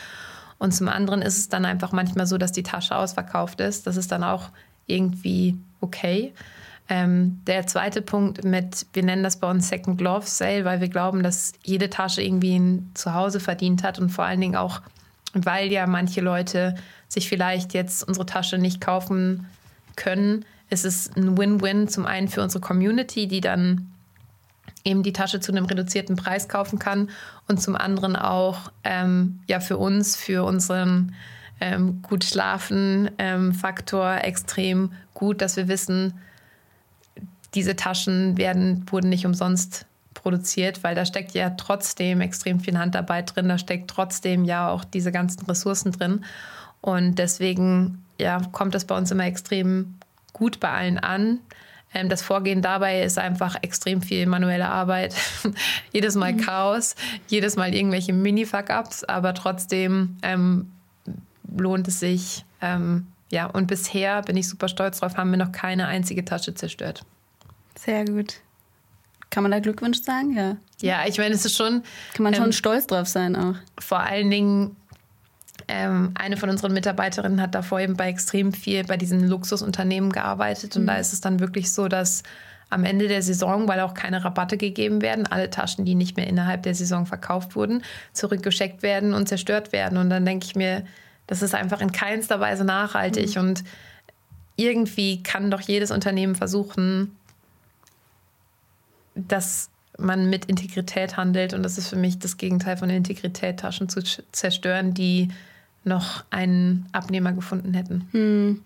Und 0.58 0.72
zum 0.72 0.88
anderen 0.88 1.20
ist 1.20 1.36
es 1.36 1.48
dann 1.48 1.64
einfach 1.64 1.92
manchmal 1.92 2.26
so, 2.26 2.38
dass 2.38 2.52
die 2.52 2.62
Tasche 2.62 2.96
ausverkauft 2.96 3.60
ist. 3.60 3.86
Das 3.86 3.98
ist 3.98 4.10
dann 4.10 4.24
auch 4.24 4.50
irgendwie 4.86 5.58
okay. 5.80 6.32
Ähm, 6.88 7.40
der 7.46 7.66
zweite 7.66 8.00
Punkt 8.00 8.44
mit, 8.44 8.86
wir 8.92 9.02
nennen 9.02 9.24
das 9.24 9.40
bei 9.40 9.50
uns 9.50 9.68
Second 9.68 9.98
Glove 9.98 10.26
Sale, 10.26 10.64
weil 10.64 10.80
wir 10.80 10.88
glauben, 10.88 11.22
dass 11.22 11.52
jede 11.64 11.90
Tasche 11.90 12.22
irgendwie 12.22 12.56
ein 12.56 12.90
Zuhause 12.94 13.40
verdient 13.40 13.82
hat 13.82 13.98
und 13.98 14.10
vor 14.10 14.24
allen 14.24 14.40
Dingen 14.40 14.56
auch, 14.56 14.80
weil 15.32 15.72
ja 15.72 15.86
manche 15.86 16.20
Leute 16.20 16.76
sich 17.08 17.28
vielleicht 17.28 17.74
jetzt 17.74 18.06
unsere 18.06 18.26
Tasche 18.26 18.58
nicht 18.58 18.80
kaufen 18.80 19.46
können, 19.96 20.44
ist 20.70 20.84
es 20.84 21.10
ein 21.16 21.36
Win-Win 21.36 21.88
zum 21.88 22.06
einen 22.06 22.28
für 22.28 22.42
unsere 22.42 22.60
Community, 22.60 23.26
die 23.26 23.40
dann 23.40 23.88
eben 24.84 25.02
die 25.02 25.12
Tasche 25.12 25.40
zu 25.40 25.52
einem 25.52 25.64
reduzierten 25.64 26.16
Preis 26.16 26.48
kaufen 26.48 26.78
kann 26.78 27.10
und 27.48 27.60
zum 27.60 27.74
anderen 27.76 28.14
auch 28.14 28.70
ähm, 28.84 29.40
ja 29.48 29.58
für 29.58 29.76
uns, 29.76 30.16
für 30.16 30.44
unseren 30.44 31.14
ähm, 31.60 32.02
gut 32.02 32.24
schlafen 32.24 33.10
ähm, 33.18 33.52
Faktor 33.52 34.18
extrem 34.22 34.92
gut, 35.14 35.40
dass 35.40 35.56
wir 35.56 35.68
wissen, 35.68 36.14
diese 37.54 37.76
Taschen 37.76 38.36
werden, 38.36 38.84
wurden 38.90 39.08
nicht 39.08 39.26
umsonst 39.26 39.86
produziert, 40.14 40.82
weil 40.82 40.94
da 40.94 41.04
steckt 41.04 41.32
ja 41.32 41.50
trotzdem 41.50 42.20
extrem 42.20 42.60
viel 42.60 42.78
Handarbeit 42.78 43.34
drin, 43.34 43.48
da 43.48 43.58
steckt 43.58 43.88
trotzdem 43.88 44.44
ja 44.44 44.68
auch 44.68 44.84
diese 44.84 45.12
ganzen 45.12 45.46
Ressourcen 45.46 45.92
drin. 45.92 46.24
Und 46.80 47.16
deswegen 47.18 48.04
ja, 48.18 48.40
kommt 48.52 48.74
das 48.74 48.84
bei 48.84 48.96
uns 48.96 49.10
immer 49.10 49.24
extrem 49.24 49.94
gut 50.32 50.60
bei 50.60 50.70
allen 50.70 50.98
an. 50.98 51.38
Ähm, 51.94 52.08
das 52.08 52.22
Vorgehen 52.22 52.62
dabei 52.62 53.02
ist 53.02 53.18
einfach 53.18 53.56
extrem 53.62 54.02
viel 54.02 54.26
manuelle 54.26 54.68
Arbeit. 54.68 55.14
jedes 55.92 56.14
Mal 56.14 56.32
mhm. 56.32 56.40
Chaos, 56.40 56.94
jedes 57.28 57.56
Mal 57.56 57.74
irgendwelche 57.74 58.12
Mini-Fuck-Ups, 58.12 59.04
aber 59.04 59.34
trotzdem 59.34 60.16
ähm, 60.22 60.72
lohnt 61.56 61.88
es 61.88 62.00
sich. 62.00 62.44
Ähm, 62.60 63.06
ja, 63.30 63.46
und 63.46 63.66
bisher 63.66 64.22
bin 64.22 64.36
ich 64.36 64.48
super 64.48 64.68
stolz 64.68 65.00
drauf, 65.00 65.16
haben 65.16 65.30
wir 65.30 65.38
noch 65.38 65.52
keine 65.52 65.86
einzige 65.86 66.24
Tasche 66.24 66.54
zerstört. 66.54 67.04
Sehr 67.78 68.04
gut. 68.04 68.36
Kann 69.30 69.42
man 69.42 69.52
da 69.52 69.60
Glückwunsch 69.60 70.02
sagen? 70.02 70.34
Ja. 70.34 70.56
Ja, 70.80 71.06
ich 71.06 71.18
meine, 71.18 71.34
es 71.34 71.44
ist 71.44 71.56
schon. 71.56 71.82
Kann 72.14 72.22
man 72.22 72.34
schon 72.34 72.46
ähm, 72.46 72.52
stolz 72.52 72.86
drauf 72.86 73.08
sein 73.08 73.36
auch. 73.36 73.54
Vor 73.78 74.00
allen 74.00 74.30
Dingen, 74.30 74.76
ähm, 75.68 76.12
eine 76.14 76.36
von 76.36 76.48
unseren 76.48 76.72
Mitarbeiterinnen 76.72 77.40
hat 77.40 77.54
davor 77.54 77.80
eben 77.80 77.96
bei 77.96 78.08
extrem 78.08 78.52
viel 78.52 78.84
bei 78.84 78.96
diesen 78.96 79.26
Luxusunternehmen 79.28 80.12
gearbeitet. 80.12 80.76
Und 80.76 80.82
mhm. 80.82 80.86
da 80.86 80.96
ist 80.96 81.12
es 81.12 81.20
dann 81.20 81.40
wirklich 81.40 81.72
so, 81.72 81.88
dass 81.88 82.22
am 82.68 82.84
Ende 82.84 83.08
der 83.08 83.22
Saison, 83.22 83.68
weil 83.68 83.80
auch 83.80 83.94
keine 83.94 84.24
Rabatte 84.24 84.56
gegeben 84.56 85.00
werden, 85.00 85.26
alle 85.26 85.50
Taschen, 85.50 85.84
die 85.84 85.94
nicht 85.94 86.16
mehr 86.16 86.26
innerhalb 86.26 86.62
der 86.62 86.74
Saison 86.74 87.06
verkauft 87.06 87.54
wurden, 87.56 87.82
zurückgeschickt 88.12 88.82
werden 88.82 89.14
und 89.14 89.28
zerstört 89.28 89.72
werden. 89.72 89.98
Und 89.98 90.10
dann 90.10 90.24
denke 90.24 90.46
ich 90.46 90.56
mir, 90.56 90.84
das 91.26 91.42
ist 91.42 91.54
einfach 91.54 91.80
in 91.80 91.92
keinster 91.92 92.40
Weise 92.40 92.64
nachhaltig. 92.64 93.36
Mhm. 93.36 93.42
Und 93.42 93.64
irgendwie 94.56 95.22
kann 95.22 95.50
doch 95.50 95.60
jedes 95.60 95.90
Unternehmen 95.90 96.34
versuchen, 96.34 97.16
dass 99.16 99.70
man 99.98 100.28
mit 100.28 100.44
Integrität 100.46 101.16
handelt. 101.16 101.54
Und 101.54 101.62
das 101.62 101.78
ist 101.78 101.88
für 101.88 101.96
mich 101.96 102.18
das 102.18 102.36
Gegenteil 102.36 102.76
von 102.76 102.90
Integrität, 102.90 103.60
Taschen 103.60 103.88
zu 103.88 104.02
zerstören, 104.32 104.94
die 104.94 105.28
noch 105.84 106.24
einen 106.30 106.86
Abnehmer 106.92 107.32
gefunden 107.32 107.74
hätten. 107.74 108.08
Hm. 108.12 108.62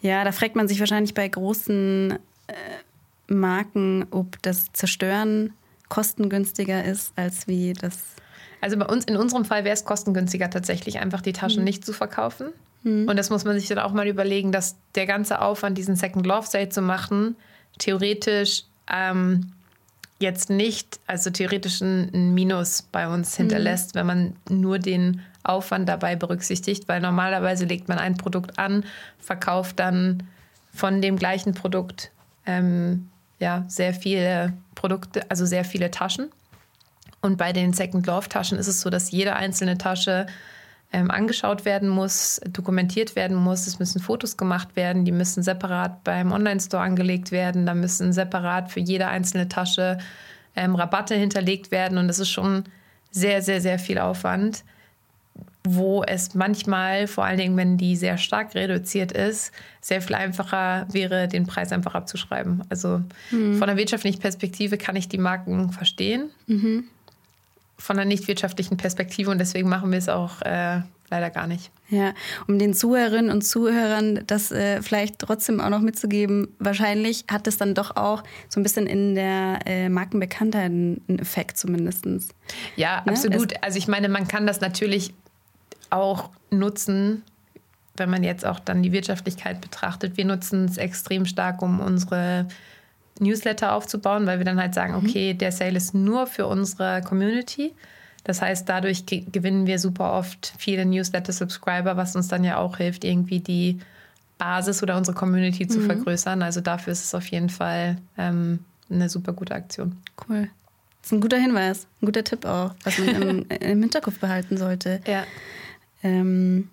Ja, 0.00 0.24
da 0.24 0.32
fragt 0.32 0.56
man 0.56 0.68
sich 0.68 0.80
wahrscheinlich 0.80 1.14
bei 1.14 1.26
großen 1.26 2.18
äh, 2.48 3.32
Marken, 3.32 4.06
ob 4.10 4.42
das 4.42 4.72
Zerstören 4.72 5.52
kostengünstiger 5.88 6.84
ist, 6.84 7.12
als 7.16 7.46
wie 7.46 7.72
das. 7.72 7.98
Also 8.60 8.76
bei 8.76 8.86
uns, 8.86 9.04
in 9.04 9.16
unserem 9.16 9.44
Fall 9.44 9.64
wäre 9.64 9.74
es 9.74 9.84
kostengünstiger, 9.84 10.50
tatsächlich 10.50 10.98
einfach 10.98 11.20
die 11.20 11.32
Taschen 11.32 11.58
hm. 11.58 11.64
nicht 11.64 11.86
zu 11.86 11.92
verkaufen. 11.92 12.48
Hm. 12.82 13.08
Und 13.08 13.16
das 13.16 13.30
muss 13.30 13.44
man 13.44 13.58
sich 13.58 13.68
dann 13.68 13.78
auch 13.78 13.92
mal 13.92 14.08
überlegen, 14.08 14.50
dass 14.50 14.76
der 14.96 15.06
ganze 15.06 15.40
Aufwand, 15.40 15.78
diesen 15.78 15.94
Second 15.94 16.26
Love 16.26 16.46
Sale 16.46 16.68
zu 16.68 16.82
machen, 16.82 17.36
theoretisch 17.78 18.64
ähm, 18.90 19.52
jetzt 20.22 20.48
nicht, 20.48 20.98
also 21.06 21.30
theoretisch 21.30 21.80
ein 21.80 22.32
Minus 22.32 22.82
bei 22.82 23.08
uns 23.08 23.32
mhm. 23.32 23.42
hinterlässt, 23.42 23.94
mhm. 23.94 23.98
wenn 23.98 24.06
man 24.06 24.36
nur 24.48 24.78
den 24.78 25.20
Aufwand 25.42 25.88
dabei 25.88 26.16
berücksichtigt, 26.16 26.88
weil 26.88 27.00
normalerweise 27.00 27.64
legt 27.64 27.88
man 27.88 27.98
ein 27.98 28.16
Produkt 28.16 28.58
an, 28.58 28.84
verkauft 29.18 29.78
dann 29.78 30.22
von 30.72 31.02
dem 31.02 31.16
gleichen 31.16 31.52
Produkt 31.52 32.10
ähm, 32.46 33.08
ja, 33.38 33.64
sehr 33.68 33.92
viele 33.92 34.52
Produkte, 34.74 35.28
also 35.30 35.44
sehr 35.44 35.64
viele 35.64 35.90
Taschen. 35.90 36.30
Und 37.20 37.36
bei 37.36 37.52
den 37.52 37.72
Second 37.72 38.06
Love 38.06 38.28
Taschen 38.28 38.58
ist 38.58 38.68
es 38.68 38.80
so, 38.80 38.90
dass 38.90 39.10
jede 39.10 39.34
einzelne 39.36 39.78
Tasche 39.78 40.26
ähm, 40.92 41.10
angeschaut 41.10 41.64
werden 41.64 41.88
muss, 41.88 42.40
dokumentiert 42.50 43.16
werden 43.16 43.36
muss. 43.36 43.66
Es 43.66 43.78
müssen 43.78 44.00
Fotos 44.00 44.36
gemacht 44.36 44.76
werden, 44.76 45.04
die 45.04 45.12
müssen 45.12 45.42
separat 45.42 46.04
beim 46.04 46.32
Online-Store 46.32 46.82
angelegt 46.82 47.32
werden. 47.32 47.66
Da 47.66 47.74
müssen 47.74 48.12
separat 48.12 48.70
für 48.70 48.80
jede 48.80 49.08
einzelne 49.08 49.48
Tasche 49.48 49.98
ähm, 50.54 50.74
Rabatte 50.74 51.14
hinterlegt 51.14 51.70
werden. 51.70 51.96
Und 51.96 52.08
das 52.08 52.18
ist 52.18 52.30
schon 52.30 52.64
sehr, 53.10 53.40
sehr, 53.40 53.60
sehr 53.60 53.78
viel 53.78 53.98
Aufwand, 53.98 54.64
wo 55.64 56.02
es 56.02 56.34
manchmal, 56.34 57.06
vor 57.06 57.24
allen 57.24 57.38
Dingen, 57.38 57.56
wenn 57.56 57.78
die 57.78 57.96
sehr 57.96 58.18
stark 58.18 58.54
reduziert 58.54 59.12
ist, 59.12 59.52
sehr 59.80 60.02
viel 60.02 60.16
einfacher 60.16 60.86
wäre, 60.90 61.26
den 61.26 61.46
Preis 61.46 61.72
einfach 61.72 61.94
abzuschreiben. 61.94 62.64
Also 62.68 63.00
mhm. 63.30 63.54
von 63.54 63.66
der 63.66 63.76
wirtschaftlichen 63.76 64.20
Perspektive 64.20 64.76
kann 64.76 64.96
ich 64.96 65.08
die 65.08 65.18
Marken 65.18 65.72
verstehen. 65.72 66.30
Mhm 66.46 66.84
von 67.82 67.98
einer 67.98 68.06
nicht 68.06 68.28
wirtschaftlichen 68.28 68.76
Perspektive 68.76 69.30
und 69.30 69.38
deswegen 69.38 69.68
machen 69.68 69.90
wir 69.90 69.98
es 69.98 70.08
auch 70.08 70.40
äh, 70.42 70.82
leider 71.10 71.30
gar 71.30 71.48
nicht. 71.48 71.70
Ja, 71.88 72.14
um 72.46 72.58
den 72.58 72.74
Zuhörerinnen 72.74 73.30
und 73.30 73.42
Zuhörern 73.42 74.20
das 74.26 74.52
äh, 74.52 74.80
vielleicht 74.82 75.18
trotzdem 75.18 75.60
auch 75.60 75.68
noch 75.68 75.80
mitzugeben, 75.80 76.54
wahrscheinlich 76.60 77.24
hat 77.28 77.46
es 77.48 77.58
dann 77.58 77.74
doch 77.74 77.96
auch 77.96 78.22
so 78.48 78.60
ein 78.60 78.62
bisschen 78.62 78.86
in 78.86 79.16
der 79.16 79.58
äh, 79.66 79.88
Markenbekanntheit 79.88 80.66
einen 80.66 81.18
Effekt 81.18 81.58
zumindest. 81.58 82.06
Ja, 82.76 83.02
ne? 83.04 83.12
absolut. 83.12 83.52
Es 83.52 83.62
also 83.62 83.78
ich 83.78 83.88
meine, 83.88 84.08
man 84.08 84.28
kann 84.28 84.46
das 84.46 84.60
natürlich 84.60 85.12
auch 85.90 86.30
nutzen, 86.50 87.22
wenn 87.96 88.08
man 88.08 88.22
jetzt 88.22 88.46
auch 88.46 88.60
dann 88.60 88.82
die 88.82 88.92
Wirtschaftlichkeit 88.92 89.60
betrachtet. 89.60 90.16
Wir 90.16 90.24
nutzen 90.24 90.66
es 90.66 90.78
extrem 90.78 91.26
stark, 91.26 91.60
um 91.62 91.80
unsere 91.80 92.46
Newsletter 93.22 93.74
aufzubauen, 93.74 94.26
weil 94.26 94.38
wir 94.38 94.44
dann 94.44 94.60
halt 94.60 94.74
sagen, 94.74 94.94
mhm. 94.94 95.06
okay, 95.06 95.34
der 95.34 95.52
Sale 95.52 95.76
ist 95.76 95.94
nur 95.94 96.26
für 96.26 96.46
unsere 96.46 97.02
Community. 97.02 97.72
Das 98.24 98.40
heißt, 98.40 98.68
dadurch 98.68 99.04
gewinnen 99.06 99.66
wir 99.66 99.78
super 99.78 100.12
oft 100.12 100.54
viele 100.58 100.86
Newsletter-Subscriber, 100.86 101.96
was 101.96 102.14
uns 102.14 102.28
dann 102.28 102.44
ja 102.44 102.58
auch 102.58 102.76
hilft, 102.76 103.04
irgendwie 103.04 103.40
die 103.40 103.80
Basis 104.38 104.82
oder 104.82 104.96
unsere 104.96 105.16
Community 105.16 105.66
zu 105.66 105.80
mhm. 105.80 105.86
vergrößern. 105.86 106.42
Also 106.42 106.60
dafür 106.60 106.92
ist 106.92 107.04
es 107.04 107.14
auf 107.14 107.26
jeden 107.26 107.48
Fall 107.48 107.96
ähm, 108.18 108.60
eine 108.90 109.08
super 109.08 109.32
gute 109.32 109.54
Aktion. 109.54 109.96
Cool. 110.28 110.48
Das 111.00 111.10
ist 111.10 111.12
ein 111.12 111.20
guter 111.20 111.38
Hinweis, 111.38 111.86
ein 112.00 112.06
guter 112.06 112.22
Tipp 112.22 112.44
auch, 112.44 112.74
was 112.84 112.98
man 112.98 113.22
im, 113.22 113.46
im 113.60 113.80
Hinterkopf 113.80 114.20
behalten 114.20 114.56
sollte. 114.56 115.00
Ja. 115.06 115.24
Ähm, 116.04 116.70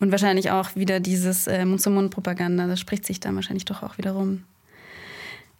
Und 0.00 0.10
wahrscheinlich 0.10 0.50
auch 0.50 0.76
wieder 0.76 1.00
dieses 1.00 1.46
äh, 1.46 1.64
Mund-zu-Mund-Propaganda, 1.64 2.66
das 2.66 2.80
spricht 2.80 3.06
sich 3.06 3.20
dann 3.20 3.34
wahrscheinlich 3.36 3.64
doch 3.64 3.82
auch 3.82 3.96
wieder 3.96 4.12
rum. 4.12 4.44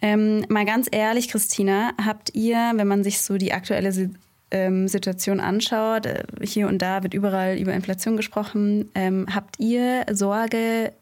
Ähm, 0.02 0.44
mal 0.48 0.64
ganz 0.64 0.88
ehrlich, 0.90 1.28
Christina, 1.28 1.92
habt 2.02 2.34
ihr, 2.34 2.72
wenn 2.74 2.88
man 2.88 3.04
sich 3.04 3.20
so 3.20 3.36
die 3.36 3.52
aktuelle 3.52 4.10
ähm, 4.50 4.88
Situation 4.88 5.40
anschaut, 5.40 6.06
äh, 6.06 6.24
hier 6.42 6.68
und 6.68 6.78
da 6.78 7.02
wird 7.02 7.14
überall 7.14 7.58
über 7.58 7.72
Inflation 7.72 8.16
gesprochen, 8.16 8.90
ähm, 8.94 9.26
habt 9.34 9.60
ihr 9.60 10.06
Sorge, 10.10 10.92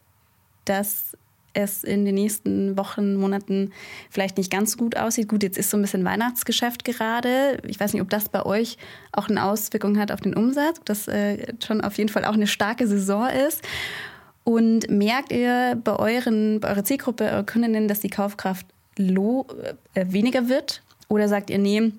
dass 0.64 1.16
es 1.54 1.82
in 1.82 2.04
den 2.04 2.14
nächsten 2.14 2.76
Wochen, 2.76 3.16
Monaten 3.16 3.72
vielleicht 4.10 4.36
nicht 4.36 4.50
ganz 4.50 4.72
so 4.72 4.78
gut 4.78 4.96
aussieht? 4.96 5.28
Gut, 5.28 5.42
jetzt 5.42 5.58
ist 5.58 5.70
so 5.70 5.76
ein 5.76 5.82
bisschen 5.82 6.04
Weihnachtsgeschäft 6.04 6.84
gerade. 6.84 7.60
Ich 7.66 7.80
weiß 7.80 7.92
nicht, 7.92 8.02
ob 8.02 8.10
das 8.10 8.28
bei 8.28 8.44
euch 8.44 8.78
auch 9.12 9.28
eine 9.28 9.42
Auswirkung 9.42 9.98
hat 9.98 10.12
auf 10.12 10.20
den 10.20 10.34
Umsatz, 10.34 10.78
ob 10.78 10.84
das 10.84 11.08
äh, 11.08 11.54
schon 11.64 11.80
auf 11.80 11.96
jeden 11.98 12.10
Fall 12.10 12.24
auch 12.24 12.34
eine 12.34 12.46
starke 12.46 12.86
Saison 12.86 13.28
ist. 13.28 13.62
Und 14.44 14.88
merkt 14.88 15.32
ihr 15.32 15.78
bei, 15.82 15.96
euren, 15.96 16.60
bei 16.60 16.70
eurer 16.70 16.84
Zielgruppe, 16.84 17.24
eurer 17.24 17.44
Kundinnen, 17.44 17.86
dass 17.88 18.00
die 18.00 18.08
Kaufkraft 18.08 18.66
low, 18.98 19.46
äh, 19.94 20.06
weniger 20.08 20.48
wird? 20.48 20.82
Oder 21.08 21.28
sagt 21.28 21.50
ihr, 21.50 21.58
nee, 21.58 21.92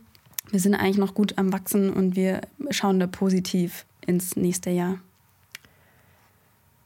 wir 0.52 0.60
sind 0.60 0.76
eigentlich 0.76 0.98
noch 0.98 1.14
gut 1.14 1.38
am 1.38 1.52
Wachsen 1.54 1.92
und 1.92 2.16
wir 2.16 2.42
schauen 2.72 3.00
da 3.00 3.08
positiv 3.08 3.86
ins 4.06 4.36
nächste 4.36 4.70
Jahr? 4.70 5.00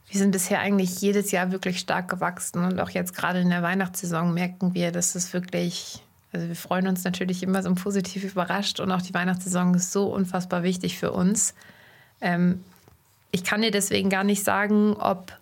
Wir 0.09 0.19
sind 0.19 0.31
bisher 0.31 0.59
eigentlich 0.59 1.01
jedes 1.01 1.31
Jahr 1.31 1.51
wirklich 1.51 1.79
stark 1.79 2.07
gewachsen 2.07 2.63
und 2.63 2.79
auch 2.79 2.91
jetzt 2.91 3.15
gerade 3.15 3.39
in 3.39 3.49
der 3.49 3.63
Weihnachtssaison 3.63 4.33
merken 4.33 4.75
wir, 4.75 4.91
dass 4.91 5.15
es 5.15 5.33
wirklich, 5.33 6.03
also 6.31 6.47
wir 6.47 6.55
freuen 6.55 6.87
uns 6.87 7.03
natürlich 7.03 7.41
immer 7.41 7.63
so 7.63 7.73
positiv 7.73 8.23
überrascht 8.23 8.79
und 8.79 8.91
auch 8.91 9.01
die 9.01 9.13
Weihnachtssaison 9.13 9.73
ist 9.73 9.91
so 9.91 10.13
unfassbar 10.13 10.61
wichtig 10.61 10.99
für 10.99 11.11
uns. 11.11 11.55
Ähm, 12.21 12.63
ich 13.31 13.43
kann 13.43 13.63
dir 13.63 13.71
deswegen 13.71 14.11
gar 14.11 14.23
nicht 14.23 14.43
sagen, 14.43 14.93
ob 14.93 15.35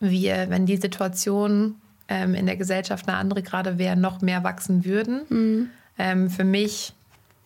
wir, 0.00 0.50
wenn 0.50 0.66
die 0.66 0.76
Situation 0.76 1.76
ähm, 2.08 2.34
in 2.34 2.46
der 2.46 2.56
Gesellschaft 2.56 3.08
eine 3.08 3.16
andere 3.16 3.42
gerade 3.42 3.78
wäre, 3.78 3.96
noch 3.96 4.20
mehr 4.20 4.44
wachsen 4.44 4.84
würden. 4.84 5.22
Ähm, 5.98 6.30
für 6.30 6.44
mich 6.44 6.94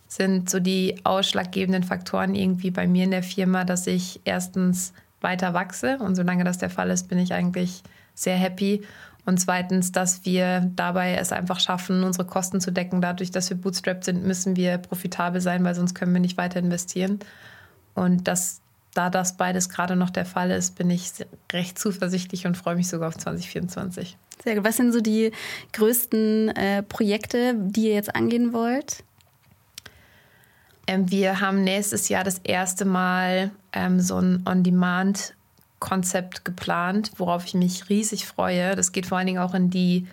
sind 0.08 0.48
so 0.48 0.58
die 0.58 0.96
ausschlaggebenden 1.04 1.84
Faktoren 1.84 2.34
irgendwie 2.34 2.70
bei 2.70 2.86
mir 2.86 3.04
in 3.04 3.10
der 3.10 3.22
Firma, 3.22 3.64
dass 3.64 3.86
ich 3.86 4.20
erstens 4.24 4.92
weiter 5.20 5.52
wachse 5.52 5.98
und 5.98 6.14
solange 6.14 6.44
das 6.44 6.58
der 6.58 6.70
Fall 6.70 6.90
ist, 6.90 7.08
bin 7.08 7.18
ich 7.18 7.34
eigentlich 7.34 7.82
sehr 8.14 8.36
happy. 8.36 8.82
Und 9.26 9.38
zweitens, 9.38 9.92
dass 9.92 10.24
wir 10.24 10.70
dabei 10.74 11.16
es 11.16 11.32
einfach 11.32 11.60
schaffen, 11.60 12.02
unsere 12.02 12.26
Kosten 12.26 12.62
zu 12.62 12.72
decken. 12.72 13.02
Dadurch, 13.02 13.30
dass 13.30 13.50
wir 13.50 13.58
bootstrapped 13.58 14.04
sind, 14.04 14.24
müssen 14.24 14.56
wir 14.56 14.78
profitabel 14.78 15.42
sein, 15.42 15.64
weil 15.64 15.74
sonst 15.74 15.94
können 15.94 16.14
wir 16.14 16.20
nicht 16.20 16.38
weiter 16.38 16.60
investieren. 16.60 17.18
Und 17.94 18.26
dass, 18.26 18.62
da 18.94 19.10
das 19.10 19.36
beides 19.36 19.68
gerade 19.68 19.96
noch 19.96 20.08
der 20.08 20.24
Fall 20.24 20.50
ist, 20.50 20.76
bin 20.76 20.88
ich 20.88 21.12
recht 21.52 21.78
zuversichtlich 21.78 22.46
und 22.46 22.56
freue 22.56 22.76
mich 22.76 22.88
sogar 22.88 23.08
auf 23.08 23.18
2024. 23.18 24.16
Sehr 24.42 24.54
gut. 24.56 24.64
Was 24.64 24.76
sind 24.76 24.92
so 24.92 25.00
die 25.00 25.32
größten 25.72 26.48
äh, 26.50 26.82
Projekte, 26.82 27.54
die 27.56 27.88
ihr 27.88 27.94
jetzt 27.94 28.14
angehen 28.14 28.52
wollt? 28.52 29.02
Ähm, 30.86 31.10
wir 31.10 31.40
haben 31.40 31.62
nächstes 31.64 32.08
Jahr 32.08 32.24
das 32.24 32.38
erste 32.38 32.84
Mal 32.84 33.50
ähm, 33.72 34.00
so 34.00 34.16
ein 34.16 34.42
On-Demand-Konzept 34.46 36.44
geplant, 36.44 37.12
worauf 37.16 37.44
ich 37.44 37.54
mich 37.54 37.88
riesig 37.88 38.26
freue. 38.26 38.74
Das 38.74 38.92
geht 38.92 39.06
vor 39.06 39.18
allen 39.18 39.26
Dingen 39.26 39.42
auch 39.42 39.54
in 39.54 39.70
die 39.70 40.06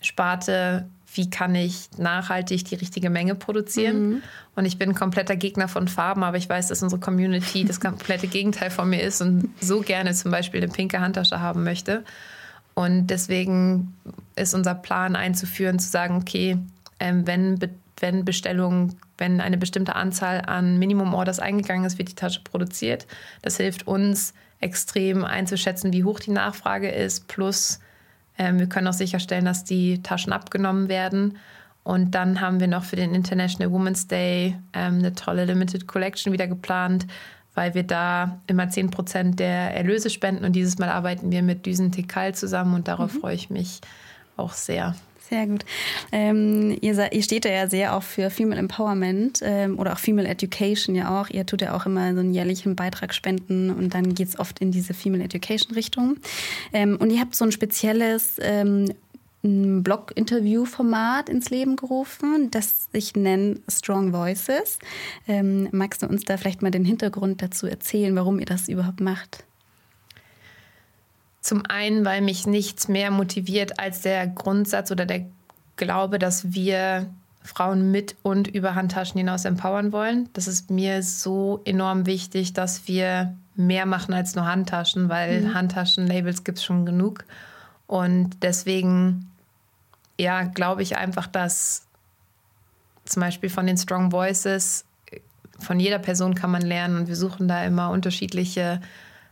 Sparte, 0.00 0.86
wie 1.14 1.30
kann 1.30 1.54
ich 1.54 1.88
nachhaltig 1.98 2.64
die 2.64 2.74
richtige 2.74 3.10
Menge 3.10 3.34
produzieren. 3.34 4.22
Und 4.54 4.64
ich 4.64 4.78
bin 4.78 4.90
ein 4.90 4.94
kompletter 4.94 5.36
Gegner 5.36 5.68
von 5.68 5.88
Farben, 5.88 6.22
aber 6.22 6.36
ich 6.36 6.48
weiß, 6.48 6.68
dass 6.68 6.82
unsere 6.82 7.00
Community 7.00 7.64
das 7.64 7.80
komplette 7.80 8.26
Gegenteil 8.26 8.70
von 8.70 8.88
mir 8.88 9.02
ist 9.02 9.20
und 9.20 9.50
so 9.60 9.80
gerne 9.80 10.12
zum 10.14 10.30
Beispiel 10.30 10.62
eine 10.62 10.72
pinke 10.72 11.00
Handtasche 11.00 11.40
haben 11.40 11.64
möchte. 11.64 12.04
Und 12.78 13.06
deswegen 13.06 13.94
ist 14.36 14.52
unser 14.52 14.74
Plan 14.74 15.16
einzuführen, 15.16 15.78
zu 15.78 15.88
sagen, 15.88 16.16
okay, 16.16 16.58
ähm, 17.00 17.26
wenn, 17.26 17.58
wenn 17.98 18.26
Bestellungen, 18.26 18.96
wenn 19.16 19.40
eine 19.40 19.56
bestimmte 19.56 19.96
Anzahl 19.96 20.42
an 20.42 20.78
Minimum-Orders 20.78 21.38
eingegangen 21.38 21.86
ist, 21.86 21.96
wird 21.96 22.10
die 22.10 22.14
Tasche 22.14 22.42
produziert. 22.44 23.06
Das 23.40 23.56
hilft 23.56 23.86
uns 23.86 24.34
extrem 24.60 25.24
einzuschätzen, 25.24 25.94
wie 25.94 26.04
hoch 26.04 26.20
die 26.20 26.32
Nachfrage 26.32 26.90
ist. 26.90 27.28
Plus, 27.28 27.80
ähm, 28.36 28.58
wir 28.58 28.68
können 28.68 28.88
auch 28.88 28.92
sicherstellen, 28.92 29.46
dass 29.46 29.64
die 29.64 30.02
Taschen 30.02 30.34
abgenommen 30.34 30.90
werden. 30.90 31.38
Und 31.82 32.14
dann 32.14 32.42
haben 32.42 32.60
wir 32.60 32.66
noch 32.66 32.84
für 32.84 32.96
den 32.96 33.14
International 33.14 33.72
Women's 33.72 34.06
Day 34.06 34.58
ähm, 34.74 34.98
eine 34.98 35.14
tolle 35.14 35.46
Limited 35.46 35.86
Collection 35.86 36.30
wieder 36.30 36.46
geplant, 36.46 37.06
weil 37.56 37.74
wir 37.74 37.82
da 37.82 38.38
immer 38.46 38.64
10% 38.64 39.34
der 39.34 39.74
Erlöse 39.74 40.10
spenden. 40.10 40.44
Und 40.44 40.52
dieses 40.52 40.78
Mal 40.78 40.90
arbeiten 40.90 41.32
wir 41.32 41.42
mit 41.42 41.66
Düsen 41.66 41.90
Tekal 41.90 42.34
zusammen 42.34 42.74
und 42.74 42.86
darauf 42.86 43.10
freue 43.10 43.34
ich 43.34 43.50
mich 43.50 43.80
auch 44.36 44.52
sehr. 44.52 44.94
Sehr 45.28 45.46
gut. 45.46 45.64
Ähm, 46.12 46.76
ihr, 46.80 47.12
ihr 47.12 47.22
steht 47.22 47.46
ja 47.46 47.68
sehr 47.68 47.96
auch 47.96 48.04
für 48.04 48.30
Female 48.30 48.60
Empowerment 48.60 49.40
ähm, 49.42 49.76
oder 49.76 49.94
auch 49.94 49.98
Female 49.98 50.28
Education 50.28 50.94
ja 50.94 51.20
auch. 51.20 51.30
Ihr 51.30 51.44
tut 51.44 51.62
ja 51.62 51.74
auch 51.74 51.84
immer 51.84 52.14
so 52.14 52.20
einen 52.20 52.32
jährlichen 52.32 52.76
Beitrag 52.76 53.12
spenden 53.12 53.70
und 53.70 53.92
dann 53.92 54.14
geht 54.14 54.28
es 54.28 54.38
oft 54.38 54.60
in 54.60 54.70
diese 54.70 54.94
Female 54.94 55.24
Education 55.24 55.74
Richtung. 55.74 56.18
Ähm, 56.72 56.96
und 57.00 57.10
ihr 57.10 57.20
habt 57.20 57.34
so 57.34 57.44
ein 57.44 57.50
spezielles 57.50 58.36
ähm, 58.40 58.92
ein 59.46 59.82
Blog-Interview-Format 59.82 61.28
ins 61.28 61.50
Leben 61.50 61.76
gerufen, 61.76 62.50
das 62.50 62.90
sich 62.92 63.14
nennt 63.16 63.60
Strong 63.70 64.12
Voices. 64.12 64.78
Ähm, 65.26 65.68
magst 65.72 66.02
du 66.02 66.06
uns 66.06 66.24
da 66.24 66.36
vielleicht 66.36 66.62
mal 66.62 66.70
den 66.70 66.84
Hintergrund 66.84 67.40
dazu 67.42 67.66
erzählen, 67.66 68.14
warum 68.16 68.38
ihr 68.38 68.46
das 68.46 68.68
überhaupt 68.68 69.00
macht? 69.00 69.44
Zum 71.40 71.64
einen, 71.66 72.04
weil 72.04 72.22
mich 72.22 72.46
nichts 72.46 72.88
mehr 72.88 73.10
motiviert 73.10 73.78
als 73.78 74.02
der 74.02 74.26
Grundsatz 74.26 74.90
oder 74.90 75.06
der 75.06 75.26
Glaube, 75.76 76.18
dass 76.18 76.52
wir 76.52 77.08
Frauen 77.42 77.90
mit 77.90 78.16
und 78.22 78.48
über 78.48 78.74
Handtaschen 78.74 79.18
hinaus 79.18 79.44
empowern 79.44 79.92
wollen. 79.92 80.28
Das 80.32 80.48
ist 80.48 80.70
mir 80.70 81.02
so 81.02 81.60
enorm 81.64 82.06
wichtig, 82.06 82.52
dass 82.52 82.88
wir 82.88 83.34
mehr 83.54 83.86
machen 83.86 84.12
als 84.12 84.34
nur 84.34 84.46
Handtaschen, 84.46 85.08
weil 85.08 85.54
Handtaschen-Labels 85.54 86.44
gibt 86.44 86.58
es 86.58 86.64
schon 86.64 86.84
genug. 86.84 87.24
Und 87.86 88.42
deswegen, 88.42 89.30
ja, 90.18 90.44
glaube 90.44 90.82
ich 90.82 90.96
einfach, 90.96 91.26
dass 91.26 91.86
zum 93.04 93.20
Beispiel 93.20 93.50
von 93.50 93.66
den 93.66 93.76
Strong 93.76 94.12
Voices, 94.12 94.84
von 95.58 95.80
jeder 95.80 95.98
Person 95.98 96.34
kann 96.34 96.50
man 96.50 96.62
lernen 96.62 96.98
und 96.98 97.08
wir 97.08 97.16
suchen 97.16 97.48
da 97.48 97.64
immer 97.64 97.90
unterschiedliche 97.90 98.80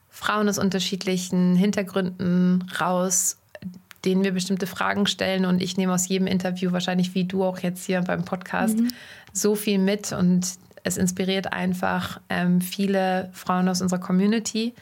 Frauen 0.09 0.49
aus 0.49 0.59
unterschiedlichen 0.59 1.57
Hintergründen 1.57 2.65
raus, 2.81 3.37
denen 4.05 4.23
wir 4.23 4.33
bestimmte 4.33 4.67
Fragen 4.67 5.07
stellen. 5.07 5.45
Und 5.45 5.61
ich 5.61 5.77
nehme 5.77 5.93
aus 5.93 6.09
jedem 6.09 6.29
Interview, 6.29 6.73
wahrscheinlich 6.73 7.15
wie 7.15 7.25
du 7.25 7.45
auch 7.45 7.59
jetzt 7.59 7.85
hier 7.85 8.01
beim 8.01 8.25
Podcast, 8.25 8.79
so 9.33 9.57
viel 9.57 9.79
mit. 9.79 10.13
Und 10.13 10.55
es 10.85 10.97
inspiriert 10.99 11.53
einfach 11.53 12.21
ähm, 12.29 12.61
viele 12.61 13.29
Frauen 13.33 13.69
aus 13.69 13.83
unserer 13.83 13.99
Community. 13.99 14.75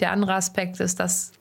Der 0.00 0.12
andere 0.12 0.34
Aspekt 0.34 0.80
ist, 0.80 0.98
dass 0.98 1.32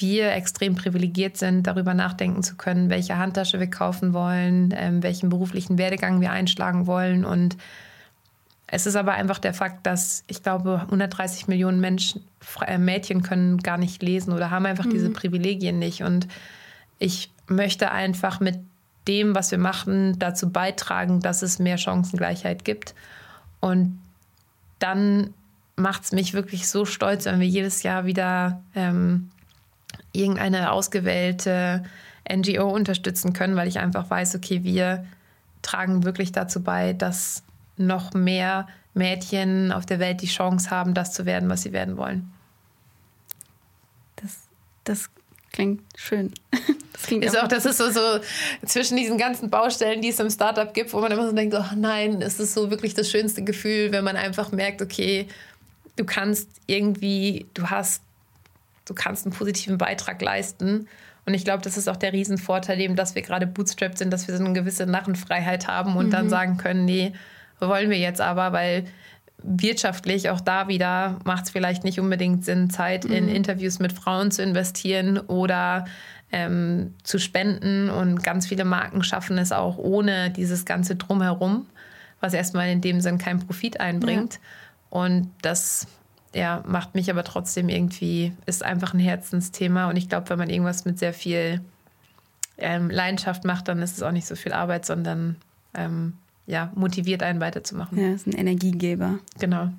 wir 0.00 0.32
extrem 0.32 0.74
privilegiert 0.74 1.36
sind, 1.36 1.66
darüber 1.66 1.94
nachdenken 1.94 2.42
zu 2.42 2.56
können, 2.56 2.90
welche 2.90 3.18
Handtasche 3.18 3.60
wir 3.60 3.70
kaufen 3.70 4.12
wollen, 4.12 4.74
ähm, 4.76 5.02
welchen 5.02 5.28
beruflichen 5.28 5.78
Werdegang 5.78 6.20
wir 6.20 6.32
einschlagen 6.32 6.86
wollen. 6.86 7.24
Und 7.24 7.56
es 8.66 8.86
ist 8.86 8.96
aber 8.96 9.12
einfach 9.12 9.38
der 9.38 9.54
Fakt, 9.54 9.86
dass 9.86 10.24
ich 10.28 10.42
glaube, 10.42 10.82
130 10.82 11.48
Millionen 11.48 11.80
Menschen, 11.80 12.22
äh, 12.66 12.78
Mädchen 12.78 13.22
können 13.22 13.58
gar 13.58 13.78
nicht 13.78 14.02
lesen 14.02 14.32
oder 14.32 14.50
haben 14.50 14.66
einfach 14.66 14.86
diese 14.86 15.10
Privilegien 15.10 15.78
nicht. 15.78 16.02
Und 16.02 16.28
ich 16.98 17.30
möchte 17.48 17.90
einfach 17.90 18.40
mit 18.40 18.58
dem, 19.08 19.34
was 19.34 19.50
wir 19.50 19.58
machen, 19.58 20.18
dazu 20.18 20.50
beitragen, 20.50 21.20
dass 21.20 21.42
es 21.42 21.58
mehr 21.58 21.78
Chancengleichheit 21.78 22.64
gibt. 22.64 22.94
Und 23.60 23.98
dann 24.78 25.34
macht 25.76 26.04
es 26.04 26.12
mich 26.12 26.34
wirklich 26.34 26.68
so 26.68 26.84
stolz, 26.84 27.24
wenn 27.24 27.40
wir 27.40 27.46
jedes 27.46 27.82
Jahr 27.82 28.04
wieder 28.04 28.62
ähm, 28.74 29.30
irgendeine 30.12 30.72
ausgewählte 30.72 31.84
NGO 32.30 32.68
unterstützen 32.68 33.32
können, 33.32 33.56
weil 33.56 33.68
ich 33.68 33.78
einfach 33.78 34.08
weiß, 34.08 34.36
okay, 34.36 34.62
wir 34.62 35.04
tragen 35.62 36.04
wirklich 36.04 36.32
dazu 36.32 36.62
bei, 36.62 36.92
dass 36.92 37.42
noch 37.76 38.12
mehr 38.12 38.68
Mädchen 38.94 39.72
auf 39.72 39.86
der 39.86 39.98
Welt 39.98 40.20
die 40.20 40.26
Chance 40.26 40.70
haben, 40.70 40.94
das 40.94 41.12
zu 41.12 41.26
werden, 41.26 41.48
was 41.48 41.62
sie 41.62 41.72
werden 41.72 41.96
wollen. 41.96 42.32
Das, 44.16 44.38
das 44.84 45.10
klingt 45.52 45.82
schön. 45.96 46.32
Das 46.92 47.06
klingt 47.06 47.24
Ist 47.24 47.38
auch, 47.38 47.48
das 47.48 47.64
ist 47.64 47.78
so, 47.78 47.90
so 47.90 48.20
zwischen 48.66 48.98
diesen 48.98 49.16
ganzen 49.16 49.48
Baustellen, 49.48 50.02
die 50.02 50.10
es 50.10 50.20
im 50.20 50.28
Startup 50.28 50.74
gibt, 50.74 50.92
wo 50.92 51.00
man 51.00 51.10
immer 51.10 51.26
so 51.26 51.34
denkt, 51.34 51.54
oh 51.54 51.74
nein, 51.74 52.20
es 52.20 52.38
ist 52.38 52.52
so 52.52 52.70
wirklich 52.70 52.92
das 52.92 53.10
schönste 53.10 53.42
Gefühl, 53.42 53.90
wenn 53.90 54.04
man 54.04 54.16
einfach 54.16 54.52
merkt, 54.52 54.82
okay, 54.82 55.26
du 55.96 56.04
kannst 56.04 56.50
irgendwie, 56.66 57.46
du 57.54 57.70
hast, 57.70 58.02
du 58.90 58.94
kannst 58.94 59.24
einen 59.24 59.32
positiven 59.32 59.78
Beitrag 59.78 60.20
leisten. 60.20 60.88
Und 61.24 61.34
ich 61.34 61.44
glaube, 61.44 61.62
das 61.62 61.76
ist 61.76 61.88
auch 61.88 61.96
der 61.96 62.12
Riesenvorteil, 62.12 62.80
eben, 62.80 62.96
dass 62.96 63.14
wir 63.14 63.22
gerade 63.22 63.46
bootstrapped 63.46 63.96
sind, 63.96 64.12
dass 64.12 64.26
wir 64.26 64.36
so 64.36 64.44
eine 64.44 64.52
gewisse 64.52 64.84
Narrenfreiheit 64.84 65.68
haben 65.68 65.96
und 65.96 66.10
dann 66.10 66.28
sagen 66.28 66.56
können, 66.56 66.84
nee, 66.84 67.12
wollen 67.60 67.88
wir 67.88 67.98
jetzt 67.98 68.20
aber, 68.20 68.52
weil 68.52 68.84
wirtschaftlich, 69.42 70.28
auch 70.28 70.40
da 70.40 70.66
wieder, 70.66 71.18
macht 71.24 71.44
es 71.44 71.50
vielleicht 71.50 71.84
nicht 71.84 72.00
unbedingt 72.00 72.44
Sinn, 72.44 72.68
Zeit 72.68 73.04
in 73.04 73.28
Interviews 73.28 73.78
mit 73.78 73.92
Frauen 73.92 74.32
zu 74.32 74.42
investieren 74.42 75.18
oder 75.18 75.84
ähm, 76.32 76.94
zu 77.04 77.18
spenden. 77.18 77.90
Und 77.90 78.24
ganz 78.24 78.48
viele 78.48 78.64
Marken 78.64 79.04
schaffen 79.04 79.38
es 79.38 79.52
auch 79.52 79.78
ohne 79.78 80.30
dieses 80.30 80.64
ganze 80.64 80.96
Drumherum, 80.96 81.66
was 82.20 82.34
erstmal 82.34 82.70
in 82.70 82.80
dem 82.80 83.00
Sinn 83.00 83.18
keinen 83.18 83.38
Profit 83.38 83.78
einbringt. 83.78 84.40
Und 84.90 85.30
das 85.42 85.86
ja, 86.34 86.62
macht 86.66 86.94
mich 86.94 87.10
aber 87.10 87.24
trotzdem 87.24 87.68
irgendwie, 87.68 88.32
ist 88.46 88.62
einfach 88.62 88.94
ein 88.94 89.00
Herzensthema. 89.00 89.88
Und 89.88 89.96
ich 89.96 90.08
glaube, 90.08 90.30
wenn 90.30 90.38
man 90.38 90.50
irgendwas 90.50 90.84
mit 90.84 90.98
sehr 90.98 91.12
viel 91.12 91.60
ähm, 92.58 92.90
Leidenschaft 92.90 93.44
macht, 93.44 93.68
dann 93.68 93.82
ist 93.82 93.96
es 93.96 94.02
auch 94.02 94.12
nicht 94.12 94.26
so 94.26 94.36
viel 94.36 94.52
Arbeit, 94.52 94.86
sondern 94.86 95.36
ähm, 95.74 96.14
ja, 96.46 96.72
motiviert 96.74 97.22
einen 97.22 97.40
weiterzumachen. 97.40 97.98
Ja, 97.98 98.12
ist 98.12 98.26
ein 98.26 98.32
Energiegeber. 98.32 99.18
Genau. 99.38 99.70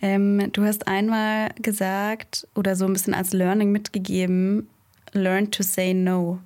Ähm, 0.00 0.50
du 0.52 0.64
hast 0.64 0.88
einmal 0.88 1.50
gesagt 1.60 2.46
oder 2.54 2.76
so 2.76 2.86
ein 2.86 2.92
bisschen 2.92 3.14
als 3.14 3.32
Learning 3.32 3.72
mitgegeben, 3.72 4.68
learn 5.12 5.50
to 5.50 5.62
say 5.62 5.94
no. 5.94 6.38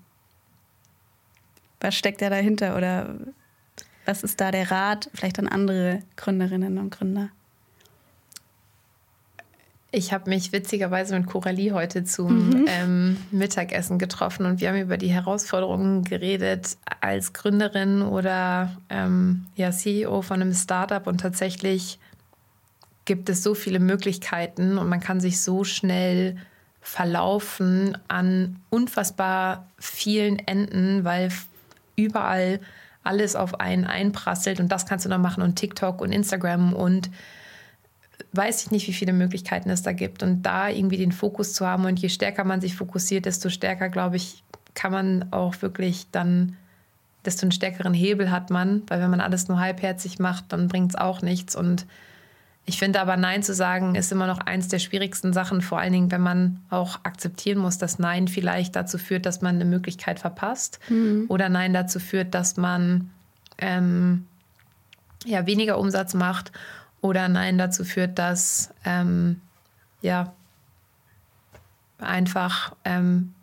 Was 1.81 1.97
steckt 1.97 2.23
da 2.23 2.31
dahinter 2.31 2.77
oder 2.77 3.15
was 4.05 4.23
ist 4.23 4.41
da 4.41 4.51
der 4.51 4.71
Rat 4.71 5.11
vielleicht 5.15 5.39
an 5.39 5.49
andere 5.49 6.01
Gründerinnen 6.17 6.79
und 6.79 6.91
Gründer? 6.91 7.31
Ich 9.95 10.11
habe 10.15 10.31
mich 10.31 10.53
witzigerweise 10.53 11.15
mit 11.15 11.27
Coralie 11.27 11.73
heute 11.73 12.03
zum 12.03 12.65
ähm, 12.67 13.19
Mittagessen 13.31 13.99
getroffen 13.99 14.47
und 14.47 14.59
wir 14.59 14.71
haben 14.71 14.81
über 14.81 14.97
die 14.97 15.13
Herausforderungen 15.13 16.03
geredet 16.03 16.79
als 17.03 17.35
Gründerin 17.35 18.01
oder 18.01 18.75
ähm, 18.89 19.45
ja, 19.55 19.71
CEO 19.71 20.23
von 20.23 20.41
einem 20.41 20.55
Startup 20.55 21.07
und 21.07 21.21
tatsächlich 21.21 21.99
gibt 23.05 23.29
es 23.29 23.43
so 23.43 23.55
viele 23.55 23.81
Möglichkeiten 23.81 24.79
und 24.79 24.89
man 24.89 25.01
kann 25.01 25.21
sich 25.21 25.43
so 25.43 25.63
schnell 25.63 26.39
verlaufen 26.81 27.99
an 28.09 28.57
unfassbar 28.71 29.69
vielen 29.79 30.39
Enden, 30.39 31.05
weil 31.05 31.29
überall 31.97 32.61
alles 33.05 33.37
auf 33.37 33.61
einen 33.61 33.85
einprasselt 33.85 34.59
und 34.59 34.73
das 34.73 34.87
kannst 34.87 35.05
du 35.05 35.11
noch 35.11 35.19
machen 35.19 35.43
und 35.43 35.57
TikTok 35.57 36.01
und 36.01 36.13
Instagram 36.13 36.73
und 36.73 37.11
weiß 38.33 38.65
ich 38.65 38.71
nicht, 38.71 38.89
wie 38.89 38.93
viele 38.93 39.13
Möglichkeiten 39.13 39.71
es 39.71 39.83
da 39.83 39.93
gibt. 39.93 40.23
Und 40.23 40.43
da 40.43 40.69
irgendwie 40.69 40.97
den 40.97 41.13
Fokus 41.13 41.53
zu 41.53 41.67
haben 41.67 41.85
und 41.85 41.99
je 42.01 42.09
stärker 42.09 42.45
man 42.45 42.61
sich 42.61 42.75
fokussiert, 42.75 43.27
desto 43.27 43.51
stärker, 43.51 43.89
glaube 43.89 44.17
ich, 44.17 44.43
kann 44.75 44.93
man 44.93 45.33
auch 45.33 45.61
wirklich 45.61 46.07
dann, 46.13 46.57
desto 47.25 47.43
einen 47.43 47.53
stärkeren 47.53 47.95
Hebel 47.95 48.31
hat 48.31 48.51
man, 48.51 48.83
weil 48.89 49.01
wenn 49.01 49.11
man 49.11 49.21
alles 49.21 49.49
nur 49.49 49.61
halbherzig 49.61 50.19
macht, 50.19 50.47
dann 50.49 50.69
bringt 50.69 50.93
es 50.93 50.97
auch 50.97 51.21
nichts. 51.21 51.55
Und 51.55 51.87
ich 52.65 52.79
finde 52.79 53.01
aber, 53.01 53.19
Nein 53.19 53.43
zu 53.43 53.53
sagen, 53.55 53.97
ist 53.97 54.13
immer 54.13 54.27
noch 54.27 54.39
eins 54.39 54.69
der 54.69 54.79
schwierigsten 54.79 55.35
Sachen, 55.35 55.61
vor 55.61 55.79
allen 55.79 55.93
Dingen, 55.93 56.11
wenn 56.11 56.23
man 56.23 56.61
auch 56.71 57.01
akzeptieren 57.03 57.59
muss, 57.59 57.77
dass 57.77 57.99
Nein 57.99 58.29
vielleicht 58.29 58.77
dazu 58.77 58.97
führt, 58.97 59.27
dass 59.27 59.43
man 59.43 59.57
eine 59.57 59.67
Möglichkeit 59.67 60.21
verpasst. 60.21 60.79
Oder 61.29 61.51
Nein 61.51 61.75
dazu 61.75 62.01
führt, 62.01 62.35
dass 62.35 62.57
man 62.57 63.11
ähm, 63.59 64.27
ja, 65.27 65.47
weniger 65.47 65.79
Umsatz 65.79 66.15
macht 66.15 66.53
oder 67.03 67.29
Nein 67.29 67.59
dazu 67.59 67.85
führt, 67.85 68.19
dass 68.19 68.73
ähm, 68.87 69.43
ja, 70.01 70.33
einfach 71.99 72.75
ähm, 72.85 73.35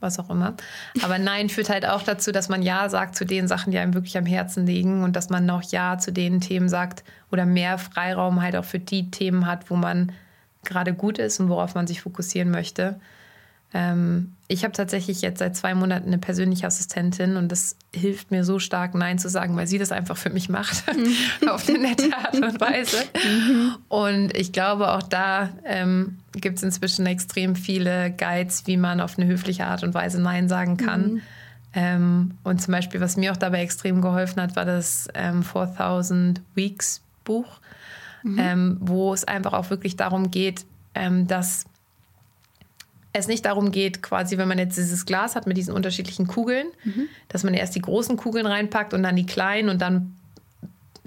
was 0.00 0.18
auch 0.18 0.30
immer. 0.30 0.54
Aber 1.02 1.18
Nein 1.18 1.50
führt 1.50 1.68
halt 1.68 1.84
auch 1.84 2.02
dazu, 2.02 2.32
dass 2.32 2.48
man 2.48 2.62
Ja 2.62 2.88
sagt 2.88 3.16
zu 3.16 3.26
den 3.26 3.48
Sachen, 3.48 3.70
die 3.70 3.78
einem 3.78 3.92
wirklich 3.92 4.16
am 4.16 4.24
Herzen 4.24 4.66
liegen 4.66 5.04
und 5.04 5.14
dass 5.14 5.28
man 5.28 5.44
noch 5.44 5.62
Ja 5.62 5.98
zu 5.98 6.12
den 6.12 6.40
Themen 6.40 6.68
sagt 6.68 7.04
oder 7.30 7.44
mehr 7.44 7.76
Freiraum 7.76 8.40
halt 8.40 8.56
auch 8.56 8.64
für 8.64 8.78
die 8.78 9.10
Themen 9.10 9.46
hat, 9.46 9.68
wo 9.68 9.76
man 9.76 10.12
gerade 10.64 10.94
gut 10.94 11.18
ist 11.18 11.40
und 11.40 11.48
worauf 11.48 11.74
man 11.74 11.86
sich 11.86 12.00
fokussieren 12.00 12.50
möchte. 12.50 12.98
Ähm, 13.72 14.32
ich 14.48 14.64
habe 14.64 14.72
tatsächlich 14.72 15.22
jetzt 15.22 15.38
seit 15.38 15.56
zwei 15.56 15.74
Monaten 15.74 16.08
eine 16.08 16.18
persönliche 16.18 16.66
Assistentin 16.66 17.36
und 17.36 17.52
das 17.52 17.76
hilft 17.94 18.32
mir 18.32 18.44
so 18.44 18.58
stark, 18.58 18.94
Nein 18.94 19.18
zu 19.18 19.28
sagen, 19.28 19.56
weil 19.56 19.68
sie 19.68 19.78
das 19.78 19.92
einfach 19.92 20.16
für 20.16 20.30
mich 20.30 20.48
macht, 20.48 20.84
auf 21.48 21.68
eine 21.68 21.78
nette 21.78 22.12
Art 22.16 22.34
und 22.34 22.60
Weise. 22.60 22.96
Und 23.88 24.36
ich 24.36 24.52
glaube, 24.52 24.90
auch 24.90 25.04
da 25.04 25.50
ähm, 25.64 26.18
gibt 26.32 26.56
es 26.56 26.64
inzwischen 26.64 27.06
extrem 27.06 27.54
viele 27.54 28.10
Guides, 28.10 28.66
wie 28.66 28.76
man 28.76 29.00
auf 29.00 29.18
eine 29.18 29.28
höfliche 29.28 29.66
Art 29.66 29.84
und 29.84 29.94
Weise 29.94 30.20
Nein 30.20 30.48
sagen 30.48 30.76
kann. 30.76 31.22
Ähm, 31.72 32.32
und 32.42 32.60
zum 32.60 32.72
Beispiel, 32.72 33.00
was 33.00 33.16
mir 33.16 33.30
auch 33.30 33.36
dabei 33.36 33.62
extrem 33.62 34.02
geholfen 34.02 34.42
hat, 34.42 34.56
war 34.56 34.64
das 34.64 35.06
ähm, 35.14 35.44
4000 35.44 36.40
Weeks 36.56 37.02
Buch, 37.22 37.60
ähm, 38.24 38.78
wo 38.80 39.14
es 39.14 39.24
einfach 39.24 39.52
auch 39.52 39.70
wirklich 39.70 39.94
darum 39.94 40.32
geht, 40.32 40.66
ähm, 40.96 41.28
dass 41.28 41.66
es 43.12 43.26
nicht 43.26 43.44
darum 43.44 43.72
geht, 43.72 44.02
quasi, 44.02 44.38
wenn 44.38 44.48
man 44.48 44.58
jetzt 44.58 44.76
dieses 44.76 45.04
Glas 45.04 45.34
hat 45.34 45.46
mit 45.46 45.56
diesen 45.56 45.74
unterschiedlichen 45.74 46.26
Kugeln, 46.26 46.66
dass 47.28 47.42
man 47.42 47.54
erst 47.54 47.74
die 47.74 47.80
großen 47.80 48.16
Kugeln 48.16 48.46
reinpackt 48.46 48.94
und 48.94 49.02
dann 49.02 49.16
die 49.16 49.26
kleinen 49.26 49.68
und 49.68 49.80
dann 49.82 50.14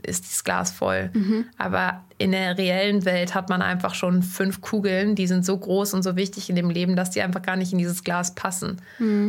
ist 0.06 0.26
das 0.26 0.44
Glas 0.44 0.70
voll. 0.72 1.12
Aber 1.58 2.04
in 2.18 2.34
der 2.34 2.58
reellen 2.58 3.06
Welt 3.06 3.34
hat 3.34 3.48
man 3.48 3.62
einfach 3.62 3.96
schon 3.96 4.22
fünf 4.22 4.60
Kugeln, 4.60 5.16
die 5.16 5.28
sind 5.28 5.46
so 5.46 5.58
groß 5.58 5.94
und 5.94 6.04
so 6.04 6.18
wichtig 6.18 6.50
in 6.50 6.58
dem 6.58 6.70
Leben, 6.70 6.98
dass 6.98 7.10
die 7.12 7.22
einfach 7.22 7.42
gar 7.42 7.56
nicht 7.56 7.72
in 7.72 7.78
dieses 7.78 8.04
Glas 8.04 8.36
passen. 8.36 8.82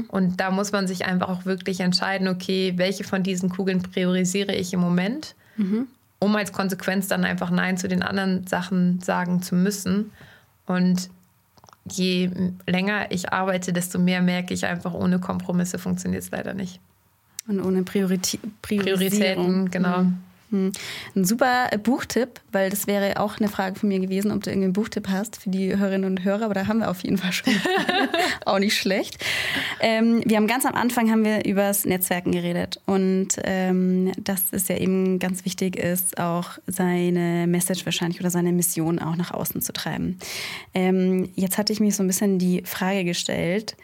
Und 0.09 0.41
da 0.41 0.51
muss 0.51 0.73
man 0.73 0.89
sich 0.89 1.05
einfach 1.07 1.29
auch 1.29 1.45
wirklich 1.45 1.79
entscheiden, 1.79 2.27
okay, 2.27 2.73
welche 2.77 3.05
von 3.05 3.23
diesen 3.23 3.51
Kugeln 3.51 3.83
priorisiere 3.83 4.53
ich 4.53 4.73
im 4.73 4.81
Moment, 4.81 5.37
um 6.19 6.35
als 6.35 6.53
Konsequenz 6.53 7.07
dann 7.07 7.25
einfach 7.25 7.51
Nein 7.51 7.79
zu 7.79 7.87
den 7.87 8.03
anderen 8.03 8.45
Sachen 8.49 9.01
sagen 9.01 9.43
zu 9.43 9.55
müssen. 9.55 10.11
Und 10.67 11.09
je 11.91 12.31
länger 12.67 13.07
ich 13.11 13.33
arbeite, 13.33 13.73
desto 13.73 13.99
mehr 13.99 14.23
merke 14.23 14.55
ich 14.55 14.67
einfach, 14.67 14.95
ohne 14.95 15.19
Kompromisse 15.19 15.79
funktioniert 15.79 16.23
es 16.23 16.31
leider 16.31 16.55
nicht. 16.55 16.81
Und 17.47 17.61
ohne 17.61 17.83
Priorisierung. 17.83 18.53
Prioritäten, 18.63 19.71
genau. 19.71 19.99
Hm. 19.99 20.19
Ein 20.55 21.25
super 21.25 21.69
Buchtipp, 21.83 22.41
weil 22.53 22.71
das 22.71 22.87
wäre 22.87 23.21
auch 23.21 23.39
eine 23.39 23.49
Frage 23.49 23.79
von 23.79 23.89
mir 23.89 24.01
gewesen, 24.01 24.31
ob 24.31 24.43
du 24.43 24.51
irgendwie 24.51 24.67
einen 24.67 24.73
Buchtipp 24.73 25.09
hast 25.09 25.37
für 25.37 25.51
die 25.51 25.77
Hörerinnen 25.77 26.11
und 26.11 26.25
Hörer, 26.25 26.45
aber 26.45 26.55
da 26.55 26.67
haben 26.67 26.81
wir 26.81 26.91
auf 26.91 27.03
jeden 27.03 27.19
Fall 27.19 27.33
schon 27.33 27.53
auch 28.47 28.59
nicht 28.59 28.77
schlecht. 28.77 29.23
Ähm, 29.81 30.23
wir 30.25 30.37
haben 30.37 30.47
ganz 30.47 30.65
am 30.65 30.75
Anfang 30.75 31.11
haben 31.11 31.25
wir 31.25 31.45
über 31.45 31.63
das 31.63 31.85
Netzwerken 31.85 32.33
geredet 32.33 32.81
und 32.87 33.29
ähm, 33.45 34.13
dass 34.19 34.45
es 34.53 34.69
ja 34.69 34.77
eben 34.77 35.19
ganz 35.19 35.45
wichtig 35.45 35.77
ist, 35.77 36.19
auch 36.19 36.59
seine 36.67 37.47
Message 37.47 37.85
wahrscheinlich 37.85 38.21
oder 38.21 38.31
seine 38.31 38.53
Mission 38.53 38.99
auch 38.99 39.17
nach 39.17 39.33
außen 39.33 39.61
zu 39.61 39.73
treiben. 39.73 40.19
Ähm, 40.75 41.31
jetzt 41.35 41.59
hatte 41.59 41.73
ich 41.73 41.81
mich 41.81 41.97
so 41.97 42.03
ein 42.03 42.07
bisschen 42.07 42.39
die 42.39 42.63
Frage 42.65 43.05
gestellt, 43.05 43.77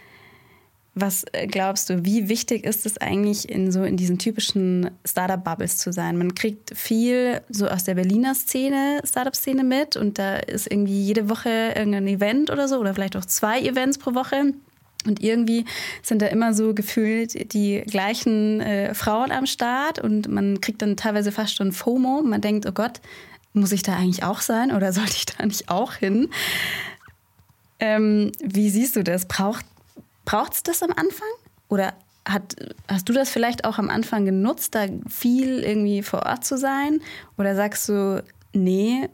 was 1.01 1.25
äh, 1.33 1.47
glaubst 1.47 1.91
du, 1.91 2.05
wie 2.05 2.29
wichtig 2.29 2.65
ist 2.65 2.87
es 2.87 2.99
eigentlich, 2.99 3.49
in 3.49 3.73
so 3.73 3.85
in 3.85 3.97
diesen 3.97 4.19
typischen 4.19 4.91
Startup-Bubbles 5.05 5.79
zu 5.79 5.93
sein? 5.93 6.17
Man 6.17 6.35
kriegt 6.35 6.77
viel 6.77 7.41
so 7.49 7.69
aus 7.69 7.85
der 7.85 7.95
Berliner 7.95 8.35
Szene, 8.35 9.01
Startup-Szene 9.05 9.65
mit 9.65 9.97
und 9.97 10.19
da 10.19 10.37
ist 10.37 10.71
irgendwie 10.71 11.01
jede 11.01 11.29
Woche 11.29 11.73
irgendein 11.77 12.07
Event 12.09 12.51
oder 12.51 12.69
so 12.69 12.79
oder 12.79 12.95
vielleicht 12.95 13.17
auch 13.17 13.25
zwei 13.25 13.61
Events 13.61 13.99
pro 13.99 14.15
Woche. 14.15 14.55
Und 15.07 15.23
irgendwie 15.23 15.65
sind 16.03 16.21
da 16.21 16.27
immer 16.27 16.53
so 16.53 16.75
gefühlt 16.75 17.55
die 17.55 17.83
gleichen 17.87 18.61
äh, 18.61 18.95
Frauen 18.95 19.33
am 19.33 19.47
Start 19.47 19.99
und 19.99 20.29
man 20.29 20.61
kriegt 20.61 20.83
dann 20.83 20.97
teilweise 20.97 21.33
fast 21.33 21.57
schon 21.57 21.73
FOMO. 21.73 22.23
Man 22.23 22.43
denkt, 22.43 22.67
oh 22.67 22.73
Gott, 22.73 23.01
muss 23.55 23.73
ich 23.73 23.83
da 23.83 23.97
eigentlich 23.97 24.25
auch 24.25 24.41
sein 24.41 24.73
oder 24.73 24.93
sollte 24.95 25.17
ich 25.17 25.27
da 25.27 25.45
nicht 25.45 25.71
auch 25.71 25.95
hin? 25.95 26.29
Ähm, 27.79 28.31
wie 28.43 28.69
siehst 28.69 28.97
du 28.97 29.03
das? 29.03 29.27
Braucht 29.27 29.65
Braucht 30.31 30.55
es 30.55 30.63
das 30.63 30.83
am 30.85 30.91
Anfang? 30.91 31.29
Oder 31.69 31.93
hat, 32.25 32.55
hast 32.87 33.09
du 33.09 33.13
das 33.13 33.31
vielleicht 33.31 33.65
auch 33.65 33.79
am 33.79 33.91
Anfang 33.91 34.25
genutzt, 34.25 34.77
da 34.77 34.87
viel 35.09 35.59
irgendwie 35.59 36.03
vor 36.03 36.25
Ort 36.25 36.45
zu 36.45 36.57
sein? 36.57 37.01
Oder 37.37 37.57
sagst 37.57 37.89
du, 37.89 38.23
nee, 38.53 39.09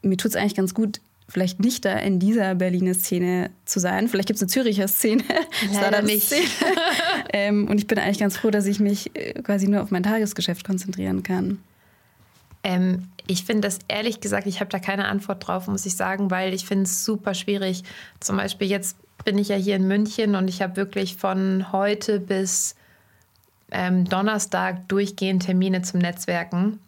mir 0.00 0.16
tut 0.16 0.30
es 0.30 0.36
eigentlich 0.36 0.54
ganz 0.54 0.72
gut, 0.72 1.02
vielleicht 1.28 1.60
nicht 1.60 1.84
da 1.84 1.98
in 1.98 2.18
dieser 2.18 2.54
Berliner 2.54 2.94
Szene 2.94 3.50
zu 3.66 3.80
sein. 3.80 4.08
Vielleicht 4.08 4.28
gibt 4.28 4.38
es 4.38 4.42
eine 4.42 4.48
Züricher 4.48 4.88
Szene, 4.88 5.24
Leider 5.74 6.00
nicht. 6.00 6.28
Startup-Szene. 6.28 6.76
ähm, 7.34 7.68
und 7.68 7.76
ich 7.76 7.86
bin 7.86 7.98
eigentlich 7.98 8.20
ganz 8.20 8.38
froh, 8.38 8.50
dass 8.50 8.64
ich 8.64 8.80
mich 8.80 9.14
äh, 9.14 9.34
quasi 9.42 9.68
nur 9.68 9.82
auf 9.82 9.90
mein 9.90 10.02
Tagesgeschäft 10.02 10.64
konzentrieren 10.64 11.22
kann. 11.22 11.58
Ähm, 12.64 13.08
ich 13.26 13.44
finde 13.44 13.62
das 13.68 13.78
ehrlich 13.88 14.20
gesagt, 14.20 14.46
ich 14.46 14.60
habe 14.60 14.70
da 14.70 14.78
keine 14.78 15.06
Antwort 15.06 15.46
drauf, 15.46 15.68
muss 15.68 15.86
ich 15.86 15.96
sagen, 15.96 16.30
weil 16.30 16.54
ich 16.54 16.66
finde 16.66 16.84
es 16.84 17.04
super 17.04 17.34
schwierig. 17.34 17.82
Zum 18.20 18.36
Beispiel 18.36 18.68
jetzt 18.68 18.96
bin 19.24 19.38
ich 19.38 19.48
ja 19.48 19.56
hier 19.56 19.76
in 19.76 19.86
München 19.86 20.34
und 20.34 20.48
ich 20.48 20.62
habe 20.62 20.76
wirklich 20.76 21.16
von 21.16 21.70
heute 21.72 22.18
bis 22.20 22.74
ähm, 23.70 24.04
Donnerstag 24.04 24.88
durchgehend 24.88 25.44
Termine 25.44 25.82
zum 25.82 26.00
Netzwerken. 26.00 26.78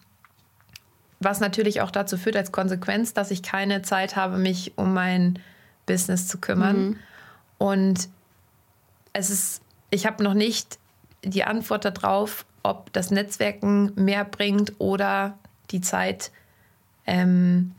Was 1.20 1.40
natürlich 1.40 1.80
auch 1.80 1.90
dazu 1.90 2.18
führt 2.18 2.36
als 2.36 2.52
Konsequenz, 2.52 3.14
dass 3.14 3.30
ich 3.30 3.42
keine 3.42 3.82
Zeit 3.82 4.16
habe, 4.16 4.36
mich 4.36 4.72
um 4.76 4.92
mein 4.92 5.38
Business 5.86 6.28
zu 6.28 6.38
kümmern. 6.38 6.98
Und 7.58 8.08
es 9.12 9.30
ist, 9.30 9.62
ich 9.90 10.06
habe 10.06 10.22
noch 10.22 10.34
nicht 10.34 10.78
die 11.22 11.44
Antwort 11.44 11.84
darauf, 11.84 12.44
ob 12.62 12.92
das 12.92 13.10
Netzwerken 13.10 13.92
mehr 13.94 14.24
bringt 14.24 14.74
oder 14.78 15.38
die 15.70 15.80
Zeit, 15.80 16.30
ähm, 17.06 17.72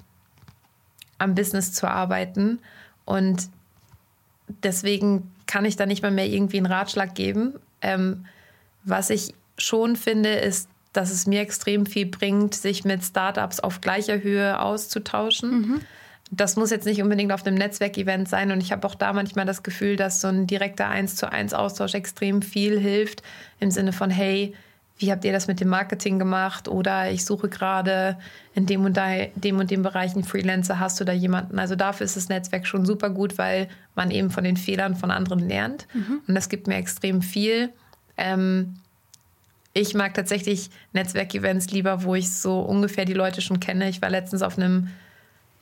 am 1.18 1.36
Business 1.36 1.74
zu 1.74 1.88
arbeiten. 1.88 2.60
Und 3.06 3.50
deswegen 4.64 5.32
kann 5.48 5.66
ich 5.66 5.76
da 5.76 5.86
nicht 5.86 6.02
mal 6.02 6.12
mehr 6.12 6.28
irgendwie 6.28 6.58
einen 6.58 6.66
Ratschlag 6.66 7.16
geben. 7.16 7.54
Ähm, 7.82 8.26
was 8.84 9.10
ich 9.10 9.34
schon 9.58 9.96
finde, 9.96 10.30
ist, 10.30 10.70
dass 10.94 11.12
es 11.12 11.28
mir 11.28 11.42
extrem 11.42 11.86
viel 11.86 12.06
bringt, 12.06 12.56
sich 12.56 12.86
mit 12.86 13.04
Startups 13.04 13.60
auf 13.60 13.82
gleicher 13.82 14.22
Höhe 14.22 14.60
auszutauschen. 14.60 15.62
Mhm. 15.62 15.82
Das 16.32 16.56
muss 16.56 16.72
jetzt 16.72 16.86
nicht 16.86 17.02
unbedingt 17.02 17.32
auf 17.32 17.46
einem 17.46 17.56
Netzwerkevent 17.56 18.28
sein. 18.28 18.52
Und 18.52 18.62
ich 18.62 18.72
habe 18.72 18.88
auch 18.88 18.96
da 18.96 19.14
manchmal 19.14 19.46
das 19.46 19.62
Gefühl, 19.62 19.96
dass 19.96 20.22
so 20.22 20.28
ein 20.28 20.48
direkter 20.48 20.88
Eins 20.88 21.16
zu 21.16 21.32
eins 21.32 21.54
Austausch 21.54 21.94
extrem 21.94 22.42
viel 22.42 22.80
hilft. 22.80 23.22
Im 23.60 23.72
Sinne 23.72 23.94
von, 23.94 24.10
hey, 24.10 24.56
wie 24.98 25.12
habt 25.12 25.26
ihr 25.26 25.34
das 25.34 25.48
mit 25.48 25.60
dem 25.60 25.68
Marketing 25.68 26.20
gemacht? 26.20 26.68
Oder 26.68 27.12
ich 27.12 27.26
suche 27.26 27.50
gerade 27.50 28.18
in 28.54 28.66
dem 28.66 28.86
und, 28.86 28.98
dem 29.36 29.60
und 29.60 29.70
dem 29.70 29.84
Bereich 29.84 30.14
einen 30.14 30.24
Freelancer, 30.24 30.80
hast 30.80 31.00
du 31.00 31.04
da 31.04 31.12
jemanden? 31.12 31.60
Also 31.60 31.76
dafür 31.76 32.06
ist 32.06 32.16
das 32.16 32.30
Netzwerk 32.30 32.66
schon 32.66 32.86
super 32.86 33.10
gut, 33.10 33.38
weil 33.38 33.68
man 33.96 34.10
eben 34.10 34.32
von 34.32 34.46
den 34.46 34.56
Fehlern 34.56 34.96
von 34.96 35.12
anderen 35.12 35.40
lernt. 35.40 35.88
Mhm. 35.94 36.22
Und 36.28 36.36
das 36.36 36.48
gibt 36.48 36.68
mir 36.68 36.78
extrem 36.78 37.22
viel. 37.22 37.74
Ähm, 38.16 38.76
ich 39.74 39.94
mag 39.94 40.14
tatsächlich 40.14 40.70
Netzwerkevents 40.94 41.72
lieber, 41.72 42.04
wo 42.04 42.16
ich 42.16 42.32
so 42.32 42.62
ungefähr 42.62 43.04
die 43.04 43.14
Leute 43.14 43.42
schon 43.42 43.60
kenne. 43.60 43.90
Ich 43.90 44.02
war 44.02 44.10
letztens 44.10 44.42
auf 44.42 44.58
einem 44.58 44.88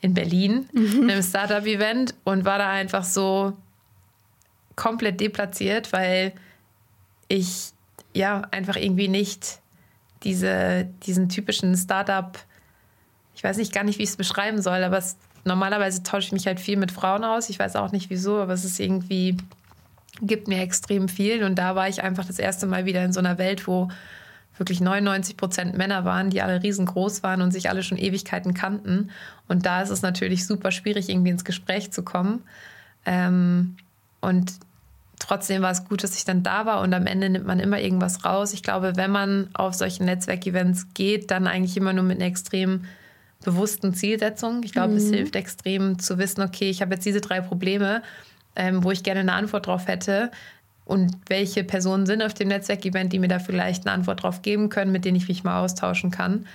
in 0.00 0.14
Berlin, 0.14 0.68
mhm. 0.72 1.08
einem 1.08 1.22
Startup-Event 1.22 2.14
und 2.22 2.44
war 2.44 2.58
da 2.58 2.70
einfach 2.70 3.02
so 3.02 3.54
komplett 4.76 5.18
deplatziert, 5.20 5.92
weil 5.92 6.32
ich 7.26 7.72
ja 8.14 8.42
einfach 8.50 8.76
irgendwie 8.76 9.08
nicht 9.08 9.60
diese, 10.22 10.88
diesen 11.06 11.28
typischen 11.28 11.76
Startup, 11.76 12.38
ich 13.34 13.44
weiß 13.44 13.56
nicht 13.58 13.72
gar 13.72 13.84
nicht, 13.84 13.98
wie 13.98 14.04
ich 14.04 14.10
es 14.10 14.16
beschreiben 14.16 14.62
soll, 14.62 14.82
aber 14.82 14.98
es, 14.98 15.16
normalerweise 15.44 16.02
tausche 16.02 16.28
ich 16.28 16.32
mich 16.32 16.46
halt 16.46 16.60
viel 16.60 16.76
mit 16.76 16.92
Frauen 16.92 17.24
aus. 17.24 17.50
Ich 17.50 17.58
weiß 17.58 17.76
auch 17.76 17.92
nicht 17.92 18.08
wieso, 18.10 18.38
aber 18.38 18.52
es 18.52 18.64
ist 18.64 18.80
irgendwie 18.80 19.36
gibt 20.20 20.48
mir 20.48 20.60
extrem 20.60 21.08
viel. 21.08 21.44
Und 21.44 21.56
da 21.56 21.74
war 21.74 21.88
ich 21.88 22.02
einfach 22.02 22.24
das 22.24 22.38
erste 22.38 22.66
Mal 22.66 22.84
wieder 22.84 23.04
in 23.04 23.12
so 23.12 23.20
einer 23.20 23.38
Welt, 23.38 23.66
wo 23.66 23.88
wirklich 24.56 24.80
99 24.80 25.36
Prozent 25.36 25.76
Männer 25.76 26.04
waren, 26.04 26.30
die 26.30 26.40
alle 26.40 26.62
riesengroß 26.62 27.22
waren 27.22 27.42
und 27.42 27.50
sich 27.50 27.68
alle 27.68 27.82
schon 27.82 27.98
Ewigkeiten 27.98 28.54
kannten. 28.54 29.10
Und 29.48 29.66
da 29.66 29.82
ist 29.82 29.90
es 29.90 30.02
natürlich 30.02 30.46
super 30.46 30.70
schwierig, 30.70 31.08
irgendwie 31.08 31.30
ins 31.30 31.44
Gespräch 31.44 31.90
zu 31.90 32.04
kommen. 32.04 32.42
Ähm, 33.04 33.76
und 34.20 34.54
trotzdem 35.26 35.62
war 35.62 35.70
es 35.70 35.84
gut, 35.84 36.02
dass 36.02 36.16
ich 36.16 36.24
dann 36.24 36.42
da 36.42 36.66
war 36.66 36.80
und 36.80 36.94
am 36.94 37.06
Ende 37.06 37.30
nimmt 37.30 37.46
man 37.46 37.60
immer 37.60 37.80
irgendwas 37.80 38.24
raus. 38.24 38.52
Ich 38.52 38.62
glaube, 38.62 38.96
wenn 38.96 39.10
man 39.10 39.48
auf 39.54 39.74
solche 39.74 40.04
Netzwerkevents 40.04 40.88
geht, 40.94 41.30
dann 41.30 41.46
eigentlich 41.46 41.76
immer 41.76 41.92
nur 41.92 42.04
mit 42.04 42.18
einer 42.18 42.26
extrem 42.26 42.84
bewussten 43.44 43.94
Zielsetzung. 43.94 44.62
Ich 44.64 44.72
glaube, 44.72 44.92
mhm. 44.92 44.98
es 44.98 45.10
hilft 45.10 45.36
extrem 45.36 45.98
zu 45.98 46.18
wissen, 46.18 46.42
okay, 46.42 46.70
ich 46.70 46.80
habe 46.80 46.94
jetzt 46.94 47.04
diese 47.04 47.20
drei 47.20 47.40
Probleme 47.40 48.02
ähm, 48.56 48.84
wo 48.84 48.90
ich 48.90 49.02
gerne 49.02 49.20
eine 49.20 49.32
Antwort 49.32 49.66
drauf 49.66 49.88
hätte. 49.88 50.30
Und 50.84 51.16
welche 51.28 51.64
Personen 51.64 52.04
sind 52.04 52.22
auf 52.22 52.34
dem 52.34 52.48
Netzwerkevent, 52.48 53.12
die 53.12 53.18
mir 53.18 53.28
da 53.28 53.38
vielleicht 53.38 53.86
eine 53.86 53.94
Antwort 53.94 54.22
drauf 54.22 54.42
geben 54.42 54.68
können, 54.68 54.92
mit 54.92 55.04
denen 55.04 55.16
ich 55.16 55.28
mich 55.28 55.42
mal 55.42 55.62
austauschen 55.62 56.10
kann. 56.10 56.46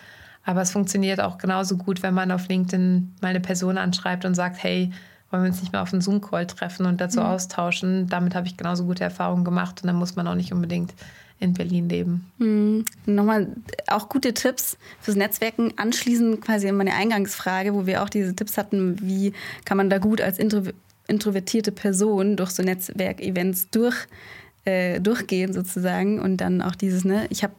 Aber 0.46 0.62
es 0.62 0.72
funktioniert 0.72 1.20
auch 1.20 1.38
genauso 1.38 1.78
gut, 1.78 2.04
wenn 2.04 2.14
man 2.14 2.32
auf 2.32 2.48
LinkedIn 2.48 3.16
mal 3.22 3.30
eine 3.30 3.40
Person 3.40 3.78
anschreibt 3.78 4.26
und 4.26 4.36
sagt, 4.36 4.62
hey, 4.62 4.92
wollen 5.30 5.44
wir 5.44 5.50
uns 5.50 5.62
nicht 5.62 5.74
mal 5.74 5.82
auf 5.82 5.94
einen 5.94 6.02
Zoom-Call 6.02 6.48
treffen 6.48 6.86
und 6.86 7.00
dazu 7.00 7.20
mhm. 7.20 7.26
austauschen. 7.28 8.08
Damit 8.08 8.36
habe 8.36 8.48
ich 8.48 8.58
genauso 8.58 8.86
gute 8.86 9.04
Erfahrungen 9.04 9.44
gemacht 9.44 9.82
und 9.82 9.88
dann 9.88 9.96
muss 9.96 10.16
man 10.16 10.28
auch 10.28 10.36
nicht 10.36 10.54
unbedingt 10.54 10.94
in 11.40 11.54
Berlin 11.54 11.88
leben. 11.88 12.32
Mhm. 12.38 12.86
Nochmal 13.06 13.48
auch 13.88 14.10
gute 14.10 14.34
Tipps 14.34 14.78
fürs 15.00 15.16
Netzwerken. 15.16 15.74
Anschließend 15.78 16.42
quasi 16.42 16.68
an 16.68 16.76
meine 16.76 16.94
Eingangsfrage, 16.94 17.74
wo 17.74 17.86
wir 17.86 18.04
auch 18.04 18.10
diese 18.10 18.36
Tipps 18.36 18.58
hatten, 18.58 19.00
wie 19.02 19.34
kann 19.66 19.78
man 19.78 19.90
da 19.90 19.98
gut 19.98 20.22
als 20.22 20.40
Intro 20.40 20.64
introvertierte 21.08 21.72
Person 21.72 22.38
durch 22.38 22.52
so 22.52 22.62
Netzwerkevents 22.62 23.72
durch, 23.72 23.96
äh, 24.66 25.02
durchgehen 25.02 25.54
sozusagen 25.54 26.20
und 26.20 26.38
dann 26.38 26.62
auch 26.62 26.76
dieses, 26.76 27.04
ne, 27.04 27.26
ich 27.32 27.44
habe 27.44 27.54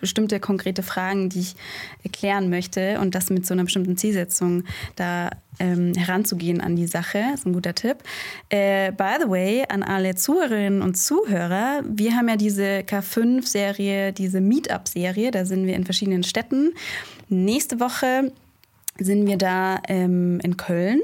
bestimmte 0.00 0.40
konkrete 0.40 0.82
Fragen, 0.82 1.28
die 1.28 1.40
ich 1.40 1.56
erklären 2.02 2.50
möchte 2.50 2.98
und 3.00 3.14
das 3.14 3.30
mit 3.30 3.46
so 3.46 3.54
einer 3.54 3.64
bestimmten 3.64 3.96
Zielsetzung 3.96 4.64
da 4.96 5.30
ähm, 5.60 5.92
heranzugehen 5.94 6.60
an 6.60 6.76
die 6.76 6.86
Sache, 6.86 7.22
ist 7.34 7.46
ein 7.46 7.52
guter 7.52 7.74
Tipp. 7.74 7.98
Äh, 8.48 8.92
by 8.92 9.16
the 9.20 9.28
way, 9.28 9.64
an 9.68 9.82
alle 9.82 10.14
Zuhörerinnen 10.14 10.82
und 10.82 10.96
Zuhörer, 10.96 11.82
wir 11.84 12.14
haben 12.14 12.28
ja 12.28 12.36
diese 12.36 12.80
K5-Serie, 12.80 14.12
diese 14.12 14.40
Meetup-Serie, 14.40 15.30
da 15.30 15.44
sind 15.44 15.66
wir 15.66 15.74
in 15.74 15.84
verschiedenen 15.84 16.22
Städten. 16.22 16.74
Nächste 17.28 17.80
Woche 17.80 18.32
sind 18.98 19.26
wir 19.26 19.36
da 19.36 19.80
ähm, 19.88 20.40
in 20.42 20.56
Köln 20.56 21.00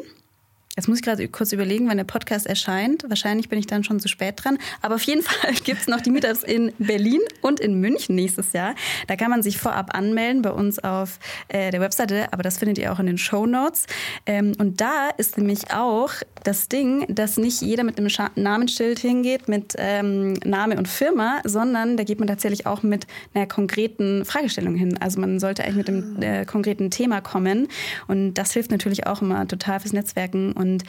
Jetzt 0.77 0.89
muss 0.89 0.99
ich 0.99 1.05
gerade 1.05 1.29
kurz 1.29 1.53
überlegen, 1.53 1.89
wann 1.89 1.99
der 1.99 2.05
Podcast 2.05 2.47
erscheint. 2.47 3.05
Wahrscheinlich 3.09 3.49
bin 3.49 3.61
ich 3.61 3.67
dann 3.69 3.85
schon 3.85 4.01
zu 4.01 4.09
spät 4.09 4.43
dran. 4.43 4.59
Aber 4.83 4.97
auf 4.97 5.03
jeden 5.03 5.23
Fall 5.23 5.55
gibt 5.63 5.83
es 5.83 5.87
noch 5.87 6.01
die 6.01 6.11
Meetups 6.11 6.43
in 6.43 6.73
Berlin 6.79 7.21
und 7.43 7.61
in 7.61 7.81
München 7.81 8.17
nächstes 8.17 8.53
Jahr. 8.53 8.75
Da 9.07 9.15
kann 9.15 9.31
man 9.31 9.43
sich 9.43 9.59
vorab 9.59 9.95
anmelden 9.95 10.43
bei 10.43 10.51
uns 10.51 10.81
auf 10.81 11.21
äh, 11.49 11.71
der 11.71 11.81
Webseite, 11.81 12.33
aber 12.33 12.43
das 12.43 12.59
findet 12.59 12.79
ihr 12.79 12.93
auch 12.93 12.99
in 12.99 13.07
den 13.07 13.19
Show 13.19 13.47
Notes. 13.47 13.87
Ähm, 14.27 14.53
und 14.59 14.81
da 14.81 15.11
ist 15.17 15.39
nämlich 15.39 15.73
auch 15.73 16.11
das 16.45 16.69
Ding, 16.69 17.07
dass 17.09 17.37
nicht 17.37 17.61
jeder 17.61 17.83
mit 17.83 17.99
einem 17.99 18.09
Scha 18.09 18.31
Namensschild 18.37 18.99
hingeht, 18.99 19.49
mit 19.49 19.75
ähm, 19.79 20.35
Name 20.45 20.77
und 20.77 20.87
Firma, 20.87 21.41
sondern 21.45 21.97
da 21.97 22.05
geht 22.05 22.19
man 22.19 22.29
tatsächlich 22.29 22.67
auch 22.67 22.83
mit 22.83 23.07
einer 23.35 23.47
konkreten 23.47 24.25
Fragestellung 24.25 24.77
hin. 24.77 24.97
Also 25.01 25.21
man 25.21 25.41
sollte 25.41 25.65
eigentlich 25.65 25.77
mit 25.77 25.89
dem 25.89 26.23
äh, 26.23 26.45
konkreten 26.45 26.91
Thema 26.91 27.21
kommen. 27.21 27.69
Und 28.07 28.35
das 28.35 28.53
hilft 28.53 28.71
natürlich 28.71 29.07
auch 29.07 29.23
immer 29.23 29.49
total 29.49 29.81
fürs 29.81 29.93
Netzwerken. 29.93 30.53
Und 30.53 30.85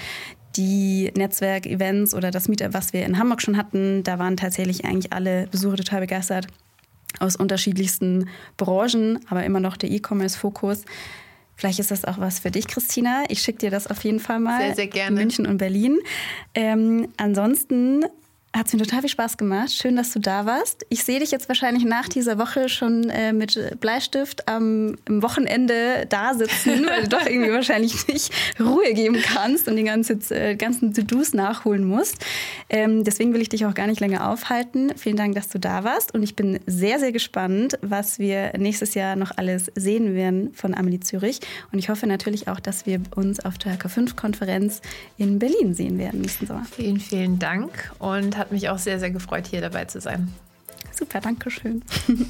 die 0.56 1.12
Netzwerkevents 1.16 2.14
oder 2.14 2.32
das 2.32 2.48
Meetup, 2.48 2.74
was 2.74 2.94
wir 2.94 3.06
in 3.06 3.18
Hamburg 3.18 3.42
schon 3.42 3.58
hatten, 3.58 4.04
da 4.04 4.20
waren 4.20 4.38
tatsächlich 4.38 4.86
eigentlich 4.86 5.12
alle 5.14 5.48
Besucher 5.48 5.78
total 5.78 6.02
begeistert 6.02 6.48
aus 7.20 7.36
unterschiedlichsten 7.36 8.28
Branchen, 8.58 9.20
aber 9.30 9.46
immer 9.46 9.60
noch 9.60 9.78
der 9.78 9.90
E-Commerce-Fokus. 9.90 10.84
Vielleicht 11.56 11.80
ist 11.80 11.92
das 11.92 12.06
auch 12.06 12.20
was 12.20 12.40
für 12.40 12.52
dich, 12.52 12.68
Christina. 12.68 13.24
Ich 13.30 13.42
schicke 13.42 13.60
dir 13.60 13.72
das 13.72 13.88
auf 13.88 14.04
jeden 14.04 14.20
Fall 14.20 14.40
mal. 14.40 14.60
Sehr, 14.60 14.76
sehr 14.76 14.88
gerne. 14.88 15.16
München 15.16 15.46
und 15.48 15.58
Berlin. 15.58 16.00
Ähm, 16.54 17.08
ansonsten 17.18 18.06
hat 18.56 18.68
es 18.68 18.74
mir 18.74 18.80
total 18.80 19.02
viel 19.02 19.10
Spaß 19.10 19.38
gemacht. 19.38 19.72
Schön, 19.72 19.98
dass 19.98 20.14
du 20.14 20.20
da 20.20 20.46
warst. 20.46 20.86
Ich 20.90 21.04
sehe 21.04 21.20
dich 21.20 21.32
jetzt 21.32 21.50
wahrscheinlich 21.50 21.84
nach 21.84 22.08
dieser 22.08 22.38
Woche 22.38 22.70
schon 22.70 23.10
äh, 23.10 23.34
mit 23.34 23.80
Bleistift 23.82 24.48
am 24.48 24.96
Wochenende 25.10 26.06
da 26.08 26.34
sitzen, 26.34 26.86
weil 26.88 27.04
du 27.04 27.10
doch 27.10 27.26
irgendwie 27.26 27.52
wahrscheinlich 27.52 28.08
nicht 28.08 28.32
Ruhe 28.60 28.94
geben 28.94 29.18
kannst 29.22 29.68
und 29.68 29.76
die 29.76 29.84
ganze, 29.84 30.14
äh, 30.34 30.56
ganzen 30.56 30.94
To-Dos 30.94 31.34
nachholen 31.34 31.84
musst. 31.84 32.26
Ähm, 32.70 33.04
deswegen 33.04 33.34
will 33.34 33.42
ich 33.42 33.50
dich 33.50 33.66
auch 33.66 33.74
gar 33.74 33.88
nicht 33.88 34.00
länger 34.00 34.30
aufhalten. 34.30 34.94
Vielen 34.96 35.18
Dank, 35.18 35.36
dass 35.36 35.50
du 35.50 35.60
da 35.60 35.84
warst. 35.84 36.14
Und 36.14 36.24
ich 36.24 36.38
bin 36.38 36.60
sehr, 36.66 37.00
sehr 37.00 37.12
gespannt, 37.12 37.78
was 37.82 38.20
wir 38.20 38.54
nächstes 38.58 38.94
Jahr 38.94 39.18
noch 39.18 39.32
alles 39.36 39.70
sehen 39.76 40.16
werden 40.16 40.54
von 40.54 40.74
Amelie 40.74 41.02
Zürich. 41.02 41.42
Und 41.74 41.80
ich 41.80 41.90
hoffe 41.90 42.08
natürlich 42.08 42.48
auch, 42.48 42.62
dass 42.62 42.86
wir 42.86 43.02
uns 43.16 43.44
auf 43.44 43.58
der 43.58 43.78
K5-Konferenz 43.78 44.82
in 45.18 45.40
Berlin 45.40 45.74
sehen 45.74 45.98
werden 45.98 46.22
nächsten 46.22 46.48
Sommer. 46.48 46.66
Vielen, 46.72 47.02
vielen 47.02 47.38
Dank 47.38 47.92
und 48.00 48.45
hat 48.46 48.52
mich 48.52 48.70
auch 48.70 48.78
sehr, 48.78 49.00
sehr 49.00 49.10
gefreut, 49.10 49.48
hier 49.48 49.60
dabei 49.60 49.86
zu 49.86 50.00
sein. 50.00 50.32
Super, 50.92 51.20
danke 51.20 51.50
schön. 51.50 51.84